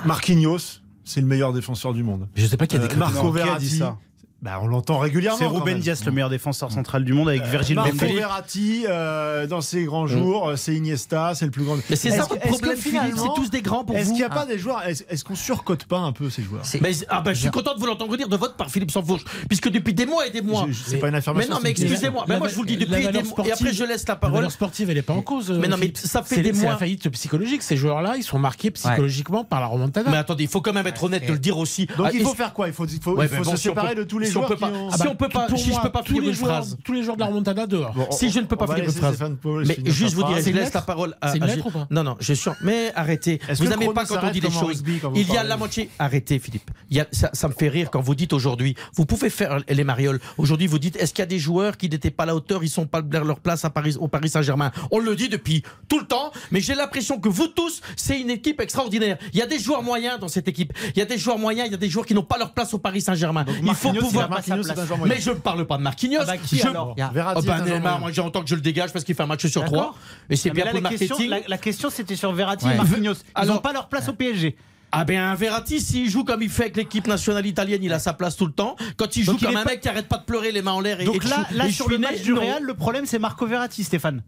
[0.05, 2.27] Marquinhos, c'est le meilleur défenseur du monde.
[2.35, 3.13] Je sais pas qui a Euh, déclaré.
[3.13, 3.97] Marco Verratti, dit ça?
[4.41, 5.37] Bah, on l'entend régulièrement.
[5.39, 5.79] C'est Ruben.
[5.79, 7.91] Diaz, le meilleur défenseur central du monde, avec Virgil Marco.
[7.95, 11.75] Verratti, euh, dans ses grands jours, euh, c'est Iniesta, c'est le plus grand.
[11.89, 12.99] Mais c'est Est-ce ça votre est-ce que problème, Philippe.
[13.01, 14.11] finalement- C'est tous des grands pour Est-ce vous.
[14.11, 16.61] qu'il n'y a pas des joueurs Est-ce est-ce qu'on surcote pas un peu ces joueurs
[16.81, 19.23] Mais, ah ben, je suis content de vous l'entendre dire de votre part, Philippe Sansfourche,
[19.47, 20.67] puisque depuis des mois et des mois.
[20.85, 21.53] C'est pas une Mais affirmation.
[21.55, 22.25] non, mais c'est une excusez-moi.
[22.27, 23.47] Mais La- moi, je vous le dis la depuis des mois.
[23.47, 24.35] Et après, je laisse la La parole.
[24.35, 25.49] valeur sportive, elle n'est pas en cause.
[25.51, 26.71] Mais non, mais ça fait C'est- des C'est mois.
[26.73, 27.63] la faillite psychologique.
[27.63, 30.09] Ces joueurs-là, ils sont marqués psychologiquement par la remontada.
[30.11, 31.87] Mais attendez, il faut quand même être honnête de le dire aussi.
[31.97, 32.67] Donc Ah, il faut faire quoi?
[32.67, 32.85] Il faut,
[33.17, 35.07] mais se séparer de tous les les si on joueurs peut qui pas, ont- si
[35.07, 36.77] on peut pas, Pour si je peux pas tous finir les une joueurs, phrase.
[36.83, 37.93] Tous les joueurs de la remontada dehors.
[37.93, 39.17] Bon, Si on- je ne peux pas finir une phrase.
[39.41, 41.67] Paul Mais juste vous dire, je laisse la parole à, C'est une à lettre Gilles.
[41.67, 42.55] ou pas Non, non, je suis sûr.
[42.61, 43.39] Mais arrêtez.
[43.55, 44.83] Vous n'aimez pas quand on dit en choses.
[45.15, 45.89] Il y a la moitié.
[45.99, 46.69] Arrêtez, Philippe.
[47.11, 48.75] Ça, me fait rire quand vous dites aujourd'hui.
[48.95, 50.19] Vous pouvez faire les marioles.
[50.37, 52.63] Aujourd'hui, vous dites est-ce qu'il y a des joueurs qui n'étaient pas à la hauteur
[52.63, 54.71] Ils sont pas leur place à Paris, au Paris Saint-Germain?
[54.91, 56.31] On le dit depuis tout le temps.
[56.51, 59.17] Mais j'ai l'impression que vous tous, c'est une équipe extraordinaire.
[59.33, 60.73] Il y a des joueurs moyens dans cette équipe.
[60.95, 61.67] Il y a des joueurs moyens.
[61.67, 63.45] Il y a des joueurs qui n'ont pas leur place au Paris Saint-Germain.
[63.63, 64.16] Il faut pouvoir.
[64.25, 64.83] Il Marquinhos, c'est place.
[64.83, 65.13] un joueur moyen.
[65.15, 66.19] Mais je ne parle pas de Marquinhos.
[66.21, 66.67] Ah bah, qui je...
[66.67, 69.05] alors Il y a- Verratti Oh joueur Neymar, moi j'entends que je le dégage parce
[69.05, 69.95] qu'il fait un match sur trois.
[70.29, 71.29] Et c'est Ah, bien là, pour le la question, marketing.
[71.43, 72.73] la, la question, c'était sur Verratti Ouais.
[72.73, 73.13] et Marquinhos.
[73.13, 74.55] Ils Alors- n'ont pas leur place au PSG.
[74.91, 78.13] Ah ben Verratti, s'il joue comme il fait avec l'équipe nationale italienne, il a sa
[78.13, 78.77] place tout le temps.
[78.95, 80.53] Quand il joue Donc, il comme est un pas- mec qui arrête pas de pleurer
[80.53, 82.33] les mains en l'air et Donc et là, là et sur le match du.
[82.33, 84.23] Real, le problème c'est Marco Verratti, Stéphane.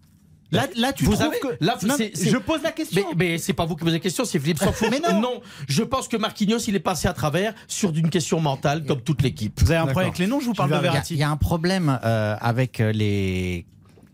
[0.52, 3.04] Là, là tu Vous trouves avez- que là, Non, je pose la question.
[3.16, 4.90] Mais, mais c'est pas vous qui posez la question, c'est Philippe fout.
[4.90, 5.42] Mais non.
[5.68, 9.22] je pense que Marquinhos, il est passé à travers sur d'une question mentale comme toute
[9.22, 9.60] l'équipe.
[9.62, 10.92] Vous avez un problème avec les noms, je vous parle de vas- Il y a-
[10.92, 11.14] Verratti.
[11.14, 13.66] il y, a un problème euh, avec euh, les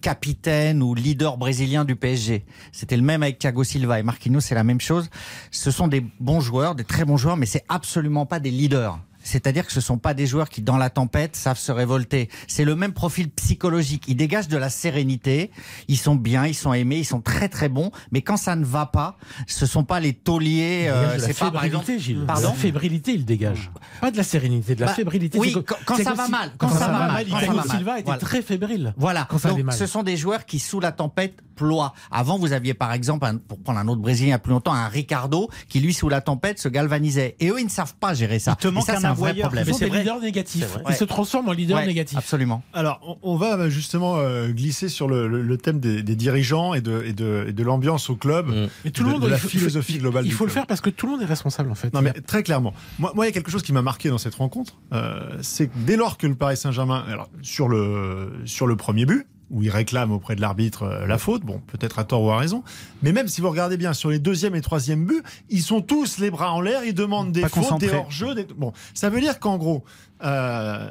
[0.02, 2.46] capitaines ou leaders brésiliens du PSG.
[2.72, 5.10] C'était le même avec Thiago Silva et Marquinhos, c'est la même chose.
[5.52, 9.00] Ce sont des bons joueurs, des très bons joueurs, mais c'est absolument pas des leaders.
[9.26, 12.30] C'est-à-dire que ce sont pas des joueurs qui, dans la tempête, savent se révolter.
[12.48, 14.04] C'est le même profil psychologique.
[14.08, 15.52] Ils dégagent de la sérénité.
[15.88, 17.92] Ils sont bien, ils sont aimés, ils sont très très bons.
[18.12, 20.86] Mais quand ça ne va pas, ce sont pas les tauliers.
[20.90, 21.86] euh, c'est pas par exemple.
[21.86, 22.26] fébrilité, Gilles.
[22.28, 23.72] Pardon de la fébrilité, il dégage.
[24.00, 25.40] Pas de la sérénité, de la Bah, fébrilité.
[25.40, 27.78] oui, quand- quand ça va mal, quand ça va mal, quand ça Thiago va mal.
[27.78, 28.20] Silva était Voilà.
[28.20, 28.94] très fébrile.
[28.98, 29.28] Voilà.
[29.30, 29.76] Quand ça Donc, mal.
[29.76, 31.94] ce sont des joueurs qui, sous la tempête, ploient.
[32.12, 34.52] Avant, vous aviez par exemple, un- pour prendre un autre Brésilien il y a plus
[34.52, 37.36] longtemps, un Ricardo qui, lui, sous la tempête, se galvanisait.
[37.40, 38.56] Et eux, ils ne savent pas gérer ça.
[38.60, 39.64] Il te manque un vrai problème.
[39.68, 40.00] Ils sont c'est des vrai.
[40.00, 40.78] leaders négatifs.
[40.90, 42.18] Ils se transforment en leaders Ouais, négatifs.
[42.18, 42.64] Absolument.
[42.74, 46.16] Alors, on- on va euh, justement euh, glisser sur le, le- le thème des, des
[46.16, 48.68] dirigeants et de, et de, et de l'ambiance au club, Mm.
[48.86, 50.26] Mais tout de, le monde, de la il faut- philosophie il faut- globale.
[50.26, 50.62] Il du faut le club.
[50.62, 51.94] faire parce que tout le monde est responsable en fait.
[51.94, 52.74] Non mais très clairement.
[53.00, 55.68] Moi, moi, il y a quelque chose qui m'a marqué dans cette rencontre, euh, c'est
[55.68, 59.64] que dès lors que le Paris Saint-Germain, alors sur le sur le premier but où
[59.64, 62.64] il réclame auprès de l'arbitre euh, la faute, bon peut-être à tort ou à raison,
[63.04, 66.18] mais même si vous regardez bien sur les deuxième et troisième buts, ils sont tous
[66.18, 68.46] les bras en l'air, ils demandent des Pas fautes, des hors-jeux, des...
[68.46, 69.84] bon, ça veut dire qu'en gros,
[70.24, 70.90] euh,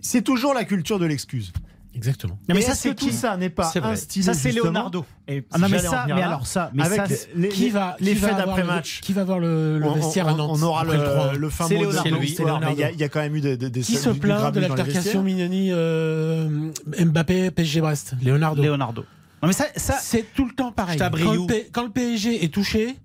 [0.00, 1.52] c'est toujours la culture de l'excuse.
[1.94, 2.38] Exactement.
[2.48, 3.92] Non, mais Et ça, c'est tout qui ça n'est pas C'est vrai.
[3.92, 5.04] instillé Ça, c'est Leonardo.
[5.28, 8.36] Et Ah non, mais ça, mais alors ça, mais avec ça, les, Qui va, avoir
[8.36, 11.32] d'après-match Qui va voir le, le on, vestière on- à Nantes on aura le 3-1
[11.32, 13.96] le, le fin mot il y, a- il y a quand même eu des, Qui
[13.96, 15.22] se plaint de l'altercation.
[15.22, 18.14] Mignoni euh, Mbappé PSG Brest?
[18.22, 18.62] Leonardo.
[18.62, 19.02] Leonardo.
[19.42, 20.98] Non, mais ça, ça, C'est tout le temps pareil.
[20.98, 22.96] Quand le, P- quand le PSG est touché,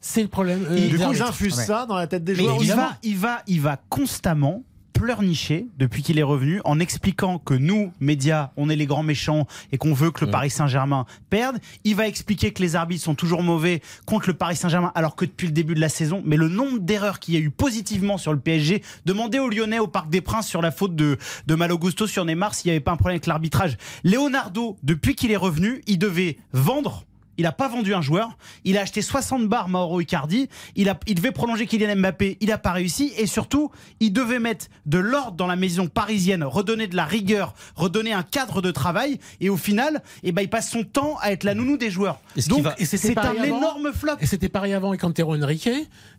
[0.00, 0.66] c'est le problème.
[0.68, 1.64] euh, Du coup, ils infusent Ouais.
[1.64, 2.56] ça dans la tête des Mais joueurs.
[2.56, 2.82] il évidemment.
[2.82, 4.62] va, il va, il va constamment
[5.04, 9.46] pleurnicher depuis qu'il est revenu en expliquant que nous, médias, on est les grands méchants
[9.70, 10.30] et qu'on veut que le Mm.
[10.30, 11.58] Paris Saint-Germain perde.
[11.84, 15.26] Il va expliquer que les arbitres sont toujours mauvais contre le Paris Saint-Germain alors que
[15.26, 18.16] depuis le début de la saison, mais le nombre d'erreurs qu'il y a eu positivement
[18.16, 21.54] sur le PSG, demandez aux Lyonnais au Parc des Princes sur la faute de, de
[21.54, 23.76] Malo Gusto sur Neymar s'il n'y avait pas un problème avec l'arbitrage.
[24.04, 27.04] Leonardo, depuis qu'il est revenu, il devait vendre
[27.38, 28.36] il n'a pas vendu un joueur.
[28.64, 30.48] Il a acheté 60 bars Mauro Icardi.
[30.76, 32.38] Il, a, il devait prolonger Kylian Mbappé.
[32.40, 33.12] Il n'a pas réussi.
[33.16, 33.70] Et surtout,
[34.00, 38.22] il devait mettre de l'ordre dans la maison parisienne, redonner de la rigueur, redonner un
[38.22, 39.18] cadre de travail.
[39.40, 42.20] Et au final, eh ben, il passe son temps à être la nounou des joueurs.
[42.36, 44.16] Et Donc, et c'est un énorme flop.
[44.20, 45.68] Et c'était pareil avant avec Antero Henrique,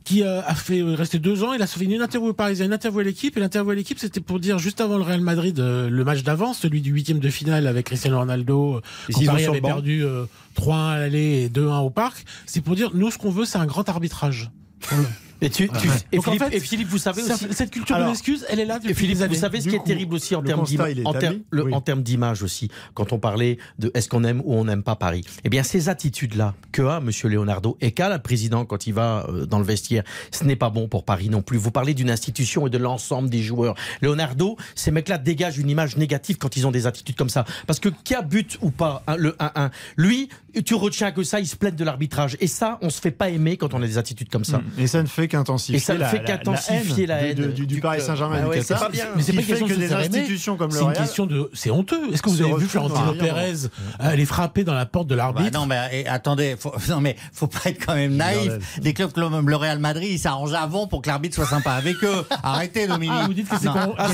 [0.06, 1.52] qui euh, a fait euh, rester deux ans.
[1.54, 3.36] Il a fait une interview au Parisien, une interview à l'équipe.
[3.36, 6.24] Et l'interview à l'équipe, c'était pour dire juste avant le Real Madrid, euh, le match
[6.24, 10.26] d'avant, celui du huitième de finale avec Cristiano Ronaldo, Et quand Paris avait perdu euh,
[10.58, 12.24] 3-1 à l'aller et 2-1 au parc.
[12.46, 14.52] C'est pour dire, nous, ce qu'on veut, c'est un grand arbitrage.
[15.42, 17.46] Et, tu, tu- et, Donc, en Philippe, fait, et Philippe, vous savez aussi.
[17.52, 19.36] cette culture Alors, de l'excuse, elle est là depuis Et Philippe, des années.
[19.36, 21.12] vous savez ce Du qui est terrible aussi en termes constat, d'ima- il est en
[21.14, 21.44] ter- établi.
[21.52, 21.74] le- Oui.
[21.74, 24.96] en termes d'image aussi, quand on parlait de est-ce qu'on aime ou on n'aime pas
[24.96, 25.24] Paris.
[25.44, 29.26] Eh bien, ces attitudes-là que a Monsieur Leonardo et qu'a le président quand il va
[29.30, 31.58] euh, dans le vestiaire, ce n'est pas bon pour Paris non plus.
[31.58, 33.76] Vous parlez d'une institution et de l'ensemble des joueurs.
[34.02, 37.46] Leonardo, ces mecs-là dégagent une image négative quand ils ont des attitudes comme ça.
[37.68, 40.30] Parce que qui a but ou pas, hein, le 1-1, lui,
[40.62, 42.38] tu retiens que ça, il se plaint de l'arbitrage.
[42.40, 44.62] Et ça, on se fait pas aimer quand on a des attitudes comme ça.
[44.78, 47.48] Et ça ne fait qu'intensifier Et ça ne la- fait la- qu'intensifier la haine du,
[47.54, 48.02] du du Paris.
[48.02, 48.38] Saint-Germain.
[48.40, 49.06] Ah du ouais, c'est pas bien.
[49.16, 51.50] Mais c'est pas fait question que des institutions comme le C'est une question de.
[51.54, 52.14] C'est honteux.
[52.14, 53.14] Est-ce que vous avez vu Florentino.
[53.14, 53.54] Pérez
[54.00, 57.16] aller frapper dans la porte de Bah l'arbitre non, mais et, attendez, faut, non mais
[57.34, 58.52] faut pas être quand même naïf.
[58.82, 61.96] Des clubs comme le Real Madrid, ils s'arrangent avant pour que l'arbitre soit sympa avec
[62.04, 62.26] eux.
[62.44, 63.16] Arrêtez, Dominique.
[63.18, 64.08] Ah, vous dites que c'est Ah.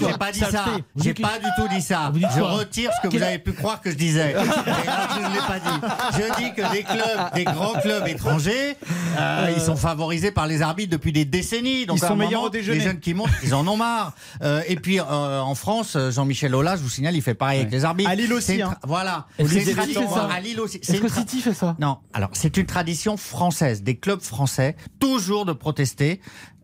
[0.00, 0.64] J'ai pas dit ça.
[0.96, 2.12] J'ai pas du tout dit ça.
[2.14, 4.34] Je retire ce que vous avez pu croire que je disais.
[4.34, 5.86] Je ne l'ai pas dit.
[6.12, 8.76] Je dis que des clubs, des grands clubs étrangers,
[9.18, 11.86] euh, ils sont favorisés par les arbitres depuis des décennies.
[11.86, 12.78] Donc Ils à sont un meilleurs moment, au déjeuner.
[12.78, 14.14] Les jeunes qui montent, ils en ont marre.
[14.42, 17.72] Euh, et puis euh, en France, Jean-Michel Aulas, je vous signale, il fait pareil avec
[17.72, 18.10] les arbitres.
[18.10, 18.76] À Lille aussi, hein.
[18.86, 19.26] Voilà.
[19.38, 20.80] Est-ce C'est que à Lille aussi.
[20.82, 26.20] City fait ça non, alors c'est une tradition française, des clubs français, toujours de protester.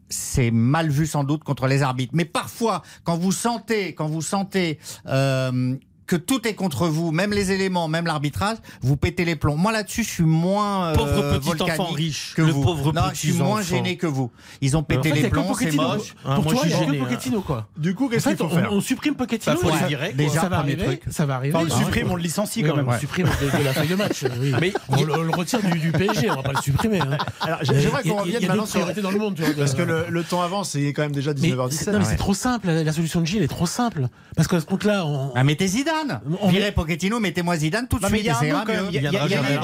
[0.09, 2.13] c'est mal vu sans doute contre les arbitres.
[2.15, 5.75] Mais parfois, quand vous sentez, quand vous sentez euh,
[6.07, 9.57] que tout est contre vous, même les éléments, même l'arbitrage, vous pétez les plombs.
[9.57, 12.63] Moi là-dessus, je suis moins euh, Pauvre petit enfant riche, que le vous.
[12.63, 13.63] pauvre non, je suis moins enfant.
[13.63, 14.31] gêné que vous.
[14.61, 15.83] Ils ont pété En fait, il y les que plombs, c'est Pochettino.
[15.83, 16.15] moche.
[16.25, 17.05] Ah, Pour moi, toi, je il y suis a que gêné, hein.
[17.09, 17.69] Pochettino, quoi.
[17.77, 19.55] Du coup, En qu'est-ce qu'il fait, faut on, faire on supprime Pochettino.
[19.57, 20.13] Bah, faut ça, le virer.
[20.13, 20.85] Déjà, ça va arriver.
[20.85, 21.02] truc.
[21.11, 21.55] Ça va arriver.
[21.57, 22.88] Enfin, on le Ah, supprime, on le licencie quand même.
[22.88, 24.25] On le supprime de, la feuille de match.
[24.61, 27.00] Mais on, le- retire du, PSG, on va pas le supprimer.
[27.00, 27.17] hein.
[27.40, 29.02] Alors, j'aimerais Il qu'on il revienne il maintenant sur.
[29.02, 29.40] dans le monde.
[29.59, 31.71] Parce que le, le temps avance, c'est quand même déjà Mais, 19h17.
[31.73, 32.69] c'est- non, mais c'est trop simple.
[32.69, 34.09] La, solution de Gilles est trop simple.
[34.37, 35.94] Parce qu'à ce compte-là, on, Ah, mettez Zidane.
[36.40, 38.29] On Virez Pochettino, mettez-moi Zidane tout de Non, suite.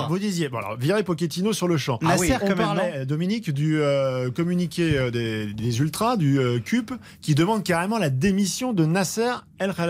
[0.09, 1.99] Vous disiez, bon alors, virer Pochettino sur le champ.
[2.05, 2.31] Ah oui.
[2.43, 7.63] on parlait, Dominique, du euh, communiqué euh, des, des Ultras, du euh, CUP, qui demande
[7.63, 9.33] carrément la démission de Nasser.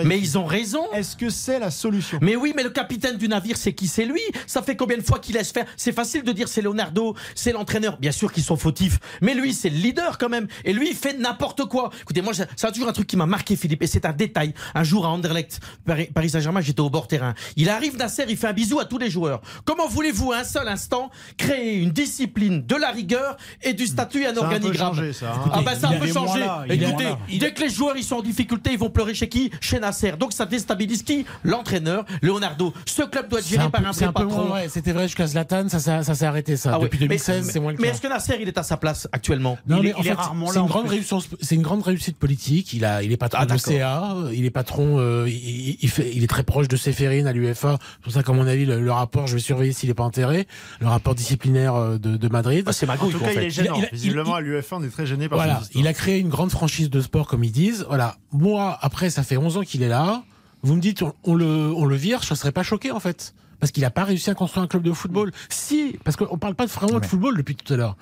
[0.05, 0.91] Mais ils ont raison.
[0.93, 2.19] Est-ce que c'est la solution?
[2.21, 3.87] Mais oui, mais le capitaine du navire, c'est qui?
[3.87, 4.21] C'est lui.
[4.47, 5.67] Ça fait combien de fois qu'il laisse faire?
[5.77, 7.97] C'est facile de dire c'est Leonardo, c'est l'entraîneur.
[7.99, 10.49] Bien sûr qu'ils sont fautifs, mais lui, c'est le leader quand même.
[10.65, 11.91] Et lui, il fait n'importe quoi.
[12.01, 14.55] Écoutez, moi, ça a toujours un truc qui m'a marqué, Philippe, et c'est un détail.
[14.75, 17.35] Un jour à Anderlecht, Paris, Saint-Germain, j'étais au bord terrain.
[17.57, 19.41] Il arrive Nasser, il fait un bisou à tous les joueurs.
[19.65, 24.27] Comment voulez-vous, un seul instant, créer une discipline, de la rigueur et du statut et
[24.27, 25.51] un organigramme changé, ça, hein.
[25.53, 26.41] Ah bah ça il a a peu les changé.
[26.41, 28.79] moyens là, il a les Écoutez, dès que les joueurs ils sont en difficulté, ils
[28.79, 29.51] vont pleurer chez qui?
[29.61, 30.13] Chez Nasser.
[30.19, 32.73] Donc ça déstabilise qui L'entraîneur, Leonardo.
[32.87, 34.53] Ce club doit être géré un par peu, un un peu patron.
[34.53, 36.73] ouais, C'était vrai jusqu'à Zlatan, ça, ça, ça s'est arrêté ça.
[36.75, 37.93] Ah Depuis mais- 2016, mais- c'est moins le Mais cas.
[37.95, 39.59] est-ce que Nasser il est à sa place actuellement?
[39.67, 41.63] Non, Il mais est- en il fait, c'est là, une en grande réussite, c'est une
[41.63, 42.73] grande réussite politique.
[42.73, 43.57] Il a, il est patron Ah, de.
[43.59, 47.33] CA, il est patron, euh, il, il fait, il est très proche de Séphérine à
[47.33, 47.79] l'UFA.
[47.81, 50.05] C'est pour ça qu'à mon avis, le, le rapport, je vais surveiller s'il n'est pas
[50.05, 50.47] enterré,
[50.81, 52.65] le rapport disciplinaire euh, de, de Madrid.
[52.67, 53.81] Ah, C'est En magouille tout cas, en il est gênant.
[53.93, 56.91] Visiblement, à l'UEFA, on est très gêné par Voilà, il a créé une grande franchise
[56.91, 57.85] de sport, comme ils disent.
[57.89, 60.23] Voilà, moi, après, ça fait 11 ans qu'il est là.
[60.63, 63.01] Vous me dites, on, on le, on le vire, je ne serais pas choqué, en
[63.01, 63.35] fait.
[63.59, 65.33] Parce qu'il n'a pas réussi à construire un club de football.
[65.49, 67.97] Si, parce qu'on ne parle pas vraiment de football depuis tout à l'heure.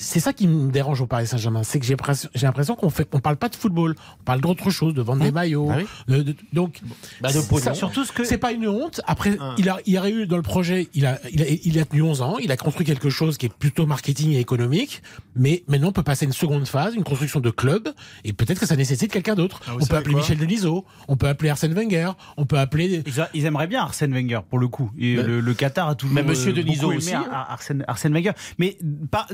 [0.00, 2.88] C'est ça qui me dérange au Paris Saint-Germain, c'est que j'ai l'impression- j'ai l'impression qu'on
[2.90, 5.68] fait, on parle pas de football, on parle d'autre chose, de vendre des maillots.
[5.72, 5.86] Ah oui.
[6.16, 6.80] de- de- donc,
[7.20, 7.74] Bah, de ça- pognon.
[7.74, 8.22] Surtout ce que.
[8.24, 9.00] c'est pas une honte.
[9.06, 9.54] Après, Un.
[9.58, 12.02] il a, il a eu dans le projet, il a, il a, il a tenu
[12.02, 15.02] 11 ans, il a construit quelque chose qui est plutôt marketing et économique,
[15.34, 17.88] mais maintenant on peut passer à une seconde phase, une construction de club,
[18.24, 19.60] et peut-être que ça nécessite quelqu'un d'autre.
[19.66, 23.02] Ah, on peut appeler Michel Denisot, on peut appeler Arsène Wenger, on peut appeler.
[23.06, 24.90] Ils, a- ils aimeraient bien Arsène Wenger pour le coup.
[24.98, 26.14] Et Mais- le, le Qatar a toujours.
[26.14, 27.24] Mais Monsieur euh, Denisot beaucoup aimé aussi, hein.
[27.32, 28.32] Ar- Arsène, Arsène Wenger.
[28.58, 28.78] Mais
[29.10, 29.26] pas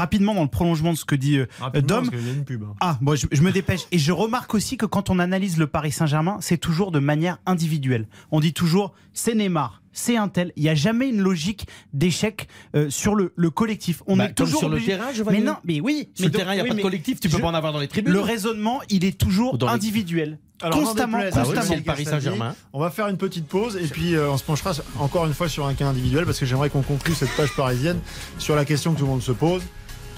[0.00, 2.10] rapidement dans le prolongement de ce que dit euh, Rapidement, Dom.
[2.10, 2.62] parce qu'il y a une pub.
[2.64, 2.74] hein.
[2.80, 3.82] Ah, moi je, je me dépêche.
[3.92, 7.38] Et je remarque aussi que quand on analyse le Paris Saint-Germain, c'est toujours de manière
[7.46, 8.06] individuelle.
[8.30, 10.52] On dit toujours c'est Neymar, c'est un tel.
[10.56, 14.02] Il n'y a jamais une logique d'échec euh, sur le, le collectif.
[14.06, 16.08] On Bah, est comme toujours sur le terrain, je Mais non, mais oui.
[16.14, 17.42] Sur mais le donc- terrain, il n'y a oui, pas de collectif, tu peux je-
[17.42, 18.12] pas en avoir dans les tribunes.
[18.12, 20.38] Le raisonnement, il est toujours dans individuel.
[20.62, 21.76] Alors, constamment, déplaise Ah à oui, constamment.
[21.78, 22.54] le Paris Saint-Germain.
[22.74, 25.48] On va faire une petite pause et puis euh, on se penchera encore une fois
[25.48, 27.98] sur un cas individuel parce que j'aimerais qu'on conclue cette page parisienne
[28.38, 29.62] sur la question que tout le monde se pose.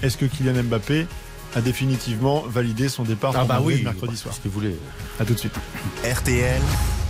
[0.03, 1.07] Est-ce que Kylian Mbappé
[1.55, 4.75] a définitivement validé son départ Ah pour bah oui, mercredi soir si vous voulez.
[5.17, 5.55] À tout de suite.
[6.03, 6.61] RTL,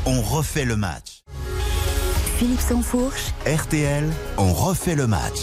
[0.05, 1.23] on refait le match.
[2.37, 3.31] Philippe Sansfourche.
[3.47, 5.39] RTL, on refait le match.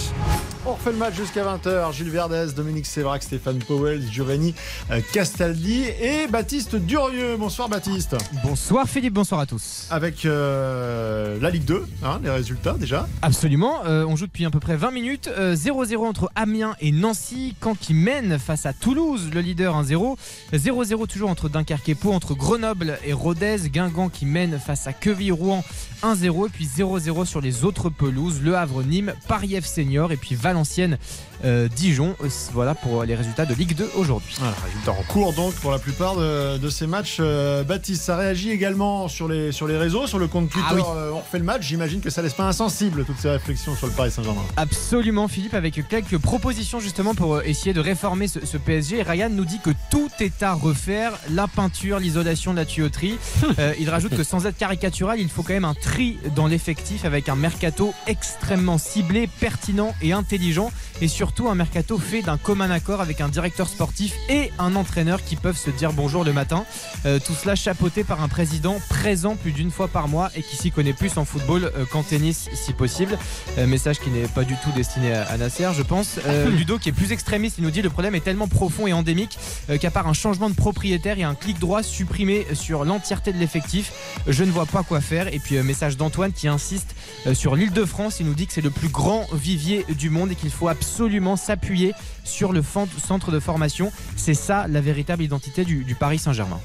[0.66, 1.94] On refait le match jusqu'à 20h.
[1.94, 4.54] Gilles Verdez, Dominique Sévrac, Stéphane Powell, Giovanni
[4.90, 7.38] euh, Castaldi et Baptiste Durieux.
[7.38, 8.14] Bonsoir Baptiste.
[8.44, 9.86] Bonsoir Philippe, bonsoir à tous.
[9.90, 13.08] Avec euh, la Ligue 2, hein, les résultats déjà.
[13.22, 15.30] Absolument, euh, on joue depuis à peu près 20 minutes.
[15.34, 17.54] Euh, 0-0 entre Amiens et Nancy.
[17.62, 20.18] Caen qui mène face à Toulouse, le leader 1-0.
[20.52, 23.70] 0-0 toujours entre Dunkerque et Pau, entre Grenoble et Rodez.
[23.70, 25.64] Guingamp qui mène face à Queville-Rouen
[26.02, 26.48] 1-0.
[26.48, 28.42] Et puis 0-0 sur les autres pelouses.
[28.42, 30.98] Le Havre, Nîmes, Paris F Senior et puis Valenciennes,
[31.44, 32.14] euh, Dijon.
[32.22, 34.34] Euh, Voilà pour les résultats de Ligue 2 aujourd'hui.
[34.38, 37.16] Voilà, résultats en cours donc pour la plupart de, de ces matchs.
[37.20, 40.66] Euh, Baptiste, ça réagit également sur les, sur les réseaux, sur le compte Twitter.
[40.70, 40.82] Ah oui.
[40.96, 41.62] euh, on refait le match.
[41.66, 44.42] J'imagine que ça laisse pas insensible toutes ces réflexions sur le Paris Saint-Germain.
[44.56, 48.98] Absolument Philippe avec quelques propositions justement pour euh, essayer de réformer ce, ce PSG.
[48.98, 53.18] Et Ryan nous dit que tout est à refaire, la peinture, l'isolation de la tuyauterie.
[53.58, 57.04] Euh, il rajoute que sans être caricatural, il faut quand même un tri dans l'effectif
[57.04, 60.70] avec un mercato extrêmement ciblé, pertinent et intelligent.
[61.00, 65.22] Et surtout un mercato fait d'un commun accord avec un directeur sportif et un entraîneur
[65.22, 66.64] qui peuvent se dire bonjour le matin.
[67.06, 70.56] Euh, tout cela chapeauté par un président présent plus d'une fois par mois et qui
[70.56, 73.16] s'y connaît plus en football euh, qu'en tennis si possible.
[73.58, 76.18] Euh, message qui n'est pas du tout destiné à, à Nasser, je pense.
[76.26, 78.92] Euh, Ludo, qui est plus extrémiste, il nous dit le problème est tellement profond et
[78.92, 79.38] endémique
[79.80, 83.92] qu'à part un changement de propriétaire et un clic droit supprimé sur l'entièreté de l'effectif,
[84.26, 85.32] je ne vois pas quoi faire.
[85.32, 86.96] Et puis, message d'Antoine qui insiste
[87.34, 88.18] sur l'île de France.
[88.18, 91.19] Il nous dit que c'est le plus grand vivier du monde et qu'il faut absolument
[91.36, 91.92] s'appuyer
[92.24, 93.92] sur le centre de formation.
[94.16, 96.60] C'est ça la véritable identité du, du Paris Saint-Germain.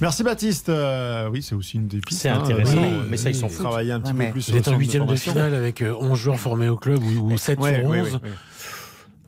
[0.00, 0.68] Merci Baptiste.
[0.68, 2.22] Euh, oui, c'est aussi une des pistes.
[2.22, 3.66] C'est hein, intéressant, euh, mais ça, ils s'en euh, foutent.
[3.66, 5.94] Travailler un petit Ouais, peu mais plus Vous êtes en huitième de finale avec euh,
[6.00, 7.90] 11 joueurs formés au club ou, ou 7 Ouais, sur 11.
[7.90, 8.20] ouais, ouais, ouais.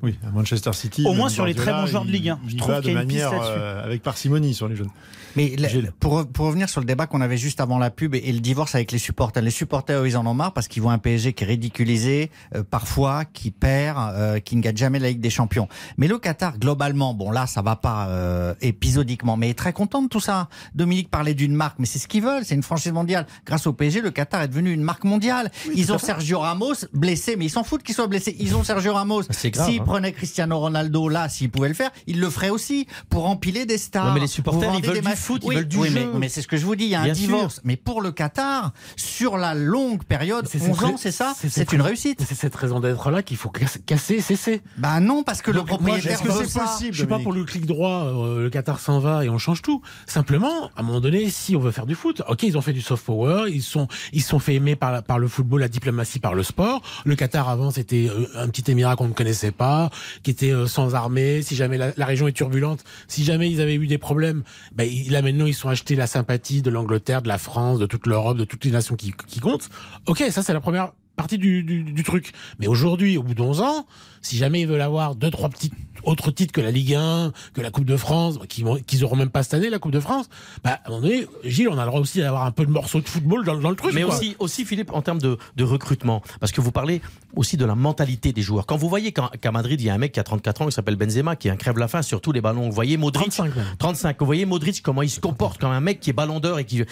[0.02, 1.04] Oui, à Manchester City.
[1.06, 2.40] Au moins sur les très bons joueurs de Ligue 1.
[2.46, 3.58] Je il trouve va qu'il y de a une piste manière là-dessus.
[3.58, 4.90] euh, avec parcimonie sur les jeunes.
[5.36, 5.68] Mais la-
[6.00, 8.40] pour, pour revenir sur le débat qu'on avait juste avant la pub et, et le
[8.40, 11.32] divorce avec les supporters, les supporters, ils en ont marre parce qu'ils voient un PSG
[11.32, 15.30] qui est ridiculisé, euh, parfois, qui perd, euh, qui ne gagne jamais la Ligue des
[15.30, 15.68] Champions.
[15.98, 20.02] Mais le Qatar, globalement, bon là, ça va pas euh, épisodiquement, mais est très content
[20.02, 20.48] de tout ça.
[20.74, 23.26] Dominique parlait d'une marque, mais c'est ce qu'ils veulent, c'est une franchise mondiale.
[23.44, 25.50] Grâce au PSG, le Qatar est devenu une marque mondiale.
[25.74, 28.36] ils ont Sergio Ramos blessé, mais ils s'en foutent qu'il soit blessé.
[28.38, 29.22] Ils ont Sergio Ramos.
[29.22, 29.84] Grave, S'ils hein.
[29.84, 33.78] prenaient Cristiano Ronaldo là, s'ils pouvaient le faire, ils le feraient aussi pour empiler des
[33.78, 34.06] stars.
[34.08, 35.94] Ouais, mais les supporters, ils veulent du ils Oui, veulent du oui, jeu.
[36.12, 37.14] Mais, mais c'est ce que je vous dis, il y a un sûr.
[37.14, 37.60] divorce.
[37.64, 41.72] Mais pour le Qatar, sur la longue période, C'est 11 cette- ans, c'est ça c'est
[41.72, 42.22] une réussite.
[42.26, 44.62] C'est cette raison d'être là qu'il faut casser, cesser.
[44.78, 47.32] Bah non, parce que le Donc, propriétaire est-ce que c'est possible Je suis pas pour
[47.32, 49.82] le clic droit, euh, le Qatar s'en va et on change tout.
[50.06, 52.72] Simplement, à un moment donné, si on veut faire du foot, ok, ils ont fait
[52.72, 55.60] du soft power, ils sont, ils se sont fait aimer par, la- par le football,
[55.60, 56.82] la diplomatie, par le sport.
[57.04, 59.90] Le Qatar avant, c'était euh, un petit émirat qu'on ne connaissait pas,
[60.22, 61.42] qui était euh, sans armée.
[61.42, 64.42] Si jamais la, la région est turbulente, si jamais ils avaient eu des problèmes,
[64.74, 68.06] ben, ils- maintenant ils sont achetés la sympathie de l'Angleterre, de la France, de toute
[68.06, 69.68] l'Europe, de toutes les nations qui, qui comptent.
[70.06, 72.32] Ok, ça c'est la première partie du, du, du truc.
[72.58, 73.86] Mais aujourd'hui, au bout d'11 ans,
[74.22, 75.70] si jamais ils veulent avoir deux, trois petits
[76.02, 79.42] autres titres que la Ligue 1, que la Coupe de France, qu'ils auront même pas
[79.42, 80.28] cette année, la Coupe de France,
[80.62, 82.70] bah, à un moment donné, Gilles, on a le droit aussi d'avoir un peu de
[82.70, 83.94] morceaux de football dans, dans le truc.
[83.94, 84.14] Mais quoi.
[84.14, 87.02] aussi, aussi, Philippe, en termes de, de recrutement, parce que vous parlez
[87.34, 88.66] aussi de la mentalité des joueurs.
[88.66, 90.72] Quand vous voyez qu'à Madrid, il y a un mec qui a 34 ans, qui
[90.72, 92.68] s'appelle Benzema, qui est un crève la faim sur tous les ballons.
[92.68, 93.64] Vous voyez Modric, 35 même.
[93.78, 94.16] 35.
[94.20, 96.64] Vous voyez Modric, comment il se comporte comme un mec qui est ballon d'or et
[96.64, 96.82] qui.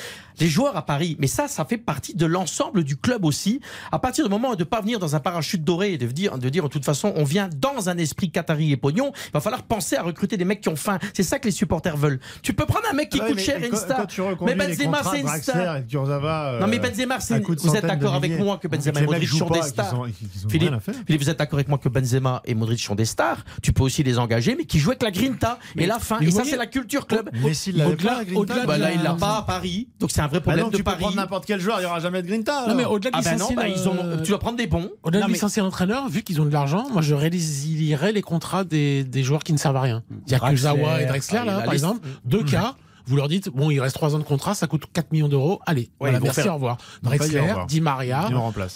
[0.41, 3.61] Les joueurs à Paris, mais ça, ça fait partie de l'ensemble du club aussi.
[3.93, 6.39] À partir du moment de ne pas venir dans un parachute doré et de dire,
[6.39, 9.41] de dire, de toute façon, on vient dans un esprit qatari et pognon, il va
[9.41, 10.99] falloir penser à recruter des mecs qui ont faim.
[11.15, 12.21] C'est ça que les supporters veulent.
[12.43, 14.07] Tu peux prendre un mec qui Ouais, coûte mais cher et une star.
[14.43, 15.87] Mais Benzema, c'est une star.
[15.89, 19.29] Kurzawa, euh, Non mais Benzema, c'est vous êtes d'accord avec moi que Benzema et Modric
[19.29, 19.99] sont pas, des stars.
[20.01, 23.05] ont- qu'ils ont Philippe, vous êtes d'accord avec moi que Benzema et Modric sont des
[23.05, 23.45] stars?
[23.63, 26.31] Tu peux aussi les engager, mais qui jouent avec la grinta et la mais Et
[26.31, 27.31] ça, c'est la culture club.
[27.43, 28.25] Messi il l'avait Au-delà- pas,
[28.61, 30.67] la Bah là, la- il l'a pas à Paris, donc c'est un vrai Bah problème
[30.67, 30.99] de tu peux Paris.
[31.01, 32.67] prendre n'importe quel joueur, il n'y aura jamais de Grinta.
[32.69, 34.91] Non, mais au-delà de Ah ben bah, ils ont, le- tu dois prendre des bons.
[35.03, 38.65] Au-delà de mais- licencier l'entraîneur, vu qu'ils ont de l'argent, moi je résilierais les contrats
[38.65, 40.03] des, des joueurs qui ne servent à rien.
[40.27, 41.85] Il y a Draxler, Kurzawa et Drexler, ah, là, par liste.
[41.85, 42.07] exemple.
[42.25, 42.75] Deux cas.
[43.07, 45.61] Vous leur dites, bon, il reste trois ans de contrat, ça coûte 4 millions d'euros.
[45.67, 46.79] Allez, voilà, ils vont merci, faire- au revoir.
[47.03, 47.53] Drexler.
[47.69, 48.31] Di Maria,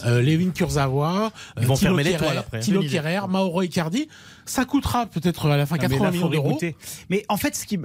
[0.05, 2.61] euh, Levin Kurzawa, Ils vont Thilo fermer l'étoile après.
[2.61, 2.87] Idée.
[2.89, 4.07] Kehrer, Mauro Icardi.
[4.49, 6.59] Ça coûtera peut-être à la fin Ah, mais 80 là, millions d'euros.
[7.11, 7.79] Mais en fait, ce qui,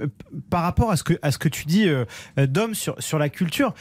[0.50, 2.04] par rapport à ce que, à ce que tu dis, euh,
[2.36, 3.74] Dom, sur, sur la culture,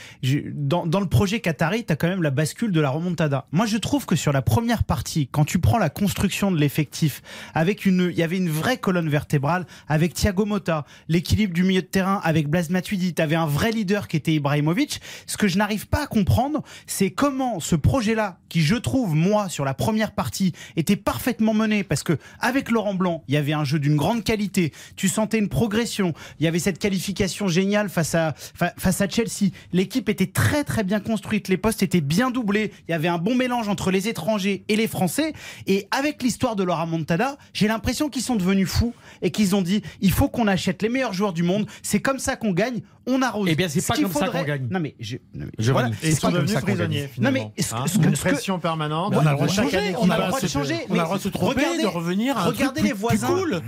[0.53, 3.47] dans, dans le projet Qatari, tu as quand même la bascule de la remontada.
[3.51, 7.21] Moi, je trouve que sur la première partie, quand tu prends la construction de l'effectif,
[7.53, 11.81] avec une, il y avait une vraie colonne vertébrale, avec Thiago Motta, l'équilibre du milieu
[11.81, 15.01] de terrain, avec Blaise Matuidi, tu avais un vrai leader qui était Ibrahimovic.
[15.27, 19.49] Ce que je n'arrive pas à comprendre, c'est comment ce projet-là, qui je trouve, moi,
[19.49, 23.53] sur la première partie, était parfaitement mené, parce que avec Laurent Blanc, il y avait
[23.53, 27.89] un jeu d'une grande qualité, tu sentais une progression, il y avait cette qualification géniale
[27.89, 32.01] face à, fa- face à Chelsea, l'équipe était très très bien construite, les postes étaient
[32.01, 35.33] bien doublés, il y avait un bon mélange entre les étrangers et les Français,
[35.67, 39.61] et avec l'histoire de Laura Montada, j'ai l'impression qu'ils sont devenus fous, et qu'ils ont
[39.61, 42.81] dit, il faut qu'on achète les meilleurs joueurs du monde, c'est comme ça qu'on gagne,
[43.05, 43.49] on arrose.
[43.51, 44.67] Eh bien, c'est Ce pas comme ça qu'on gagne.
[44.71, 45.89] Non mais, je, non, mais Je voilà.
[45.89, 48.15] Et ils C'est pas sont comme devenus prisonniers, Non, mais ce- Hein, ce que- Une
[48.15, 49.11] ce que- pression permanente.
[49.11, 50.75] Mais on a le droit de changer, on a le droit de changer.
[50.89, 53.27] On a le droit de se tromper, de revenir à un regardez les voisins.
[53.27, 53.61] plus cool.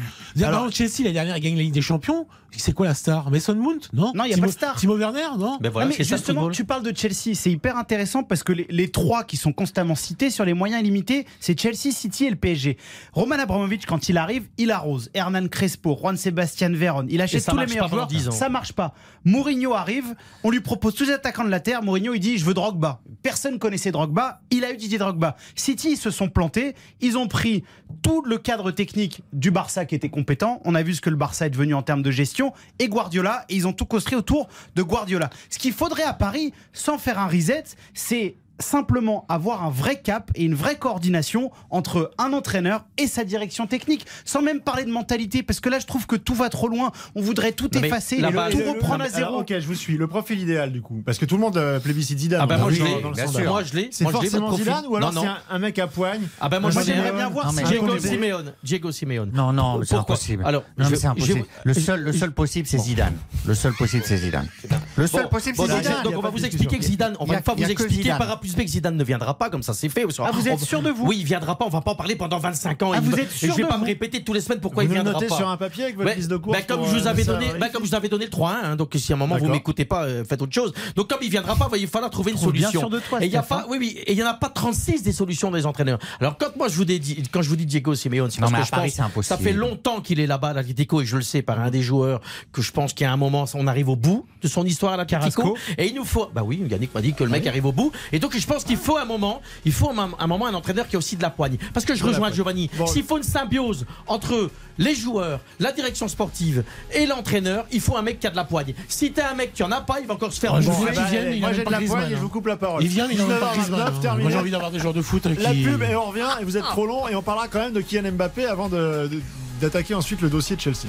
[0.44, 2.28] Alors- Alors, Chelsea, la dernière, a gagné la Ligue des Champions.
[2.58, 3.30] C'est quoi la star?
[3.32, 3.90] Mason Mount?
[3.92, 4.14] Non?
[4.16, 4.76] Non, il y a Timo- pas de star.
[4.78, 5.26] Timo Werner?
[5.38, 5.58] Non?
[5.60, 8.66] Ben voilà, Non, mais justement, tu parles de Chelsea, c'est hyper intéressant parce que les,
[8.70, 12.38] les trois qui sont constamment cités sur les moyens illimités, c'est Chelsea, City et le
[12.38, 12.78] PSG.
[13.12, 15.10] Roman Abramovich, quand il arrive, il arrose.
[15.14, 18.08] Hernan Crespo, Juan Sebastian Veron, il achète ça tous les marche meilleurs joueurs.
[18.08, 18.32] 10 ans.
[18.32, 18.94] Ça marche pas.
[19.26, 20.16] Mourinho arrive,
[20.46, 21.84] on lui propose tous les attaquants de la terre.
[21.84, 23.02] Mourinho, il dit, je veux Drogba.
[23.22, 25.36] Personne connaissait Drogba, il a eu Didier Drogba.
[25.56, 27.66] City, ils se sont plantés, ils ont pris
[28.02, 30.62] tout le cadre technique du Barça qui était compétent.
[30.66, 33.46] On a vu ce que le Barça est devenu en termes de gestion et Guardiola,
[33.50, 35.30] et ils ont tout construit autour de Guardiola.
[35.50, 37.64] Ce qu'il faudrait à Paris, sans faire un reset,
[37.94, 43.24] c'est simplement avoir un vrai cap et une vraie coordination entre un entraîneur et sa
[43.24, 46.50] direction technique, sans même parler de mentalité, parce que là je trouve que tout va
[46.50, 46.92] trop loin.
[47.16, 49.42] On voudrait tout Non, effacer, là-bas, tout le- reprendre Non, à mais alors, zéro.
[49.42, 49.98] ok, je vous suis.
[49.98, 51.02] Le profil idéal, du coup.
[51.06, 52.42] Parce que tout le monde euh, plébiscite Zidane.
[52.44, 53.48] Ah ben on moi je l'ai, le.
[53.50, 53.90] Moi je l'ai.
[53.92, 54.56] C'est forcément.
[54.56, 57.30] Zidane ou alors c'est un, un mec à poigne Ah ben moi, Moi, j'aimerais bien
[57.30, 57.98] voir Non, Diego.
[58.00, 58.54] Simeone.
[58.64, 59.32] Diego Simeone.
[59.34, 60.44] Non, non, c'est impossible.
[60.46, 61.46] Alors, non, je- impossible.
[61.64, 63.16] je- le, seul, le seul possible, c'est Zidane.
[63.46, 64.48] Le seul possible, c'est Zidane.
[64.96, 66.04] Le seul possible, c'est Zidane.
[66.04, 68.96] donc on va vous expliquer que Zidane, on va vous expliquer par rapport que Zidane
[68.96, 70.06] ne viendra pas, comme ça c'est fait.
[70.20, 71.66] Ah, vous êtes sûr de vous Oui, il viendra pas.
[71.66, 72.92] On va pas en parler pendant 25 ans.
[72.94, 74.60] Ah, vous êtes et sûr Je vais de pas vous me répéter toutes les semaines
[74.60, 75.36] pourquoi Vous il viendra pas.
[75.36, 77.48] sur un papier avec votre liste de courses bah, comme je vous euh, avais donné,
[77.60, 79.48] bah, comme je vous avais donné le 3-1, hein, donc si à un moment vous
[79.48, 80.74] m'écoutez pas, euh, faites autre chose.
[80.96, 82.80] Donc comme il viendra pas, il va falloir trouver une solution.
[82.80, 84.28] sûr de toi, et il y a Steph, pas, oui, oui, et il y en
[84.28, 86.00] a pas 36 des solutions des entraîneurs.
[86.20, 88.54] Alors quand moi je vous dis, quand je vous dis Diego Simeone, c'est Non, parce
[88.54, 89.26] mais que je Paris, pense- c'est impossible.
[89.26, 91.82] ça fait longtemps qu'il est là-bas à l'Atlético et je le sais par un des
[91.82, 92.22] joueurs
[92.52, 95.42] que je pense qu'à un moment on arrive au bout de son histoire à l'Atlético
[95.42, 97.72] Carrasco et il nous faut bah oui Yannick m'a dit que le mec arrive au
[97.72, 100.54] bout et donc je pense qu'il faut un moment il faut un, un moment un
[100.54, 102.32] entraîneur qui a aussi de la poigne parce que je rejoins.
[102.32, 102.88] Giovanni Bon.
[102.88, 106.64] s'il faut une symbiose entre les joueurs la direction sportive
[106.94, 109.54] et l'entraîneur il faut un mec qui a de la poigne si t'as un mec
[109.54, 111.50] qui en a pas il va encore se faire dis, ben, il vient, il moi
[111.50, 112.84] a j'ai même de la poigne et je vous coupe la parole.
[112.84, 114.24] Il vient, mais il a même pas 19h29, Griezmann, terminé.
[114.24, 115.42] Moi j'ai envie d'avoir des joueurs de foot qui.
[115.44, 117.74] La pub et on revient et vous êtes trop long et on parlera quand même
[117.74, 119.22] de Kylian Mbappé avant de- de-
[119.62, 120.88] d'attaquer ensuite le dossier de Chelsea.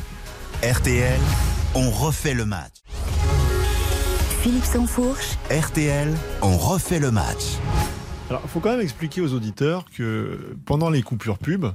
[0.63, 1.21] RTL,
[1.75, 2.73] on refait le match.
[4.47, 6.07] Philippe Sansfourche, RTL,
[6.41, 7.57] on refait le match.
[8.31, 11.67] Alors, il faut quand même expliquer aux auditeurs que pendant les coupures pub,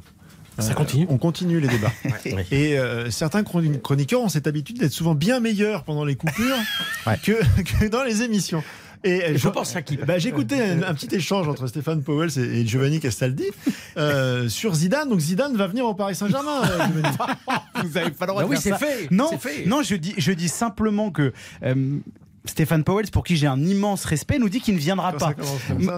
[0.58, 1.92] Ça euh, on continue les débats.
[2.06, 2.46] Ouais.
[2.50, 6.56] Et euh, certains chroni- chroniqueurs ont cette habitude d'être souvent bien meilleurs pendant les coupures
[7.24, 8.64] que, que dans les émissions.
[9.04, 12.30] Et euh, je pense à qui bah, J'écoutais un, un petit échange entre Stéphane Powell
[12.38, 13.48] et, et Giovanni Castaldi
[13.98, 15.10] euh, sur Zidane.
[15.10, 16.62] Donc Zidane va venir au Paris Saint-Germain.
[16.64, 17.84] euh.
[17.84, 18.78] Vous avez pas le droit Bah de oui faire c'est ça.
[18.78, 19.66] fait Non, c'est fait.
[19.66, 21.98] non, je dis, je dis simplement que euh,
[22.46, 25.34] Stéphane Powell, pour qui j'ai un immense respect, nous dit qu'il ne viendra pas.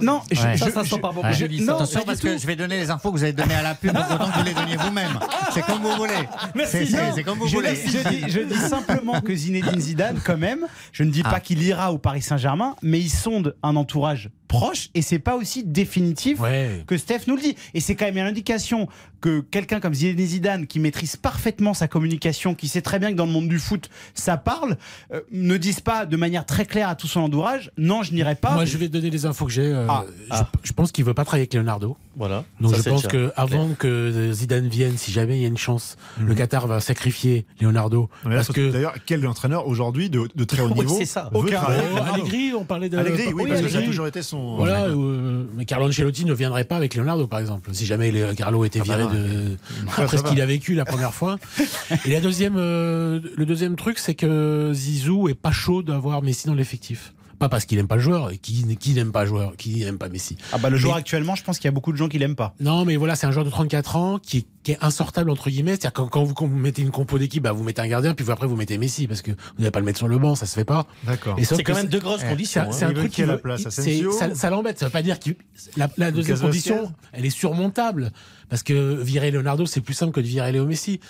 [0.02, 0.54] non, je, Ouais.
[0.58, 1.34] je- ça ça sent pas bon Ouais.
[1.34, 3.62] je Non, Attention parce que je vais donner les infos que vous avez données à
[3.62, 5.18] la pub, autant que vous les donniez vous-même.
[5.54, 6.66] C'est comme vous voulez.
[6.66, 7.76] C'est- comme vous je, voulez.
[7.76, 11.30] je dis, je dis simplement que Zinedine Zidane, quand même, je ne dis Ah.
[11.32, 15.36] pas qu'il ira au Paris Saint-Germain, mais il sonde un entourage proche et c'est pas
[15.36, 16.84] aussi définitif Ouais.
[16.88, 17.56] que Steph nous le dit.
[17.74, 18.88] Et c'est quand même une indication
[19.22, 23.16] que quelqu'un comme Zinedine Zidane, qui maîtrise parfaitement sa communication, qui sait très bien que
[23.18, 24.78] dans le monde du foot, ça parle,
[25.14, 28.36] euh, ne dise pas de manière très claire à tout son entourage, non, je n'irai
[28.36, 28.52] pas.
[28.54, 29.62] Moi je vais te donner les infos que j'ai.
[29.74, 31.96] euh, Ah, je, je pense qu'il veut pas travailler avec Leonardo.
[32.16, 35.48] Voilà Donc Ça, je pense que avant que Zidane vienne, si jamais il y a
[35.48, 38.10] une chance, le Qatar va sacrifier Leonardo.
[38.26, 41.30] Là, parce que D'ailleurs, quel entraîneur aujourd'hui de, de très haut Oui, niveau c'est ça.
[41.34, 41.62] Aucun.
[41.68, 42.98] Oh, Allegri, on parlait de.
[42.98, 44.58] Allegri, oui, Oui, parce que ça a toujours été son.
[44.58, 47.70] Voilà, euh, mais Carlo Ancelotti ne viendrait pas avec Leonardo, par exemple.
[47.74, 49.58] Si jamais le- Carlo était Ah bah viré de
[49.96, 51.38] ça après ce qu'il a vécu la première fois.
[52.06, 56.48] Et la deuxième, euh, le deuxième truc, c'est que Zizou est pas chaud d'avoir Messi
[56.48, 57.14] dans l'effectif.
[57.44, 59.84] Pas parce qu'il aime pas le joueur, et qui, qui n'aime pas le joueur, qui
[59.84, 60.38] n'aime pas Messi.
[60.54, 62.18] Ah bah le joueur Mais- actuellement, je pense qu'il y a beaucoup de gens qui
[62.18, 62.56] l'aiment pas.
[62.62, 65.50] Non, mais voilà, c'est un joueur de 34 ans qui est, qui est insortable entre
[65.50, 65.72] guillemets.
[65.72, 68.32] C'est-à-dire quand, quand vous mettez une compo d'équipe, bah, vous mettez un gardien, puis vous-
[68.32, 70.46] après vous mettez Messi parce que vous n'allez pas le mettre sur le banc, ça
[70.46, 70.88] se fait pas.
[71.04, 71.36] D'accord.
[71.44, 72.72] C'est quand même deux grosses c'est conditions hein.
[72.72, 74.80] c'est un veut truc qui la place, ça, ça l'embête.
[74.80, 75.32] Ça veut pas dire que
[75.76, 78.14] la, la deuxième condition, elle est surmontable
[78.48, 81.02] parce que virer Leonardo, c'est plus simple que de virer Léo Messi.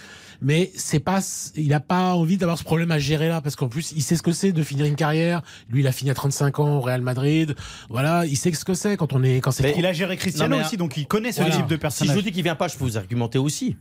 [0.44, 1.20] Mais c'est pas,
[1.56, 4.16] il a pas envie d'avoir ce problème à gérer là parce qu'en plus, il sait
[4.18, 5.42] ce que c'est de finir une carrière.
[5.70, 7.56] Lui, il a fini à 35 ans au Real Madrid.
[7.90, 9.74] Voilà, il sait ce que c'est quand on est, quand c'est.
[9.78, 11.56] Il a géré Cristiano Non, mais, aussi, donc il connaît ce Voilà.
[11.56, 12.16] type de Si je personnage.
[12.16, 13.78] vous dis qu'il vient pas, je peux vous argumenter aussi.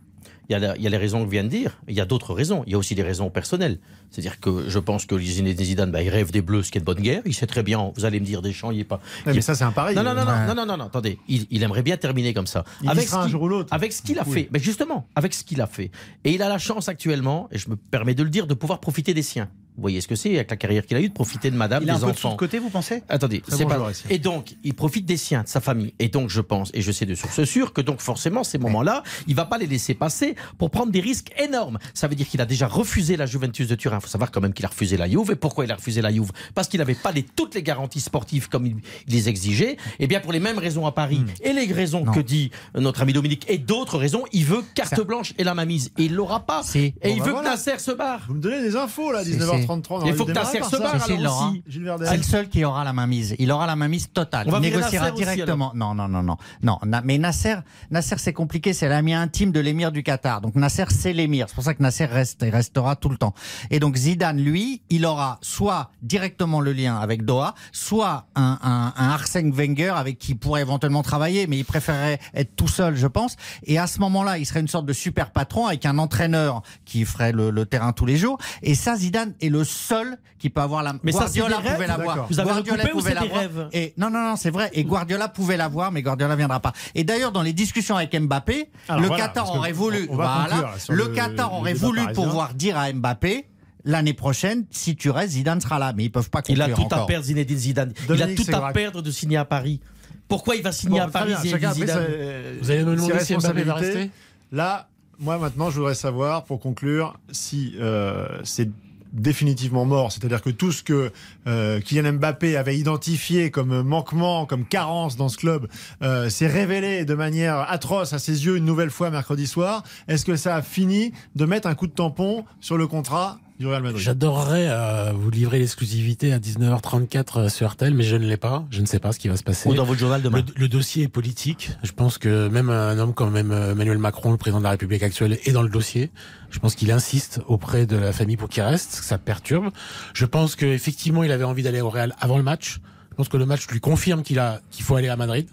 [0.48, 1.78] Il y, a la- il y a les raisons que je viens de dire.
[1.88, 2.64] Il y a d'autres raisons.
[2.66, 3.78] Il y a aussi des raisons personnelles.
[4.10, 6.80] C'est-à-dire que je pense que Zinedine Zidane, bah, il rêve des Bleus, ce qui est
[6.80, 7.22] de bonne guerre.
[7.24, 7.92] Il sait très bien.
[7.96, 9.00] Vous allez me dire Deschamps, il est pas.
[9.26, 9.94] Il- mais ça, c'est un pari.
[9.94, 10.46] non, non, non, Ouais.
[10.54, 11.18] non, non, non, attendez.
[11.28, 12.64] Il, il aimerait bien terminer comme ça.
[12.82, 13.72] Il avec sera ce un qu'il- jour ou l'autre.
[13.72, 14.32] Avec ce qu'il a Oui.
[14.34, 14.48] fait.
[14.52, 15.90] Mais justement, avec ce qu'il a fait.
[16.24, 18.80] Et il a la chance actuellement, et je me permets de le dire, de pouvoir
[18.80, 19.48] profiter des siens.
[19.76, 21.82] Vous voyez ce que c'est avec la carrière qu'il a eue, de profiter de madame,
[21.82, 22.34] Il a un des peu de sous enfants.
[22.34, 23.02] de côté, vous pensez?
[23.08, 23.76] Attendez, c'est bon pas.
[23.76, 23.90] joueur.
[24.10, 25.94] Et donc, il profite des siens, de sa famille.
[25.98, 29.02] Et donc, je pense, et je sais de source sûre, que donc forcément, ces moments-là,
[29.26, 31.78] il va pas les laisser passer pour prendre des risques énormes.
[31.94, 33.96] Ça veut dire qu'il a déjà refusé la Juventus de Turin.
[33.98, 35.30] Il faut savoir quand même qu'il a refusé la Juve.
[35.32, 36.30] Et pourquoi il a refusé la Juve?
[36.54, 38.76] Parce qu'il n'avait pas les, toutes les garanties sportives comme il,
[39.08, 39.78] il les exigeait.
[39.98, 42.12] Et bien, pour les mêmes raisons à Paris et les raisons Non.
[42.12, 45.54] que dit notre ami Dominique et d'autres raisons, il veut carte Ça- bouche et la
[45.54, 45.90] mamise.
[45.98, 46.62] Et il l'aura pas.
[46.74, 47.50] Et Bon, il bah veut voilà.
[47.50, 48.20] que Nasser se barre.
[48.28, 49.30] Vous me donnez des infos là, Si,
[49.66, 49.86] 19h33.
[50.02, 51.62] on Il faut que Nasser par se barre alors aussi.
[52.06, 53.34] C'est le seul qui aura la main mise.
[53.38, 54.46] Il aura la main mise totale.
[54.48, 55.72] On va il négociera Nasser aussi, directement.
[55.74, 56.78] non, non, non, non, non.
[57.04, 57.56] Mais Nasser,
[57.90, 58.72] Nasser, c'est compliqué.
[58.72, 60.40] C'est l'ami intime de l'émir du Qatar.
[60.40, 61.46] Donc Nasser, c'est l'émir.
[61.48, 63.34] C'est pour ça que Nasser reste et restera tout le temps.
[63.70, 68.92] Et donc Zidane, lui, il aura soit directement le lien avec Doha, soit un, un,
[68.96, 72.96] un Arsène Wenger avec qui il pourrait éventuellement travailler, mais il préférerait être tout seul,
[72.96, 73.36] je pense.
[73.64, 77.04] Et à ce moment-là, il serait une sorte de super patron avec un entraîneur qui
[77.04, 78.38] ferait le, le terrain tous les jours.
[78.62, 80.94] Et ça, Zidane est le seul qui peut avoir la.
[81.02, 82.26] Mais ça, Guardiola rêves, pouvait l'avoir.
[82.28, 83.40] Vous avez Guardiola recoupé ou pouvait c'est des l'avoir.
[83.40, 84.70] rêves Et non, non, non, c'est vrai.
[84.72, 86.72] Et Guardiola pouvait l'avoir, mais Guardiola viendra pas.
[86.94, 90.48] Et d'ailleurs, dans les discussions avec Mbappé, Alors le voilà, Qatar aurait voulu, voilà,
[90.88, 92.22] le, le- Qatar le aurait voulu parisien.
[92.24, 93.46] pouvoir dire à Mbappé.
[93.84, 96.88] L'année prochaine, si tu restes, Zidane sera là, mais ils peuvent pas Il conclure a
[96.88, 97.92] tout à perdre, Zinedine Zidane.
[98.08, 99.80] il a tout à perdre de signer à Paris.
[100.28, 103.36] Pourquoi il va signer Bon, à Paris, bien, Zidane sa- Vous allez me demander si
[103.36, 104.10] Mbappé va rester
[104.52, 104.88] Là,
[105.18, 108.70] moi maintenant, je voudrais savoir, pour conclure, si euh, c'est
[109.12, 110.12] définitivement mort.
[110.12, 111.12] C'est-à-dire que tout ce que
[111.46, 115.68] euh, Kylian Mbappé avait identifié comme manquement, comme carence dans ce club,
[116.02, 119.82] euh, s'est révélé de manière atroce à ses yeux une nouvelle fois mercredi soir.
[120.08, 123.68] Est-ce que ça a fini de mettre un coup de tampon sur le contrat du
[123.68, 128.26] Real Madrid J'adorerais euh, vous livrer l'exclusivité à 19h34 euh, sur RTL, mais je ne
[128.26, 128.66] l'ai pas.
[128.70, 129.68] Je ne sais pas ce qui va se passer.
[129.68, 130.38] Ou dans votre journal demain.
[130.38, 131.70] Le, le dossier est politique.
[131.84, 134.70] Je pense que même un homme comme même euh, Emmanuel Macron, le président de la
[134.70, 136.10] République actuelle, est dans le dossier.
[136.50, 139.70] Je pense qu'il insiste auprès de la famille pour qu'il reste, que ça perturbe.
[140.12, 142.80] Je pense qu'effectivement, il avait envie d'aller au Real avant le match.
[143.12, 145.46] Je pense que le match lui confirme qu'il a qu'il faut aller à Madrid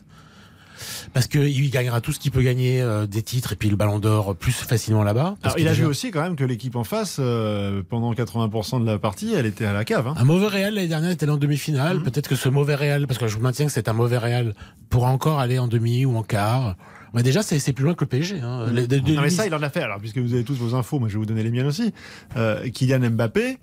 [1.13, 3.99] parce qu'il gagnera tout ce qu'il peut gagner euh, des titres et puis le Ballon
[3.99, 5.35] d'Or plus facilement là-bas.
[5.43, 8.79] Alors, il a déjà- vu aussi quand même que l'équipe en face, euh, pendant 80%
[8.79, 10.07] de la partie, elle était à la cave.
[10.07, 10.13] hein.
[10.17, 11.97] Un mauvais Real l'année dernière était en demi-finale.
[11.97, 12.03] Mhm.
[12.03, 14.53] Peut-être que ce mauvais Real, parce que je maintiens que c'est un mauvais Real,
[14.89, 16.75] pourra encore aller en demi ou en quart.
[17.13, 18.39] Mais déjà, c'est plus loin que le PSG.
[18.39, 18.67] Hein.
[18.71, 19.81] Les- de- Non, mais ça, il en a fait.
[19.81, 21.91] Alors, puisque vous avez tous vos infos, moi, je vais vous donner les miennes aussi.
[22.37, 23.57] Euh, Kylian Mbappé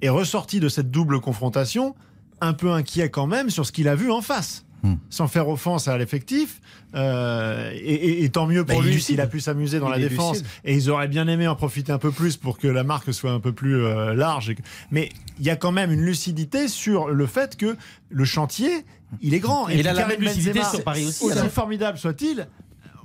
[0.00, 1.94] est ressorti de cette double confrontation
[2.40, 4.64] un peu inquiet quand même sur ce qu'il a vu en face.
[4.84, 4.94] Hmm.
[5.10, 6.60] Sans faire offense à l'effectif,
[6.94, 10.00] euh, et, et- et tant mieux pour Bah, lui s'il a pu s'amuser dans Il
[10.02, 10.34] la défense.
[10.38, 10.46] lucide.
[10.64, 13.32] Et ils auraient bien aimé en profiter un peu plus pour que la marque soit
[13.32, 14.50] un peu plus euh, large.
[14.50, 14.56] et
[14.92, 15.08] Mais
[15.40, 17.76] il y a quand même une lucidité sur le fait que
[18.08, 18.70] le chantier,
[19.20, 19.68] il est grand.
[19.68, 21.50] Et a la même lucidité Benzema, sur Paris aussi, Aussi alors.
[21.50, 22.46] formidable soit-il,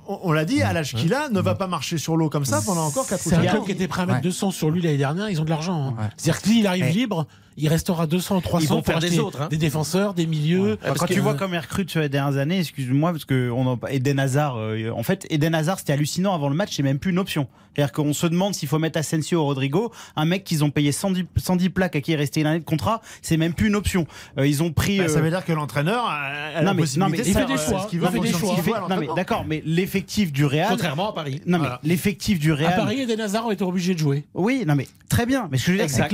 [0.06, 2.60] on, l'a dit, à l'âge qu'il a, ne va pas marcher sur l'eau comme ça
[2.64, 3.64] pendant encore 4 ou C'est un 5 club ans.
[3.64, 4.22] qui était prêt à mettre Ouais.
[4.22, 5.28] 200 sur lui l'année dernière.
[5.30, 5.88] Ils ont de l'argent.
[5.98, 6.02] hein.
[6.02, 6.08] Ouais.
[6.16, 9.42] C'est-à-dire que s'il arrive libre, il restera 200, 300 Ils vont pour faire des autres,
[9.42, 9.48] hein.
[9.48, 10.72] des défenseurs, des milieux.
[10.74, 13.24] Enfin, Parce quand que- tu vois comme il recrute sur les dernières années, excuse-moi, parce
[13.24, 13.78] que on en...
[13.88, 17.10] Eden Hazard, euh, en fait, Eden Hazard, c'était hallucinant avant le match, c'est même plus
[17.10, 17.46] une option.
[17.74, 20.92] C'est-à-dire qu'on se demande s'il faut mettre Asensio ou Rodrigo, un mec qu'ils ont payé
[20.92, 23.74] 110, 110 plaques à qui est resté une année de contrat, c'est même plus une
[23.74, 24.06] option.
[24.38, 24.98] Euh, ils ont pris.
[24.98, 26.14] Bah, ça euh, veut dire que l'entraîneur a,
[26.58, 28.32] a la non possibilité mais de il fait des euh, choix, il veut fait des
[28.32, 28.54] choix.
[28.56, 30.68] il fait- à non mais d'accord, mais l'effectif du Real.
[30.70, 31.40] Contrairement à Paris.
[31.46, 31.80] Non mais Voilà.
[31.82, 32.76] l'effectif du à Real.
[32.76, 34.24] Paris, Eden Hazard ont été obligés de jouer.
[34.34, 35.48] Oui, non mais très bien.
[35.50, 36.12] Mais ce que je veux dire, c'est que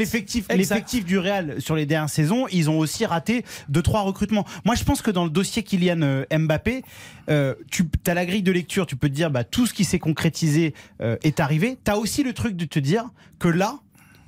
[0.57, 4.45] l'effectif du Real sur les dernières saisons, ils ont aussi raté deux trois recrutements.
[4.65, 6.83] Moi, je pense que dans le dossier Kylian euh, Mbappé,
[7.29, 9.85] euh, tu as la grille de lecture, tu peux te dire bah tout ce qui
[9.85, 11.79] s'est concrétisé euh, est arrivé.
[11.85, 13.81] Tu as aussi le truc de te dire que là.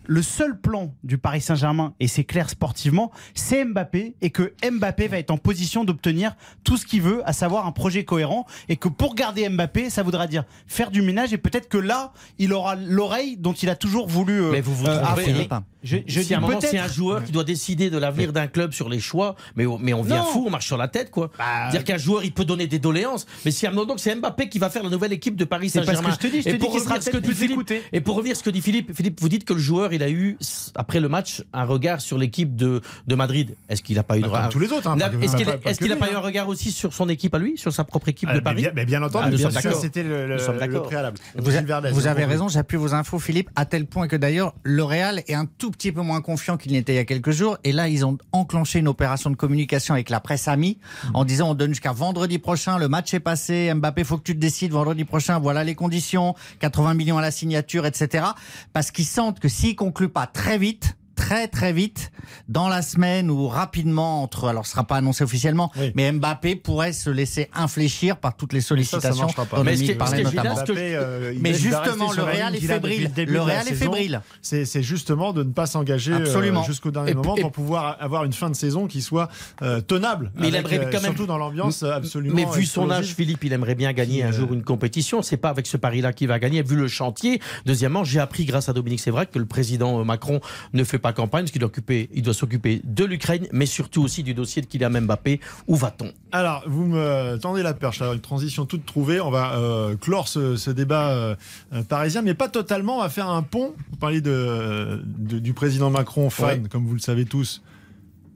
[0.06, 5.06] Le seul plan du Paris Saint-Germain, et c'est clair sportivement, c'est Mbappé, et que Mbappé
[5.06, 6.34] va être en position d'obtenir
[6.64, 10.02] tout ce qu'il veut, à savoir un projet cohérent, et que pour garder Mbappé, ça
[10.02, 13.76] voudra dire faire du ménage, et peut-être que là, il aura l'oreille dont il a
[13.76, 15.48] toujours voulu euh, Mais vous vous euh, trompez.
[15.82, 16.70] Je, je si dis à un moment, peut-être.
[16.70, 19.78] c'est un joueur qui doit décider de l'avenir d'un club sur les choix, mais, on-
[19.78, 20.24] mais on vient Non.
[20.24, 21.30] fou, on marche sur la tête, quoi.
[21.38, 24.00] Bah, dire qu'un joueur, il peut donner des doléances, mais si à un moment, donc
[24.00, 26.16] c'est Mbappé qui va faire la nouvelle équipe de Paris C'est pas ce Saint-Germain.
[26.16, 27.72] que je te dis, je te Et dis pour sera ce que dit Philippe-.
[27.92, 30.02] Et pour revenir à ce que dit Philippe, Philippe, vous dites que le joueur, il
[30.02, 30.38] a eu,
[30.74, 33.56] après le match, un regard sur l'équipe de, de Madrid.
[33.68, 34.88] Est-ce qu'il n'a pas eu de Bah, comme tous les autres.
[34.88, 36.20] hein, Est-ce qu'il n'a pas eu un hein.
[36.20, 38.62] regard aussi sur son équipe à lui, sur sa propre équipe Ah, de mais Paris
[38.62, 39.80] bien, mais bien entendu, Ah, d'accord.
[39.80, 40.82] c'était le, le- Nous sommes le d'accord.
[40.84, 41.18] préalable.
[41.36, 45.34] Vous, avez raison, j'appuie vos infos, Philippe, à tel point que d'ailleurs, le Real est
[45.34, 47.58] un tout petit peu moins confiant qu'il n'était il y a quelques jours.
[47.64, 50.78] Et là, ils ont enclenché une opération de communication avec la presse amie
[51.14, 54.34] en disant on donne jusqu'à vendredi prochain, le match est passé, Mbappé, faut que tu
[54.34, 58.24] te décides vendredi prochain, voilà les conditions, 80 millions à la signature, etc.
[58.72, 62.10] Parce qu'ils sentent que s'ils concluent pas très vite, très très vite
[62.48, 65.92] dans la semaine ou rapidement entre alors ce sera pas annoncé officiellement Oui.
[65.94, 69.56] mais Mbappé pourrait se laisser infléchir par toutes les ça sollicitations marchera pas.
[69.58, 70.54] dont Mais ce qui- parlait notamment.
[70.54, 73.10] Mbappé, euh, Mais justement, le Real est fébrile.
[73.16, 74.20] Le Real est fébrile.
[74.40, 77.96] C'est c'est justement de ne pas s'engager euh, jusqu'au dernier Et- moment et- pour pouvoir
[78.00, 79.28] avoir une fin de saison qui soit
[79.62, 80.32] euh, tenable.
[80.36, 82.34] Mais il aimerait euh, quand même- Surtout dans l'ambiance absolument.
[82.34, 85.22] Mais vu son âge, Philippe, il aimerait bien gagner Qui, un jour une compétition.
[85.22, 87.40] C'est pas avec ce pari-là qu'il va gagner, vu le chantier.
[87.66, 90.40] Deuxièmement, j'ai appris grâce à Dominique Sévrac que le président Macron
[90.72, 94.02] ne fait pas campagne, parce qu'il doit, occuper- il doit s'occuper de l'Ukraine, mais surtout
[94.02, 95.40] aussi du dossier de Kylian Mbappé.
[95.66, 96.12] Où va-t-on?
[96.32, 99.20] Alors, vous me tendez la perche, alors une transition toute trouvée.
[99.20, 101.36] On va euh, clore ce, ce débat euh,
[101.72, 102.98] euh, parisien, mais pas totalement.
[102.98, 103.74] On va faire un pont.
[103.90, 106.68] Vous parlez de, de- du président Macron, fan, Ouais.
[106.68, 107.62] comme vous le savez tous,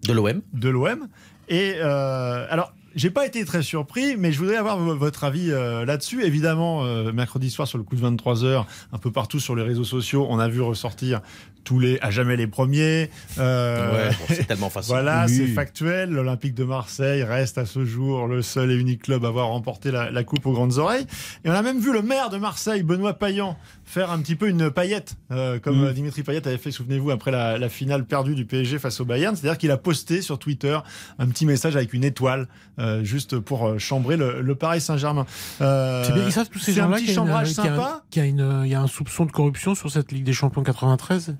[0.06, 1.08] De l'OM de l'OM.
[1.48, 5.84] Et euh, alors, j'ai pas été très surpris, mais je voudrais avoir votre avis euh,
[5.84, 6.24] là-dessus.
[6.24, 9.62] Évidemment, euh, mercredi soir, sur le coup de 23 h un peu partout sur les
[9.62, 11.20] réseaux sociaux, on a vu ressortir
[11.66, 13.10] tous les à jamais les premiers.
[13.38, 14.92] Euh, Ouais, bon, c'est tellement facile.
[14.94, 15.36] Voilà, Oui.
[15.36, 16.10] c'est factuel.
[16.10, 19.90] L'Olympique de Marseille reste à ce jour le seul et unique club à avoir remporté
[19.90, 21.06] la, la coupe aux grandes oreilles.
[21.44, 24.48] Et on a même vu le maire de Marseille, Benoît Payan, faire un petit peu
[24.48, 25.92] une paillette, euh, comme Mm.
[25.92, 29.34] Dimitri Payet avait fait, souvenez-vous, après la, la finale perdue du PSG face au Bayern.
[29.36, 30.78] C'est-à-dire qu'il a posté sur Twitter
[31.18, 32.48] un petit message avec une étoile,
[32.78, 35.26] euh, juste pour chambrer le, le Paris Saint-Germain.
[35.60, 38.04] Euh, C'est bien, savent tous ces c'est un gens-là petit chambrage sympa.
[38.14, 41.34] il y a un soupçon de corruption sur cette Ligue des Champions 93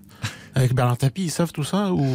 [0.55, 2.07] avec Bernard Tapie, ils savent tout ça ou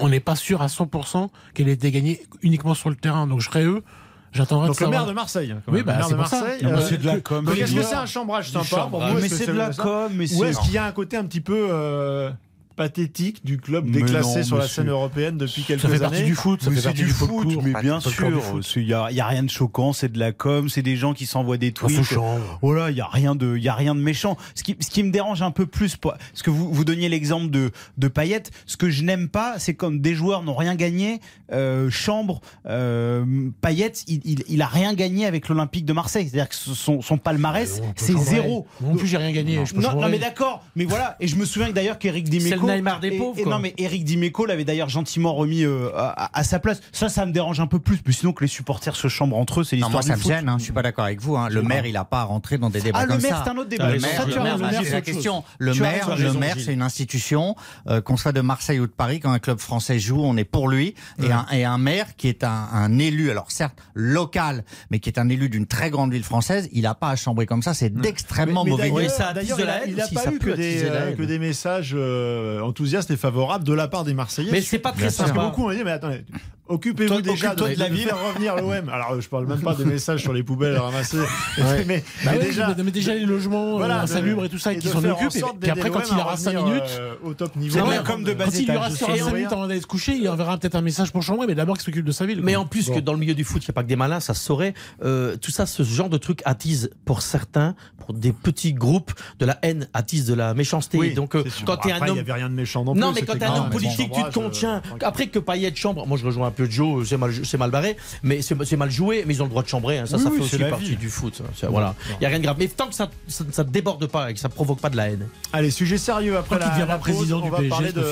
[0.00, 3.26] on n'est pas sûr à 100% qu'elle ait été gagnée uniquement sur le terrain.
[3.26, 3.82] Donc je serais eux,
[4.30, 5.00] J'attendrai de Donc le savoir.
[5.02, 5.54] maire de Marseille.
[5.64, 5.86] quand Oui, même.
[5.86, 6.40] bah, le maire c'est de pour ça.
[6.40, 6.62] Marseille.
[6.62, 8.90] Non, mais euh, c'est de la que- com, Est-ce que c'est un chambrage sympa chambrage.
[8.90, 10.78] pour vous Mais Est-ce que c'est de la com, mais Ou c'est- est-ce qu'il y
[10.78, 12.30] a un côté un petit peu euh,
[12.78, 16.04] pathétique du club Mais déclassé non, sur la scène européenne depuis quelques Ça fait années
[16.04, 18.16] partie du foot, ça Mais fait partie du du foot, foot, mais bien encore du
[18.62, 20.96] sûr, il n'y a, y a rien de choquant, c'est de la com, c'est des
[20.96, 22.02] gens qui s'envoient des tweets.
[22.04, 22.58] chambre.
[22.62, 24.36] Voilà, il y a rien de, il y a rien de méchant.
[24.54, 27.50] Ce qui, ce qui me dérange un peu plus, parce que vous, vous donniez l'exemple
[27.50, 28.44] de, de Payet.
[28.66, 31.20] Ce que je n'aime pas, c'est quand des joueurs n'ont rien gagné.
[31.50, 33.24] Euh, Chambre, euh,
[33.60, 36.28] Payet, il, il, il a rien gagné avec l'Olympique de Marseille.
[36.28, 38.66] C'est-à-dire que son, son palmarès, c'est zéro.
[38.80, 39.64] Moi Non plus, j'ai rien gagné.
[39.66, 42.67] je peux Non, mais d'accord, mais voilà, et je me souviens que d'ailleurs qu'Eric Dimeco.
[42.68, 43.52] Le Neymar des pauvres, et quoi.
[43.54, 46.80] non, mais Eric Dimeco l'avait d'ailleurs gentiment remis euh, à, à sa place.
[46.92, 47.98] Ça, ça me dérange un peu plus.
[48.06, 50.20] Mais sinon que les supporters se chambrent entre eux, c'est l'histoire moi du ça me
[50.20, 50.30] foot.
[50.32, 51.36] gêne, hein, je suis pas d'accord avec vous.
[51.36, 51.48] hein.
[51.50, 53.42] Le maire, il a pas à rentrer dans des débats Ah, le comme maire, ça.
[53.44, 53.90] c'est un autre débat.
[53.90, 55.44] Le maire, le maire, c'est la question.
[55.58, 57.54] Le maire, raison, le maire, c'est une institution.
[57.88, 60.44] euh, qu'on soit de Marseille ou de Paris, quand un club français joue, on est
[60.44, 60.94] pour lui.
[61.22, 65.08] Et, un, et un maire qui est un, un élu, alors certes local, mais qui
[65.08, 67.74] est un élu d'une très grande ville française, il a pas à chambrer comme ça.
[67.74, 68.90] C'est d'extrêmement Mais mauvais.
[68.90, 69.46] Oui, ça a- haine
[69.88, 73.64] il n'a pas ça eu que des, euh, que des messages euh, enthousiastes et favorables
[73.64, 74.50] de la part des Marseillais.
[74.52, 75.42] Mais c'est pas très Parce que sympa.
[75.44, 76.24] beaucoup ont dit, mais attendez,
[76.68, 78.04] occupez-vous déjà de, de la de ville.
[78.08, 78.88] faire revenir l'OM.
[78.92, 81.18] Alors, euh, je parle même pas des messages sur les poubelles ramassées.
[81.18, 81.84] Ouais.
[81.86, 84.72] mais, Bah mais oui, déjà, mais déjà les logements voilà, euh, insalubres et tout ça,
[84.72, 85.34] et qui de s'en occupent.
[85.36, 87.74] Et puis après, quand il aura 5 revenir, minutes, euh, au top niveau.
[87.74, 89.30] C'est Non, la mais com de quand il Et 5 rien.
[89.32, 91.84] minutes avant d'aller se coucher, il enverra peut-être un message pour chambrer, mais d'abord qu'il
[91.84, 92.40] s'occupe de sa ville.
[92.42, 93.96] Mais en plus que dans le milieu du foot, il n'y a pas que des
[93.96, 94.74] malins, ça saurait.
[95.02, 99.46] Euh, tout ça, ce genre de truc attise pour certains, pour des petits groupes, de
[99.46, 101.10] la haine, attise de la méchanceté.
[101.12, 102.18] Donc euh, quand tu es un homme
[102.48, 103.20] rien de méchant non, Non, plus.
[103.22, 104.82] mais quand un homme politique, tu te contiens.
[105.02, 107.96] Après que Payet chambre, moi je rejoins un peu Joe, c'est mal, c'est mal barré,
[108.22, 109.98] mais c'est c'est mal joué, mais ils ont le droit de chambrer.
[109.98, 110.06] hein.
[110.06, 110.96] Ça, Oui, ça fait c'est aussi partie vie.
[110.96, 111.42] du foot.
[111.70, 112.56] Voilà, il y a rien de grave.
[112.58, 115.26] Mais tant que ça, ça, déborde pas et que ça provoque pas de la haine.
[115.52, 118.02] Allez, sujet sérieux après la, la pause, président on va PSG, parler de,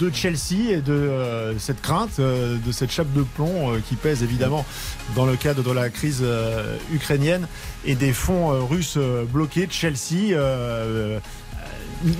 [0.00, 3.96] de Chelsea et de euh, cette crainte, euh, de cette chape de plomb euh, qui
[3.96, 4.64] pèse évidemment
[5.14, 7.46] dans le cadre de la crise euh, ukrainienne
[7.84, 9.66] et des fonds euh, russes euh, bloqués.
[9.70, 10.36] Chelsea euh,
[11.16, 11.18] euh,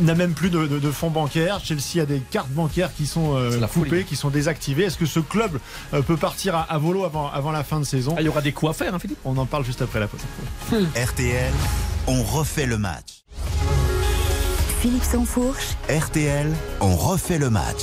[0.02, 1.60] n'a même plus de, de- de fonds bancaires.
[1.62, 4.04] Chelsea a des cartes bancaires qui sont euh, coupées, folie.
[4.04, 4.84] qui sont désactivées.
[4.84, 5.58] Est-ce que ce club
[5.94, 8.28] euh, peut partir à, à volo avant, avant la fin de saison Ah, il y
[8.28, 9.18] aura des coups à faire, hein, Philippe.
[9.24, 10.20] On en parle juste après la pause.
[10.72, 11.52] RTL,
[12.06, 13.24] on refait le match.
[14.80, 15.76] Philippe Sansfourche.
[15.88, 17.82] RTL, on refait le match.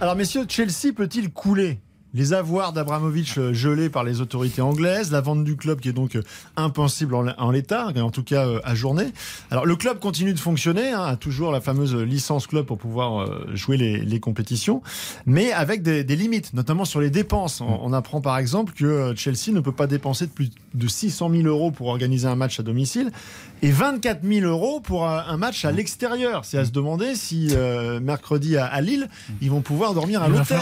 [0.00, 1.80] Alors messieurs, Chelsea peut-il couler?
[2.16, 5.92] Les avoirs d'Abramovich euh, gelés par les autorités anglaises, la vente du club qui est
[5.92, 6.22] donc euh,
[6.56, 9.12] impossible en, l'état, en tout cas euh, ajournée.
[9.50, 13.28] Alors le club continue de fonctionner, hein, a toujours la fameuse licence club pour pouvoir
[13.54, 14.82] jouer les, les compétitions,
[15.26, 17.60] mais avec des, des limites, notamment sur les dépenses.
[17.60, 21.30] On, on apprend par exemple que Chelsea ne peut pas dépenser de plus de 600
[21.30, 23.10] 000 euros pour organiser un match à domicile
[23.62, 26.44] et 24 000 euros pour un, match à l'extérieur.
[26.44, 29.08] C'est à se demander si euh, mercredi à, à Lille,
[29.40, 30.58] ils vont pouvoir dormir à l'hôtel.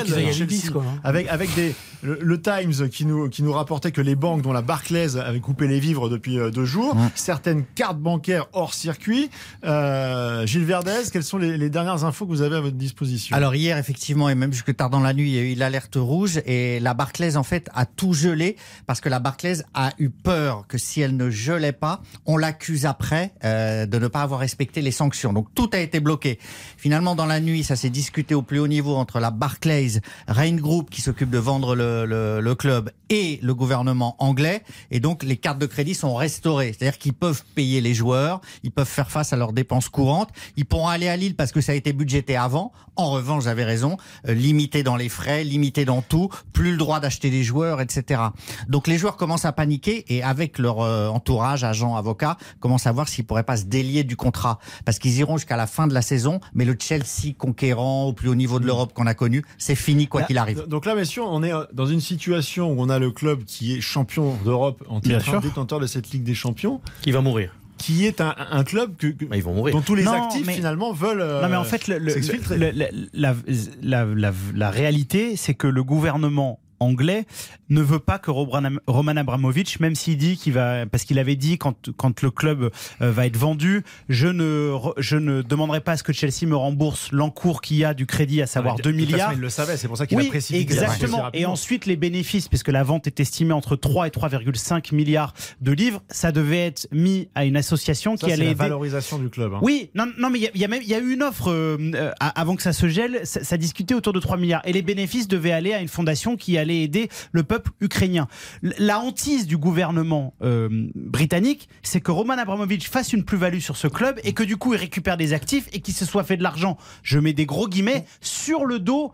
[1.02, 1.08] à.
[1.08, 4.52] Avec, avec des, le, le Times qui nous, qui nous rapportait que les banques, dont
[4.52, 9.30] la Barclays, avaient coupé les vivres depuis euh, deux jours, certaines cartes bancaires hors circuit.
[9.64, 13.36] Euh, Gilles Verdez, quelles sont les, les dernières infos que vous avez à votre disposition?
[13.36, 15.96] Alors hier, effectivement, et même jusque tard dans la nuit, il y a eu l'alerte
[15.96, 20.08] rouge et la Barclays, en fait, a tout gelé parce que la Barclays a eu
[20.08, 24.40] peur que si elle ne gelait pas, on l'accuse après euh, de ne pas avoir
[24.40, 25.34] respecté les sanctions.
[25.34, 26.38] Donc tout a été bloqué.
[26.78, 30.56] Finalement, dans la nuit, ça s'est discuté au plus haut niveau entre la Barclays, Rain
[30.56, 34.62] Group qui s'occupe de vendre le, le, le club et le gouvernement anglais.
[34.92, 36.72] Et donc les cartes de crédit sont restaurées.
[36.72, 40.64] C'est-à-dire qu'ils peuvent payer les joueurs, ils peuvent faire face à leurs dépenses courantes, ils
[40.64, 42.72] pourront aller à Lille parce que ça a été budgété avant.
[42.96, 43.96] En revanche, j'avais raison,
[44.28, 48.20] euh, limité dans les frais, limité dans tout, plus le droit d'acheter des joueurs, etc.
[48.68, 52.92] Donc les joueurs commencent à paniquer et avec leur euh, entourage, agents, avocats, commencent à
[52.92, 55.94] voir s'ils pourraient pas se délier du contrat parce qu'ils iront jusqu'à la fin de
[55.94, 56.38] la saison.
[56.54, 60.06] Mais le Chelsea conquérant au plus haut niveau de l'Europe qu'on a connu, c'est fini
[60.06, 60.64] quoi Là, qu'il arrive.
[60.68, 63.74] Donc là, messieurs, on est euh, dans une situation où on a le club qui
[63.76, 67.50] est champion d'Europe en titre, détenteur de cette Ligue des Champions, Qui va mourir.
[67.78, 69.74] qui est un, un club que, que- Bah, ils vont mourir.
[69.74, 71.20] dont tous les Non, actifs mais- finalement veulent.
[71.20, 72.56] euh, Non mais en fait, le- le- s'exfiltrer.
[72.58, 73.34] le- le- la,
[73.82, 77.24] la, la, la réalité, c'est que le gouvernement anglais
[77.70, 81.58] ne veut pas que Roman Abramovich, même s'il dit qu'il va, parce qu'il avait dit
[81.58, 82.70] quand, quand le club
[83.00, 86.56] euh, va être vendu, je ne, je ne demanderai pas à ce que Chelsea me
[86.56, 89.14] rembourse l'encours qu'il y a du crédit, à savoir Ah, mais 2 de toute façon,
[89.16, 89.32] milliards.
[89.34, 91.30] il le savait, c'est pour ça qu'il Oui, a aussi exactement.
[91.32, 95.72] Et ensuite, les bénéfices, puisque la vente est estimée entre 3 et 3,5 milliards de
[95.72, 98.58] livres, ça devait être mis à une association Ça, qui allait la aider.
[98.58, 99.54] valorisation du club.
[99.54, 99.58] hein.
[99.62, 101.22] Oui, non, non mais il y a- y, a même il y a eu une
[101.22, 104.62] offre euh, euh, avant que ça se gèle, ça, ça discutait autour de 3 milliards
[104.64, 108.26] et les bénéfices devaient aller à une fondation qui allait aider le peuple ukrainien.
[108.62, 113.86] La hantise du gouvernement euh, britannique, c'est que Roman Abramovich fasse une plus-value sur ce
[113.86, 116.42] club et que du coup il récupère des actifs et qu'il se soit fait de
[116.42, 116.76] l'argent.
[117.02, 119.12] Je mets des gros guillemets sur le dos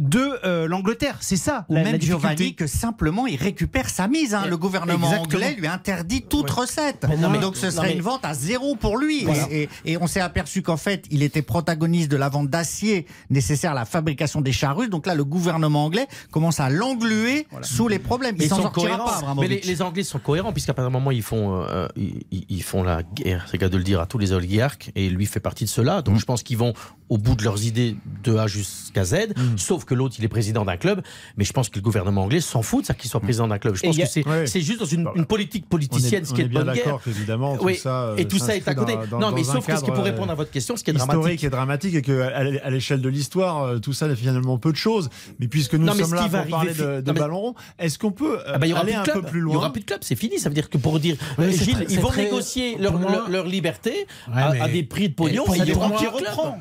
[0.00, 1.16] de euh, l'Angleterre.
[1.20, 1.98] C'est ça Ou la, même la.
[1.98, 4.34] Giovanni que simplement il récupère sa mise.
[4.34, 4.44] hein.
[4.48, 5.36] Le gouvernement Exactement.
[5.36, 7.06] anglais lui interdit toute recette.
[7.08, 9.24] Mais non, mais- Donc ce non, serait mais- une vente à zéro pour lui.
[9.24, 9.46] Voilà.
[9.50, 13.06] Et, et- et on s'est aperçu qu'en fait il était protagoniste de la vente d'acier
[13.30, 14.90] nécessaire à la fabrication des chars russes.
[14.90, 18.36] Donc là le gouvernement anglais commence à l'engluer sous les problèmes.
[18.38, 19.34] Il s'en sont sortira cohérents.
[19.34, 22.62] pas, mais les, les Anglais sont cohérents puisqu'à un moment ils font euh, ils, ils-
[22.62, 25.24] font la guerre, c'est le cas de le dire à tous les oligarques et lui
[25.26, 25.98] fait partie de cela.
[26.00, 26.02] Mm.
[26.02, 26.74] Donc je pense qu'ils vont
[27.08, 29.14] au bout de leurs idées de A jusqu'à Z.
[29.36, 29.56] Mm.
[29.56, 31.00] Sauf que l'autre il est président d'un club,
[31.36, 33.58] mais je pense que le gouvernement anglais s'en fout de ça qu'il soit président d'un
[33.58, 33.74] club.
[33.76, 36.34] Je pense il a- que c'est juste dans une, une politique On est, politicienne, ce
[36.34, 36.84] qui est est de bien bonne guerre.
[36.84, 38.02] d'accord qu'évidemment, tout Oui, ça.
[38.08, 38.94] euh, et tout ça est à côté.
[38.94, 40.84] dans- non, dans- mais sauf que ce qui pour euh, répondre à votre question, ce
[40.84, 41.44] qui est historique dramatique.
[41.44, 44.58] et dramatique et que à l- à l'échelle de l'histoire, euh, tout ça n'est finalement
[44.58, 45.08] peu de choses.
[45.38, 47.54] Mais puisque nous Non, mais sommes là qui va pour parler de, de ballon rond,
[47.78, 49.26] est-ce qu'on peut Ah bah, il y aura aller un peu club.
[49.30, 50.38] plus Il y loin aura plus de club, c'est fini.
[50.38, 53.46] Ça veut dire que pour dire, Gilles, très- ils vont très- négocier leur, leur, leur
[53.46, 55.44] liberté Ouais, à, des prix de pognon.
[55.54, 55.58] il.
[55.58, 56.58] Ça dépend qui reprend.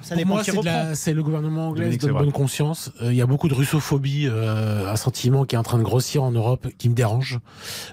[0.93, 2.23] c'est le gouvernement anglais c'est vrai.
[2.23, 2.91] bonne conscience.
[3.15, 6.21] Il y a beaucoup de russophobie, euh, un sentiment qui est en train de grossir
[6.21, 7.39] en Europe, qui me dérange.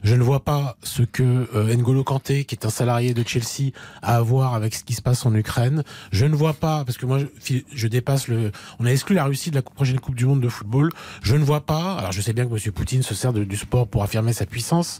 [0.02, 3.70] Je ne vois pas ce que euh, N'Golo Kanté, qui est un salarié de Chelsea,
[4.02, 5.84] a à voir avec ce qui se passe en Ukraine.
[6.10, 8.50] Je ne vois pas, parce que moi, je, je dépasse le.
[8.80, 10.90] On a exclu la Russie de la prochaine Coupe du Monde de football.
[11.22, 11.94] Je ne vois pas.
[11.98, 12.72] Alors, je sais bien que M.
[12.72, 14.98] Poutine se sert de- du sport pour affirmer sa puissance,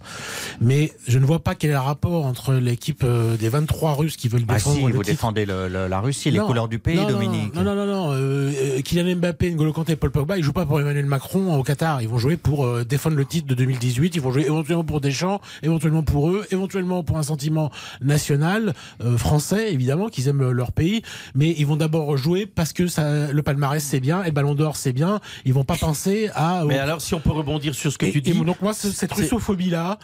[0.61, 4.17] mais je ne vois pas quel est le rapport entre l'équipe euh, des 23 Russes
[4.17, 6.47] qui veulent Ah défendre si, le vous titre défendez le- le- la Russie, les Non.
[6.47, 7.55] couleurs du pays, Non, non, Dominique.
[7.57, 8.13] Non, non, non, non.
[8.13, 11.63] Euh, euh, Kylian Mbappé, N'Golo Kanté, Paul Pogba, ils jouent pas pour Emmanuel Macron au
[11.63, 12.03] Qatar.
[12.03, 14.15] Ils vont jouer pour euh, défendre le titre de 2018.
[14.15, 19.17] Ils vont jouer éventuellement pour Deschamps, éventuellement pour eux, éventuellement pour un sentiment national euh,
[19.17, 21.03] français, évidemment, qu'ils aiment leur pays.
[21.35, 24.55] Mais ils vont d'abord jouer parce que ça, le palmarès c'est bien et le Ballon
[24.55, 25.21] d'Or c'est bien.
[25.45, 26.65] Ils vont pas penser à.
[26.67, 28.33] Mais alors, si on peut rebondir sur ce que Et- tu dis.
[28.33, 29.99] donc moi, ce- cette c'est- russophobie-là,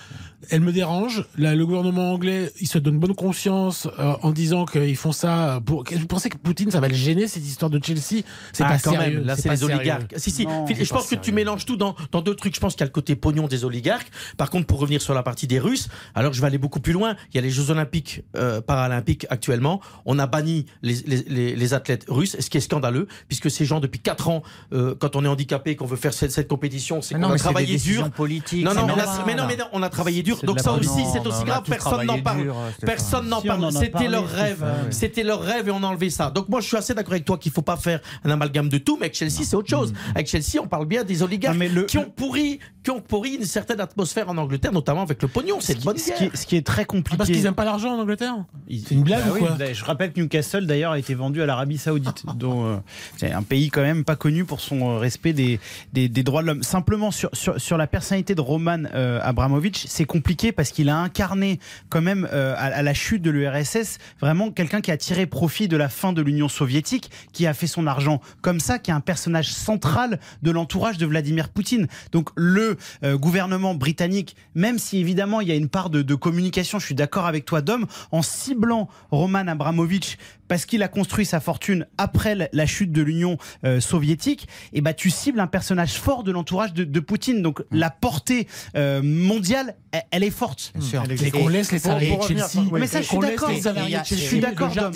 [0.51, 1.25] elle me dérange.
[1.37, 5.61] Là, le gouvernement anglais, il se donne bonne conscience euh, en disant qu'ils font ça
[5.65, 5.85] pour.
[5.91, 8.23] Vous pensez que Poutine, ça va le gêner cette histoire de Chelsea?
[8.53, 9.17] C'est Ah, pas quand sérieux.
[9.19, 9.77] même, là c'est pas les sérieux.
[9.91, 10.15] Oligarques.
[10.17, 12.55] Si, si, Non, je pense que tu mélanges tout dans, dans deux trucs.
[12.55, 14.11] Je pense qu'il y a le côté pognon des oligarques.
[14.37, 16.93] Par contre, pour revenir sur la partie des Russes, alors je vais aller beaucoup plus
[16.93, 17.17] loin.
[17.33, 19.81] Il y a les Jeux Olympiques, euh, Paralympiques actuellement.
[20.05, 23.65] On a banni les, les, les, les athlètes russes, ce qui est scandaleux, puisque ces
[23.65, 27.03] gens, depuis 4 ans, euh, quand on est handicapé, qu'on veut faire cette, cette compétition,
[27.03, 28.11] c'est qu'on a mais c'est des travaillé dur.
[28.11, 28.65] politiques.
[28.65, 29.25] Non, non, mais, là, normal.
[29.27, 30.39] mais non, mais non, on a travaillé dur.
[30.43, 30.91] Donc ça politique.
[30.97, 31.63] aussi, c'est aussi grave.
[31.69, 32.53] Personne n'en parle.
[32.85, 33.73] Personne n'en parle.
[33.73, 34.65] C'était leur rêve.
[34.91, 36.31] C'était leur rêve et on a enlevé ça.
[36.31, 38.79] Donc moi, je suis assez d'accord avec toi qu'il faut pas faire un amalgame de
[38.79, 38.97] tout.
[38.97, 39.78] Mais avec Chelsea, c'est autre chose.
[40.15, 42.59] Avec Chelsea, on parle bien des oligarques Non, mais le- qui ont pourri,
[42.89, 45.59] qui ont pourri une certaine atmosphère en Angleterre, notamment avec le pognon.
[45.61, 47.19] C'est Ce de bonne qui, ce, qui ce qui est très compliqué.
[47.19, 48.35] Parce qu'ils aiment pas l'argent en Angleterre
[48.71, 51.15] C'est une blague Bah ou oui, quoi bah, Je rappelle que Newcastle d'ailleurs a été
[51.15, 52.77] vendu à l'Arabie Saoudite, dont euh,
[53.19, 55.61] c'est un pays quand même pas connu pour son euh, respect des,
[55.93, 56.63] des, des droits de l'homme.
[56.63, 60.97] Simplement sur, sur, sur la personnalité de Roman euh, Abramovich, c'est compliqué parce qu'il a
[60.97, 61.61] incarné
[61.91, 65.69] quand même euh, à, à la chute de l'URSS vraiment quelqu'un qui a tiré profit
[65.69, 68.95] de la fin de l'Union soviétique, qui a fait son argent comme ça, qui est
[68.95, 71.87] un personnage central de l'entourage de Vladimir Poutine.
[72.13, 76.79] Donc le euh, gouvernement britannique, même si évidemment il y a une part de, communication,
[76.79, 80.19] je suis d'accord avec toi Dom, en ciblant Roman Abramovich
[80.49, 84.93] parce qu'il a construit sa fortune après la- chute de l'Union euh, soviétique, et bah
[84.95, 87.41] tu cibles un personnage fort de l'entourage de, de Poutine.
[87.43, 88.47] Donc la portée
[88.77, 90.73] euh, mondiale, elle, elle est forte.
[90.81, 91.03] sûr.
[91.05, 92.63] Elle est- Et qu'on laisse les salariés de Chelsea.
[92.73, 93.51] Mais ça, je suis d'accord.
[93.53, 94.91] je suis d'accord, Non,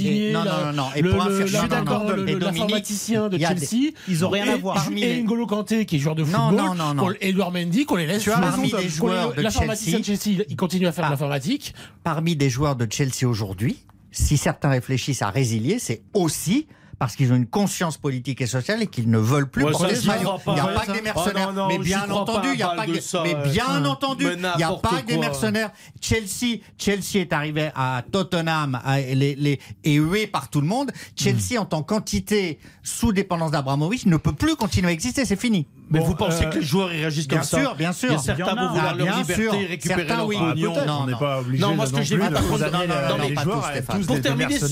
[0.45, 0.85] non, non, non.
[0.97, 3.93] Et pour Et le- Dominique, l'informaticien de Chelsea.
[4.09, 4.87] ils ont rien à voir.
[4.97, 6.55] Et N'Golo Kanté, qui est joueur de football.
[6.55, 7.13] non, non, non.
[7.21, 8.23] Edouard Mendy, qu'on les laisse.
[8.23, 8.45] Tu as jouer.
[8.45, 10.21] parmi les joueurs de L'informaticien de Chelsea.
[10.23, 11.11] Chelsea, il continue à faire de Ah.
[11.13, 11.75] l'informatique.
[12.05, 13.79] parmi des joueurs de Chelsea aujourd'hui,
[14.13, 16.67] si certains réfléchissent à résilier, c'est aussi
[16.99, 19.97] parce qu'ils ont une conscience politique et sociale et qu'ils ne veulent plus Ouais, porter
[19.97, 20.35] ce maillot.
[20.47, 21.53] Il n'y a pas que des mercenaires.
[21.53, 23.35] non, non, mais bien entendu, il n'y a un pas bal que de ça, mais
[23.35, 23.51] ouais.
[23.51, 25.73] bien entendu, Mais il n'y a pas que des mercenaires.
[26.01, 30.69] Chelsea, Chelsea est arrivé à Tottenham à- et les, les, est hué par tout le
[30.69, 30.93] monde.
[31.17, 35.25] Chelsea, en tant qu'entité sous dépendance d'Abramovich, ne peut plus continuer à exister.
[35.25, 35.67] C'est fini.
[35.93, 37.93] Mais Bon, vous pensez euh, que les joueurs ils réagissent comme Bien ça sûr, bien
[37.93, 38.09] sûr.
[38.09, 39.53] Il y a certains vont vouloir Ah, leur bien liberté, sûr.
[39.53, 40.37] récupérer Certains, leur oui.
[40.39, 40.75] pognon.
[40.87, 41.19] Non, on n'est non.
[41.19, 43.29] pas obligé Non, moi, ce que j'ai vu, par contre, condamner non, non, la- non,
[43.29, 44.01] les pas joueurs tous, à Stéphane.
[44.01, 44.69] tous Pour des terminer, pour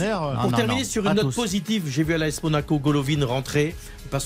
[0.51, 3.75] non, terminer non, sur une note positive, j'ai vu à l'AS Monaco Golovin rentrer.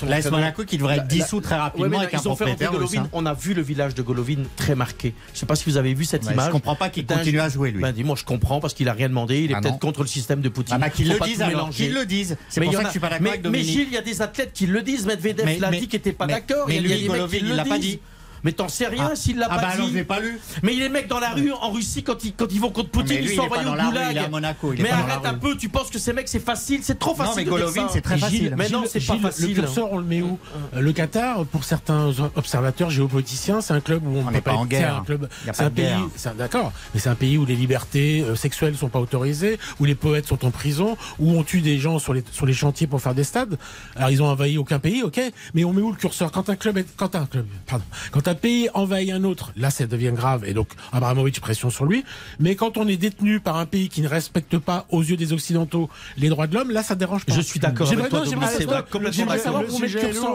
[0.09, 0.31] L'AS.
[0.31, 2.57] Monaco qui devrait être dissous très Ouais, rapidement mais avec un ils ont fait.
[2.71, 3.09] Golovin.
[3.13, 5.15] On a vu le village de Golovin très marqué.
[5.33, 6.47] Je sais pas si vous avez vu cette Ouais, image.
[6.47, 7.81] je comprends pas qu'il continue à jouer, lui.
[7.83, 9.41] Ben, dis-moi, je comprends parce qu'il a rien demandé.
[9.43, 10.75] Il est Ah peut-être contre le système de Poutine.
[10.77, 12.37] Ah bah qu'ils le disent alors, qu'ils le disent.
[12.49, 13.63] C'est pour il y ça que a- je suis pas d'accord mais.
[13.63, 15.07] Gilles, il y a des athlètes qui le disent.
[15.07, 16.67] Medvedev l'a dit, qui n'était pas d'accord.
[16.69, 18.01] mais lui, Golovin, il l'a pas dit.
[18.45, 19.17] Mais t'en sais rien Ah.
[19.17, 19.75] s'il l'a Ah pas bah dit.
[19.77, 20.39] alors, je l'ai pas lu.
[20.63, 23.17] Mais les mecs dans la rue en Russie quand ils, quand ils vont contre Poutine,
[23.17, 24.09] Mais lui, ils il sont envoyés au la rue, goulag.
[24.13, 25.39] il est à Monaco, mais arrête un rue.
[25.39, 27.45] peu, tu penses que ces mecs c'est facile, c'est trop Non, facile.
[27.45, 27.93] mais Golovin, ça.
[27.95, 28.55] c'est très Gilles, facile.
[28.57, 29.49] Mais non, c'est pas facile.
[29.57, 30.39] Le curseur, on le met où
[30.77, 34.53] Euh, Le Qatar, pour certains observateurs géopoliticiens, c'est un club où on, ne peut pas
[34.55, 34.95] en guerre.
[34.95, 35.95] C'est un, club- y a c'est un pays,
[36.37, 39.95] d'accord, mais c'est un pays où les libertés euh, sexuelles sont pas autorisées, où les
[39.95, 43.01] poètes sont en prison, où on tue des gens sur les sur les chantiers pour
[43.01, 43.57] faire des stades.
[43.97, 45.21] Alors ils ont envahi aucun pays, ok,
[45.55, 46.31] mais on met où le curseur?
[46.31, 49.71] Quand un club, est, quand un club, pardon, quand un pays envahit un autre, là
[49.71, 52.05] ça devient grave et donc Abramovich pression sur lui.
[52.41, 55.33] Mais quand on est détenu par un pays qui ne respecte pas aux yeux des
[55.33, 57.35] occidentaux les droits de l'homme, là ça dérange pas.
[57.35, 59.01] Je suis d'accord avec J'aimerais- toi, j'aimerais savoir- d'accord.
[59.39, 59.69] savoir le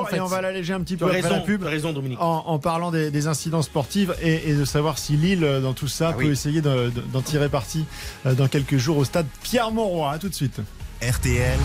[0.02, 0.18] en fait.
[0.18, 1.64] et on va l'alléger un petit peu après raison, la pub.
[1.64, 2.22] raison, Dominique.
[2.22, 5.74] En, en parlant des, des incidents sportifs et, et de savoir si Lille, euh, dans
[5.74, 6.32] tout ça, Ah peut oui.
[6.32, 7.86] essayer de- de- d'en tirer parti
[8.26, 10.12] euh, dans quelques jours au stade Pierre-Mauroy.
[10.12, 10.60] À tout de suite.
[11.02, 11.58] RTL,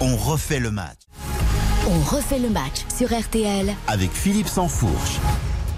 [0.00, 0.96] on refait le match
[1.88, 5.18] On refait le match sur RTL avec Philippe Sansfourche.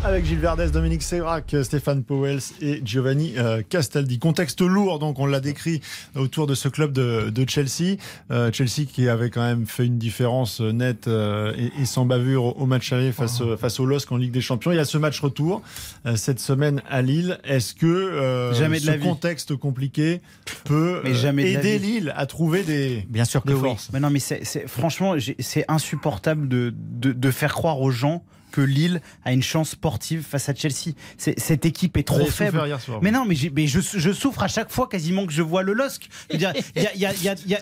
[0.04, 4.18] Avec Gilles Verdès, Dominique Sévrac, Stéphane Powels et Giovanni euh, Castaldi.
[4.20, 5.80] Contexte lourd, donc on l'a décrit
[6.14, 7.96] autour de ce club de, de Chelsea.
[8.30, 12.44] Euh, Chelsea qui avait quand même fait une différence nette euh, et, et sans bavure
[12.44, 13.56] au, au match aller face, Oh.
[13.56, 14.70] face au LOSC en Ligue des Champions.
[14.70, 15.62] Il y a ce match retour
[16.06, 17.38] euh, cette semaine à Lille.
[17.44, 20.20] Est-ce que Jamais de ce la contexte compliqué
[20.64, 21.78] peut Mais jamais de la aider.
[21.80, 23.60] Lille à trouver des, Bien sûr que des oui.
[23.60, 23.90] forces?
[23.92, 28.22] Mais non, mais c'est, c'est- franchement, c'est insupportable de, de, de faire croire aux gens
[28.50, 30.94] que Lille a une chance sportive face à Chelsea.
[31.16, 32.58] Cette équipe est trop faible.
[32.80, 33.00] soir.
[33.02, 33.34] Mais non, mais,
[33.66, 36.08] je, je souffre à chaque fois quasiment que je vois le LOSC.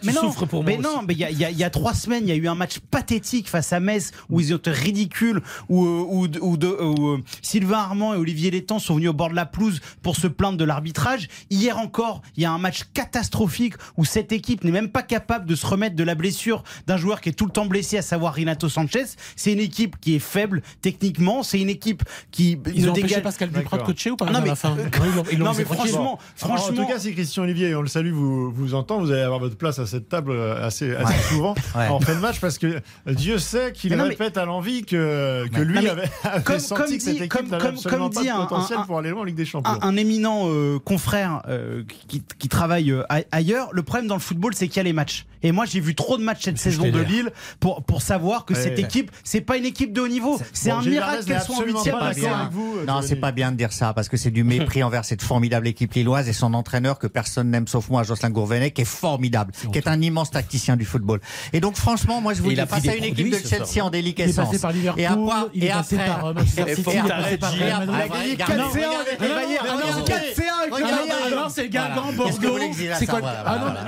[0.05, 2.29] Mais non, pour moi mais non, mais il y a, y y trois semaines, il
[2.29, 5.85] y a eu un match pathétique face à Metz où ils ont été ridicules, où,
[5.85, 9.13] euh, où, de- où de- où, euh, Sylvain Armand et Olivier Létang sont venus au
[9.13, 11.29] bord de la pelouse pour se plaindre de l'arbitrage.
[11.51, 15.47] Hier encore, il y a un match catastrophique où cette équipe n'est même pas capable
[15.47, 18.03] de se remettre de la blessure d'un joueur qui est tout le temps blessé, à
[18.03, 19.05] savoir Renato Sanchez.
[19.37, 20.63] C'est une équipe qui est faible
[20.93, 24.17] techniquement, c'est une équipe qui Ils ne ont empêché dégage- Pascal Duprat de coacher ou
[24.17, 24.85] pas Non, à mais- la fin euh,
[25.37, 28.75] Non, ils mais franchement, En tout cas, si Christian Olivier, on le salue, vous, vous
[28.75, 31.21] entend, vous allez avoir votre place à cette table euh, assez, assez Ouais.
[31.29, 31.89] souvent Ouais.
[31.89, 35.61] en fin de match parce que Dieu sait qu'il mais- répète à l'envie que, que
[35.61, 38.15] lui avait, avait comme- senti comme que cette dit- équipe comme- n'avait comme- absolument comme
[38.15, 39.73] pas dit de potentiel un- pour aller loin en Ligue des Champions.
[39.83, 44.15] un, un éminent euh, confrère euh, qui, qui travaille euh, a- ailleurs, le problème dans
[44.15, 45.27] le football, c'est qu'il y a les matchs.
[45.43, 46.99] Et moi, j'ai vu trop de matchs cette saison de.
[47.07, 47.31] Lille
[47.61, 48.61] pour, pour savoir que Ouais.
[48.63, 50.41] cette équipe, c'est pas une équipe de haut niveau.
[50.53, 51.95] C'est un miracle qu'elle soit en huitième.
[51.97, 55.05] avec euh, Non, c'est pas bien de dire ça parce que c'est du mépris envers
[55.05, 58.83] cette formidable équipe lilloise et son entraîneur que personne n'aime sauf moi, Jocelyn Gourvenet, qui
[58.83, 61.21] est formidable, qui est un immense tacticien du football.
[61.53, 63.91] Et donc franchement, moi je vous dis, face à une équipe de Chelsea soir, en
[63.91, 64.47] Il est déliquescence.
[64.49, 67.03] passé par Liverpool, et après, il est et passé par Manchester Et City, il est
[67.03, 67.63] que passé t'arrêtes, par Gilles.
[67.65, 68.41] Real Et Madrid.
[68.43, 70.33] après, Regardez, regardez, non, regardez, non, regardez, non, regardez, non, regardez.
[70.37, 71.11] Ah non, Regardez.
[71.27, 72.61] ah non, c'est Guingamp, Bordeaux.
[72.99, 73.87] C'est quoi Ah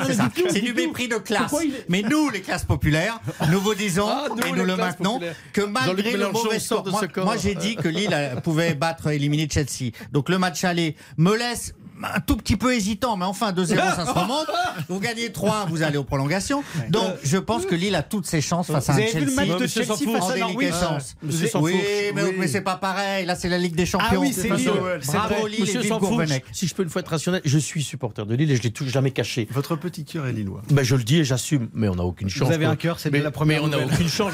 [0.50, 1.54] c'est du mépris de classe.
[1.88, 3.20] Mais nous, les classes populaires,
[3.50, 5.20] nous vous disons Ah, nous, et les nous le maintenons
[5.52, 7.24] que malgré le mauvais sort score, de moi, ce corps.
[7.24, 9.92] moi, j'ai dit que Lille euh, pouvait battre, éliminer Chelsea.
[10.12, 14.06] Donc le match aller me laisse un tout petit peu hésitant, mais enfin 2-0 ça
[14.06, 14.46] se remonte.
[14.88, 16.62] Vous gagnez 3, vous allez aux prolongations.
[16.90, 19.24] Donc je pense que Lille a toutes ses chances face à Vous un avez vu
[19.26, 20.74] le Chelsea match de Chelsea face à Norwich.
[21.22, 21.74] Monsieur Oui,
[22.14, 22.34] mais, Oui.
[22.38, 23.26] mais c'est pas pareil.
[23.26, 24.08] Là, c'est la Ligue des Champions.
[24.12, 24.70] Ah oui, c'est Lille.
[25.00, 25.50] C'est Bravo vrai.
[25.50, 26.44] Lille et Monsieur Gourvenec.
[26.52, 28.70] si je peux une fois être rationnel, je suis supporter de Lille et je l'ai
[28.70, 29.48] toujours jamais caché.
[29.50, 30.62] Votre petit cœur est lillois.
[30.70, 32.48] Ben, je le dis et j'assume, mais on n'a aucune chance.
[32.48, 34.32] Vous avez un cœur, c'est la première Mais on n'a aucune chance.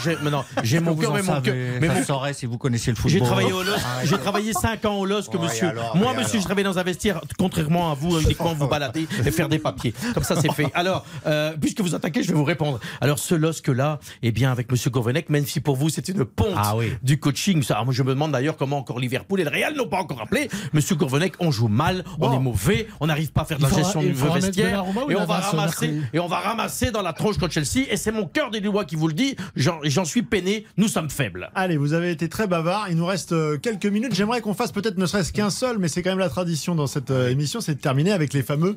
[0.63, 1.55] J'ai, mon Vous cœur, mais mon cœur.
[1.81, 3.19] Mais se saurait si vous connaissiez le football.
[3.21, 5.73] J'ai travaillé au LOSC, j'ai travaillé 5 ans au LOSC, Ouais, monsieur.
[5.95, 7.21] Moi, monsieur, je travaillais dans un vestiaire,
[7.55, 9.95] contrairement à vous, uniquement vous balader et faire des papiers.
[10.15, 10.67] Comme ça, c'est fait.
[10.75, 12.81] Alors, euh, puisque vous attaquez, je vais vous répondre.
[13.01, 16.55] Alors, ce LOSC-là, eh bien, avec monsieur Gourvenec, même si pour vous, c'est une ponte
[16.57, 16.93] Ah oui.
[17.03, 19.89] du coaching, ça, moi, je me demande d'ailleurs comment encore Liverpool et le Real n'ont
[19.89, 20.49] pas encore appelé.
[20.73, 23.69] Monsieur Gourvenec, on joue mal, on est mauvais, on n'arrive pas à faire de la
[23.69, 27.39] faudra- gestion du vestiaire et on va ramasser et on va ramasser dans la tronche
[27.39, 29.37] contre Chelsea et c'est mon cœur des Lillois qui vous le dit.
[29.57, 30.67] J'en suis peiné.
[30.77, 31.51] Nous sommes faibles.
[31.55, 32.87] Allez, vous avez été très bavard.
[32.91, 34.15] Il nous reste euh, quelques minutes.
[34.15, 36.87] J'aimerais qu'on fasse peut-être ne serait-ce qu'un seul, mais c'est quand même la tradition dans
[36.87, 38.77] cette euh, émission, c'est de terminer avec les fameux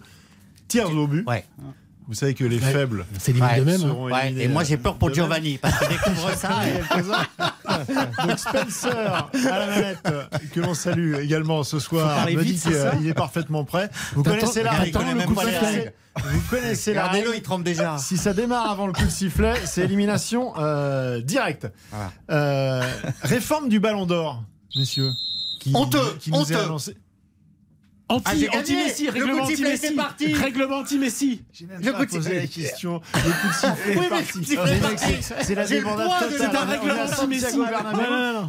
[0.68, 1.24] tirs au but.
[1.28, 1.46] Ouais.
[2.10, 3.76] Vous savez que les faibles C'est limite Ouais, de même.
[3.76, 3.80] hein.
[3.80, 5.16] seront Ouais, éliminés, et moi j'ai peur pour même.
[5.16, 6.52] Giovanni parce qu'il découvre ça.
[6.66, 8.28] Et-.
[8.28, 10.08] Donc Spencer à la manette,
[10.54, 13.90] que l'on salue également ce soir, me dit qu'il est parfaitement prêt.
[14.14, 14.98] Vous connaissez la règle.
[14.98, 15.34] Vous même
[16.50, 17.40] connaissez- la Regardez-le, règle.
[17.40, 17.98] il trempe déjà.
[17.98, 21.68] Si ça démarre avant le coup de sifflet, c'est élimination euh, directe.
[21.92, 22.12] Voilà.
[22.32, 22.84] Euh,
[23.22, 24.44] réforme du Ballon d'Or,
[24.78, 25.12] messieurs.
[25.60, 26.64] Qui, Honteux, qui nous est honteux.
[26.64, 26.98] annoncé.
[28.10, 29.78] Anti, Ah, anti-Messi, Le règlement anti-Messi.
[29.88, 30.34] c'est parti.
[30.34, 31.42] Règlement anti-Messi.
[31.82, 33.02] Le coup de la question.
[33.16, 33.92] Le
[35.44, 37.06] c'est- la débandade c'est un règlement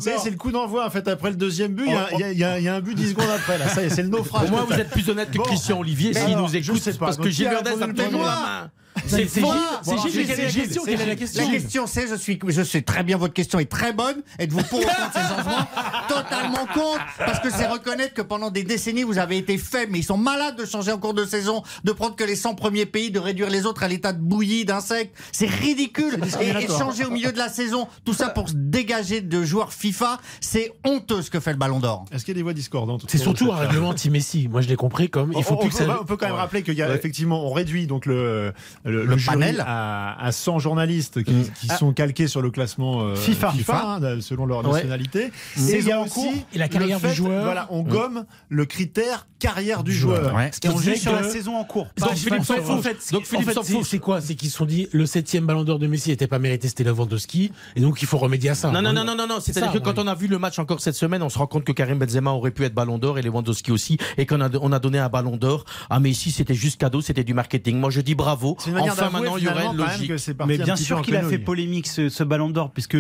[0.04, 1.86] y est, C'est le coup d'envoi en fait après le deuxième but.
[1.88, 3.58] Il y a- un but 10 secondes après.
[3.58, 4.42] Là, ça y est, c'est le naufrage.
[4.48, 5.38] Pour moi, vous êtes plus honnête que.
[5.38, 6.80] Christian Olivier s'il nous je écoute.
[6.82, 7.06] sais pas.
[7.06, 8.70] Parce que Gilles a toujours la main.
[9.08, 9.52] C'est C'est Gilles, faux.
[9.82, 12.82] c'est la question c'est Quelle est la question La question, c'est, je suis, je sais
[12.82, 14.22] très bien, votre question est très bonne.
[14.38, 15.66] Êtes-vous pour ou contre ces changements?
[16.08, 19.98] Totalement contre, parce que c'est reconnaître que pendant des décennies, vous avez été faible, mais
[20.00, 22.86] ils sont malades de changer en cours de saison, de prendre que les 100 premiers
[22.86, 25.16] pays, de réduire les autres à l'état de bouillie, d'insectes.
[25.32, 26.18] C'est ridicule.
[26.40, 30.18] Et, changer au milieu de la saison, tout ça pour se dégager de joueurs FIFA,
[30.40, 32.04] c'est honteux ce que fait le Ballon d'Or.
[32.12, 34.48] Est-ce qu'il y a des voix discordantes C'est surtout un règlement anti-Messi.
[34.48, 35.32] Moi, je l'ai compris comme.
[35.36, 35.98] Il faut on, plus que peut, ça.
[36.00, 36.40] on peut quand même Ouais.
[36.40, 36.94] rappeler qu'il y a Ouais.
[36.94, 38.52] effectivement, on réduit donc le,
[38.84, 39.64] le, le jury panel.
[39.66, 41.44] à, à 100 journalistes qui, Mm.
[41.60, 43.52] qui sont calqués sur le classement euh, FIFA.
[43.68, 44.72] hein, selon leur Ouais.
[44.74, 45.30] nationalité.
[45.68, 47.44] Et il y a aussi et la carrière le du joueur.
[47.44, 50.34] Voilà, on gomme le critère carrière du Joueur.
[50.34, 50.50] Ouais.
[50.66, 51.86] On disait juge sur la saison en cours.
[51.96, 52.70] Donc Philippe s'en fout.
[52.70, 54.20] en fait, Donc Philippe s'en c'est- fout, c'est quoi?
[54.20, 56.82] C'est qu'ils se sont dit le septième ballon d'or de Messi n'était pas mérité, c'était
[56.82, 58.72] Lewandowski, et donc il faut remédier à ça.
[58.72, 59.38] Non, non, non, non, non, non.
[59.40, 60.02] C'est-à-dire que quand oui.
[60.04, 62.32] on a vu le match encore cette semaine, on se rend compte que Karim Benzema
[62.32, 65.08] aurait pu être ballon d'or et Lewandowski aussi, et qu'on a, on a donné un
[65.08, 67.76] ballon d'or à Messi, c'était juste cadeau, c'était du marketing.
[67.78, 68.56] Moi, je dis bravo.
[68.90, 70.12] Enfin, maintenant, il y aurait logique.
[70.46, 72.96] Mais bien sûr qu'il a fait polémique ce, ce ballon d'or, puisque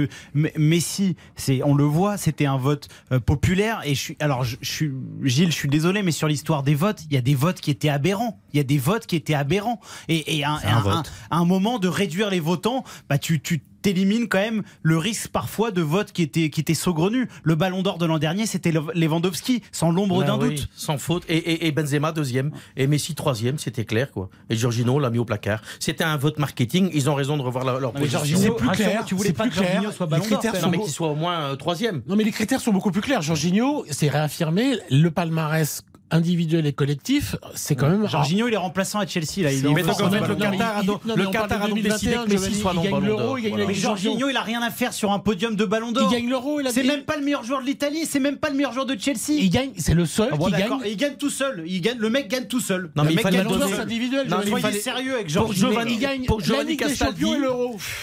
[0.56, 3.80] Messi, c'est, on le voit, c'était un vote euh, populaire.
[3.84, 4.90] Et je suis, alors, je, je suis,
[5.22, 7.70] Gilles, je suis désolé, mais sur l'histoire des votes, il y a des votes qui
[7.70, 8.40] étaient aberrants.
[8.52, 9.80] Il y a des votes qui étaient aberrants.
[10.08, 10.94] Et, et un, C'est un un- vote.
[11.30, 14.98] un- à un moment de réduire les votants, bah tu, tu t'élimines quand même le
[14.98, 17.28] risque parfois de votes qui étaient, qui étaient saugrenus.
[17.42, 20.68] Le ballon d'or de l'an dernier, c'était Lewandowski, sans l'ombre Bah d'un oui, doute.
[20.74, 21.24] Sans faute.
[21.28, 22.50] Et, et- et Benzema deuxième.
[22.76, 24.28] Et Messi troisième, c'était clair, quoi.
[24.50, 25.62] Et Giorgino l'a mis au placard.
[25.80, 26.90] C'était un vote marketing.
[26.92, 28.38] Ils ont raison de revoir leur, leur Non, position.
[28.38, 29.92] C'est plus clair, tu voulais pas plus que clair.
[29.92, 30.38] soit Les ballon d'or.
[30.38, 32.02] critères quand sont Non, mais qu'il soit au moins euh, troisième.
[32.06, 33.22] Non, mais les critères sont beaucoup plus clairs.
[33.22, 38.06] Jorginho, c'est réaffirmé, le palmarès individuel et collectif, c'est quand même.
[38.08, 39.52] Jorginho, il est remplaçant à Chelsea, là.
[39.52, 42.32] Il non, le il- Qatar il- non, le Qatar de a donc décidé 2021, que
[42.32, 43.38] Messi soit le ballon d'or.
[43.38, 43.74] la Mais.
[43.74, 46.08] Jorginho, il a rien à faire sur un podium de Ballon d'Or.
[46.10, 48.36] Il gagne l'euro, il a C'est même pas le meilleur joueur de l'Italie, c'est même
[48.36, 49.38] pas le meilleur joueur de Chelsea.
[49.38, 50.70] Il gagne, c'est le seul Ah qui gagne.
[50.86, 51.64] Il gagne tout seul.
[51.66, 52.90] Il gagne, le mec gagne tout seul.
[52.96, 53.80] Non, le mais il gagne le tout seul.
[53.80, 54.28] individuel.
[54.28, 54.50] Non, Giovanni.
[54.52, 55.68] mais il Soyez sérieux avec Jorginho.
[55.70, 57.24] Giovanni, il gagne pour Giovanni Castaldi.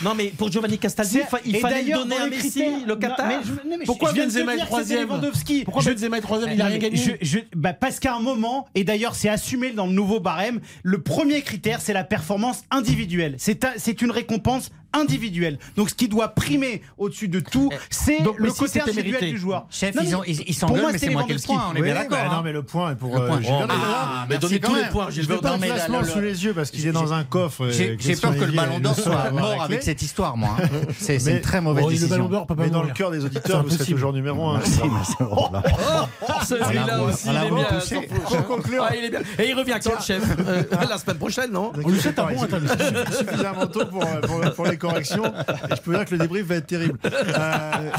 [0.03, 3.27] Non, mais pour Giovanni Castaldi, il, fallait le donner à Messi, le Non, Qatar.
[3.29, 5.07] non, Pourquoi je viens de Benzema est troisième.
[5.65, 7.19] Pourquoi Je- Benzema est troisième Il a Non, rien gagné.
[7.55, 11.41] bah, parce qu'à un moment, et d'ailleurs c'est assumé dans le nouveau barème, le premier
[11.41, 13.35] critère c'est la performance individuelle.
[13.37, 15.59] C'est une récompense individuelle.
[15.75, 19.65] Donc ce qui doit primer au-dessus de tout, c'est Donc, le côté individuel du joueur.
[19.69, 21.63] Chef, Non, ils, mais ont- ils, s'engueulent, moi, mais c'est c'est moi qui le point,
[21.71, 22.31] on est Oui, bien bah, d'accord.
[22.31, 22.41] non, hein.
[22.43, 23.41] mais le point est pour Le euh, point.
[23.41, 23.77] Gilbert Ah, Delerue.
[23.87, 25.09] merci mais donnez tous les points, Non,
[25.55, 27.67] le classement sous le- les yeux parce qu'il est dans un coffre.
[27.69, 30.55] J'ai et j'ai peur que le ballon d'or soit mort avec cette histoire, moi.
[30.61, 30.67] hein.
[30.99, 32.29] C'est c'est une très mauvaise Oh, Le ballon décision.
[32.29, 33.97] d'or peut pas Mais dans le cœur des C'est auditeurs, vous serez impossible.
[33.97, 34.61] toujours numéro 1.
[36.45, 37.67] Celui-là aussi, il est bien.
[38.81, 39.19] Ah, il est bien.
[39.39, 42.25] Et il revient quand, le chef Euh, La semaine prochaine, non On lui souhaite un
[42.27, 42.39] bon
[43.17, 46.99] Suffisamment tôt euh, pour les Et je peux dire que le débrief va être terrible.
[47.05, 47.09] Euh,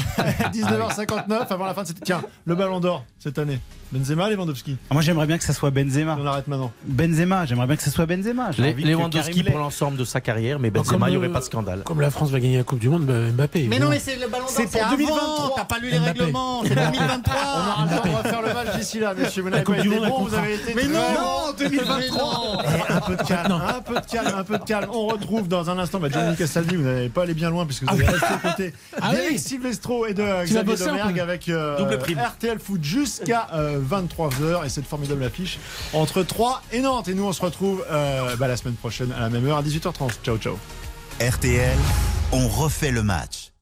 [0.53, 2.03] 19h59 avant la fin de cette.
[2.03, 3.59] Tiens, le ballon d'or cette année.
[3.91, 4.77] Benzema, Lewandowski.
[4.89, 6.17] Ah, Moi j'aimerais bien que ça soit Benzema.
[6.19, 6.71] On arrête maintenant.
[6.85, 8.51] Benzema, j'aimerais bien que ça soit Benzema.
[8.51, 9.51] J'ai Les- envie que Lewandowski Karim l'ait.
[9.51, 11.81] pour l'ensemble de sa carrière, mais Comme, Benzema, il n'y aurait euh, pas de scandale.
[11.85, 13.67] Comme la France va gagner la Coupe du Monde, bah, Mbappé.
[13.69, 13.85] Mais bon.
[13.85, 14.91] non, mais c'est le ballon d'or, C'est pour avant.
[14.97, 15.53] 2023.
[15.55, 16.19] T'as pas lu les Mbappé.
[16.19, 17.35] règlements, c'est On 2023.
[17.35, 19.41] aura le temps de refaire le match d'ici là, messieurs.
[19.43, 21.53] Vous n'avez Coupe du Monde, vous avez été Mais non, bons.
[21.57, 22.63] 2023.
[22.63, 24.89] Eh, un peu de calme, un peu de calme, un peu de calme.
[24.91, 26.75] On retrouve dans un instant bah, Gianni Castaldi.
[26.75, 29.39] Vous n'allez pas aller bien loin puisque vous allez rester aux côtés Ah d'Eric oui.
[29.39, 31.77] Silvestro et de Xavier Domergue avec euh.
[31.77, 33.47] RTL Foot jusqu'à
[33.79, 35.59] 23h et cette formidable affiche
[35.93, 37.07] entre 3 et Nantes.
[37.07, 39.63] Et nous, on se retrouve euh, bah, la semaine prochaine à la même heure à
[39.63, 40.11] 18h30.
[40.23, 40.57] Ciao, ciao.
[41.19, 41.77] RTL,
[42.31, 43.56] on refait le match.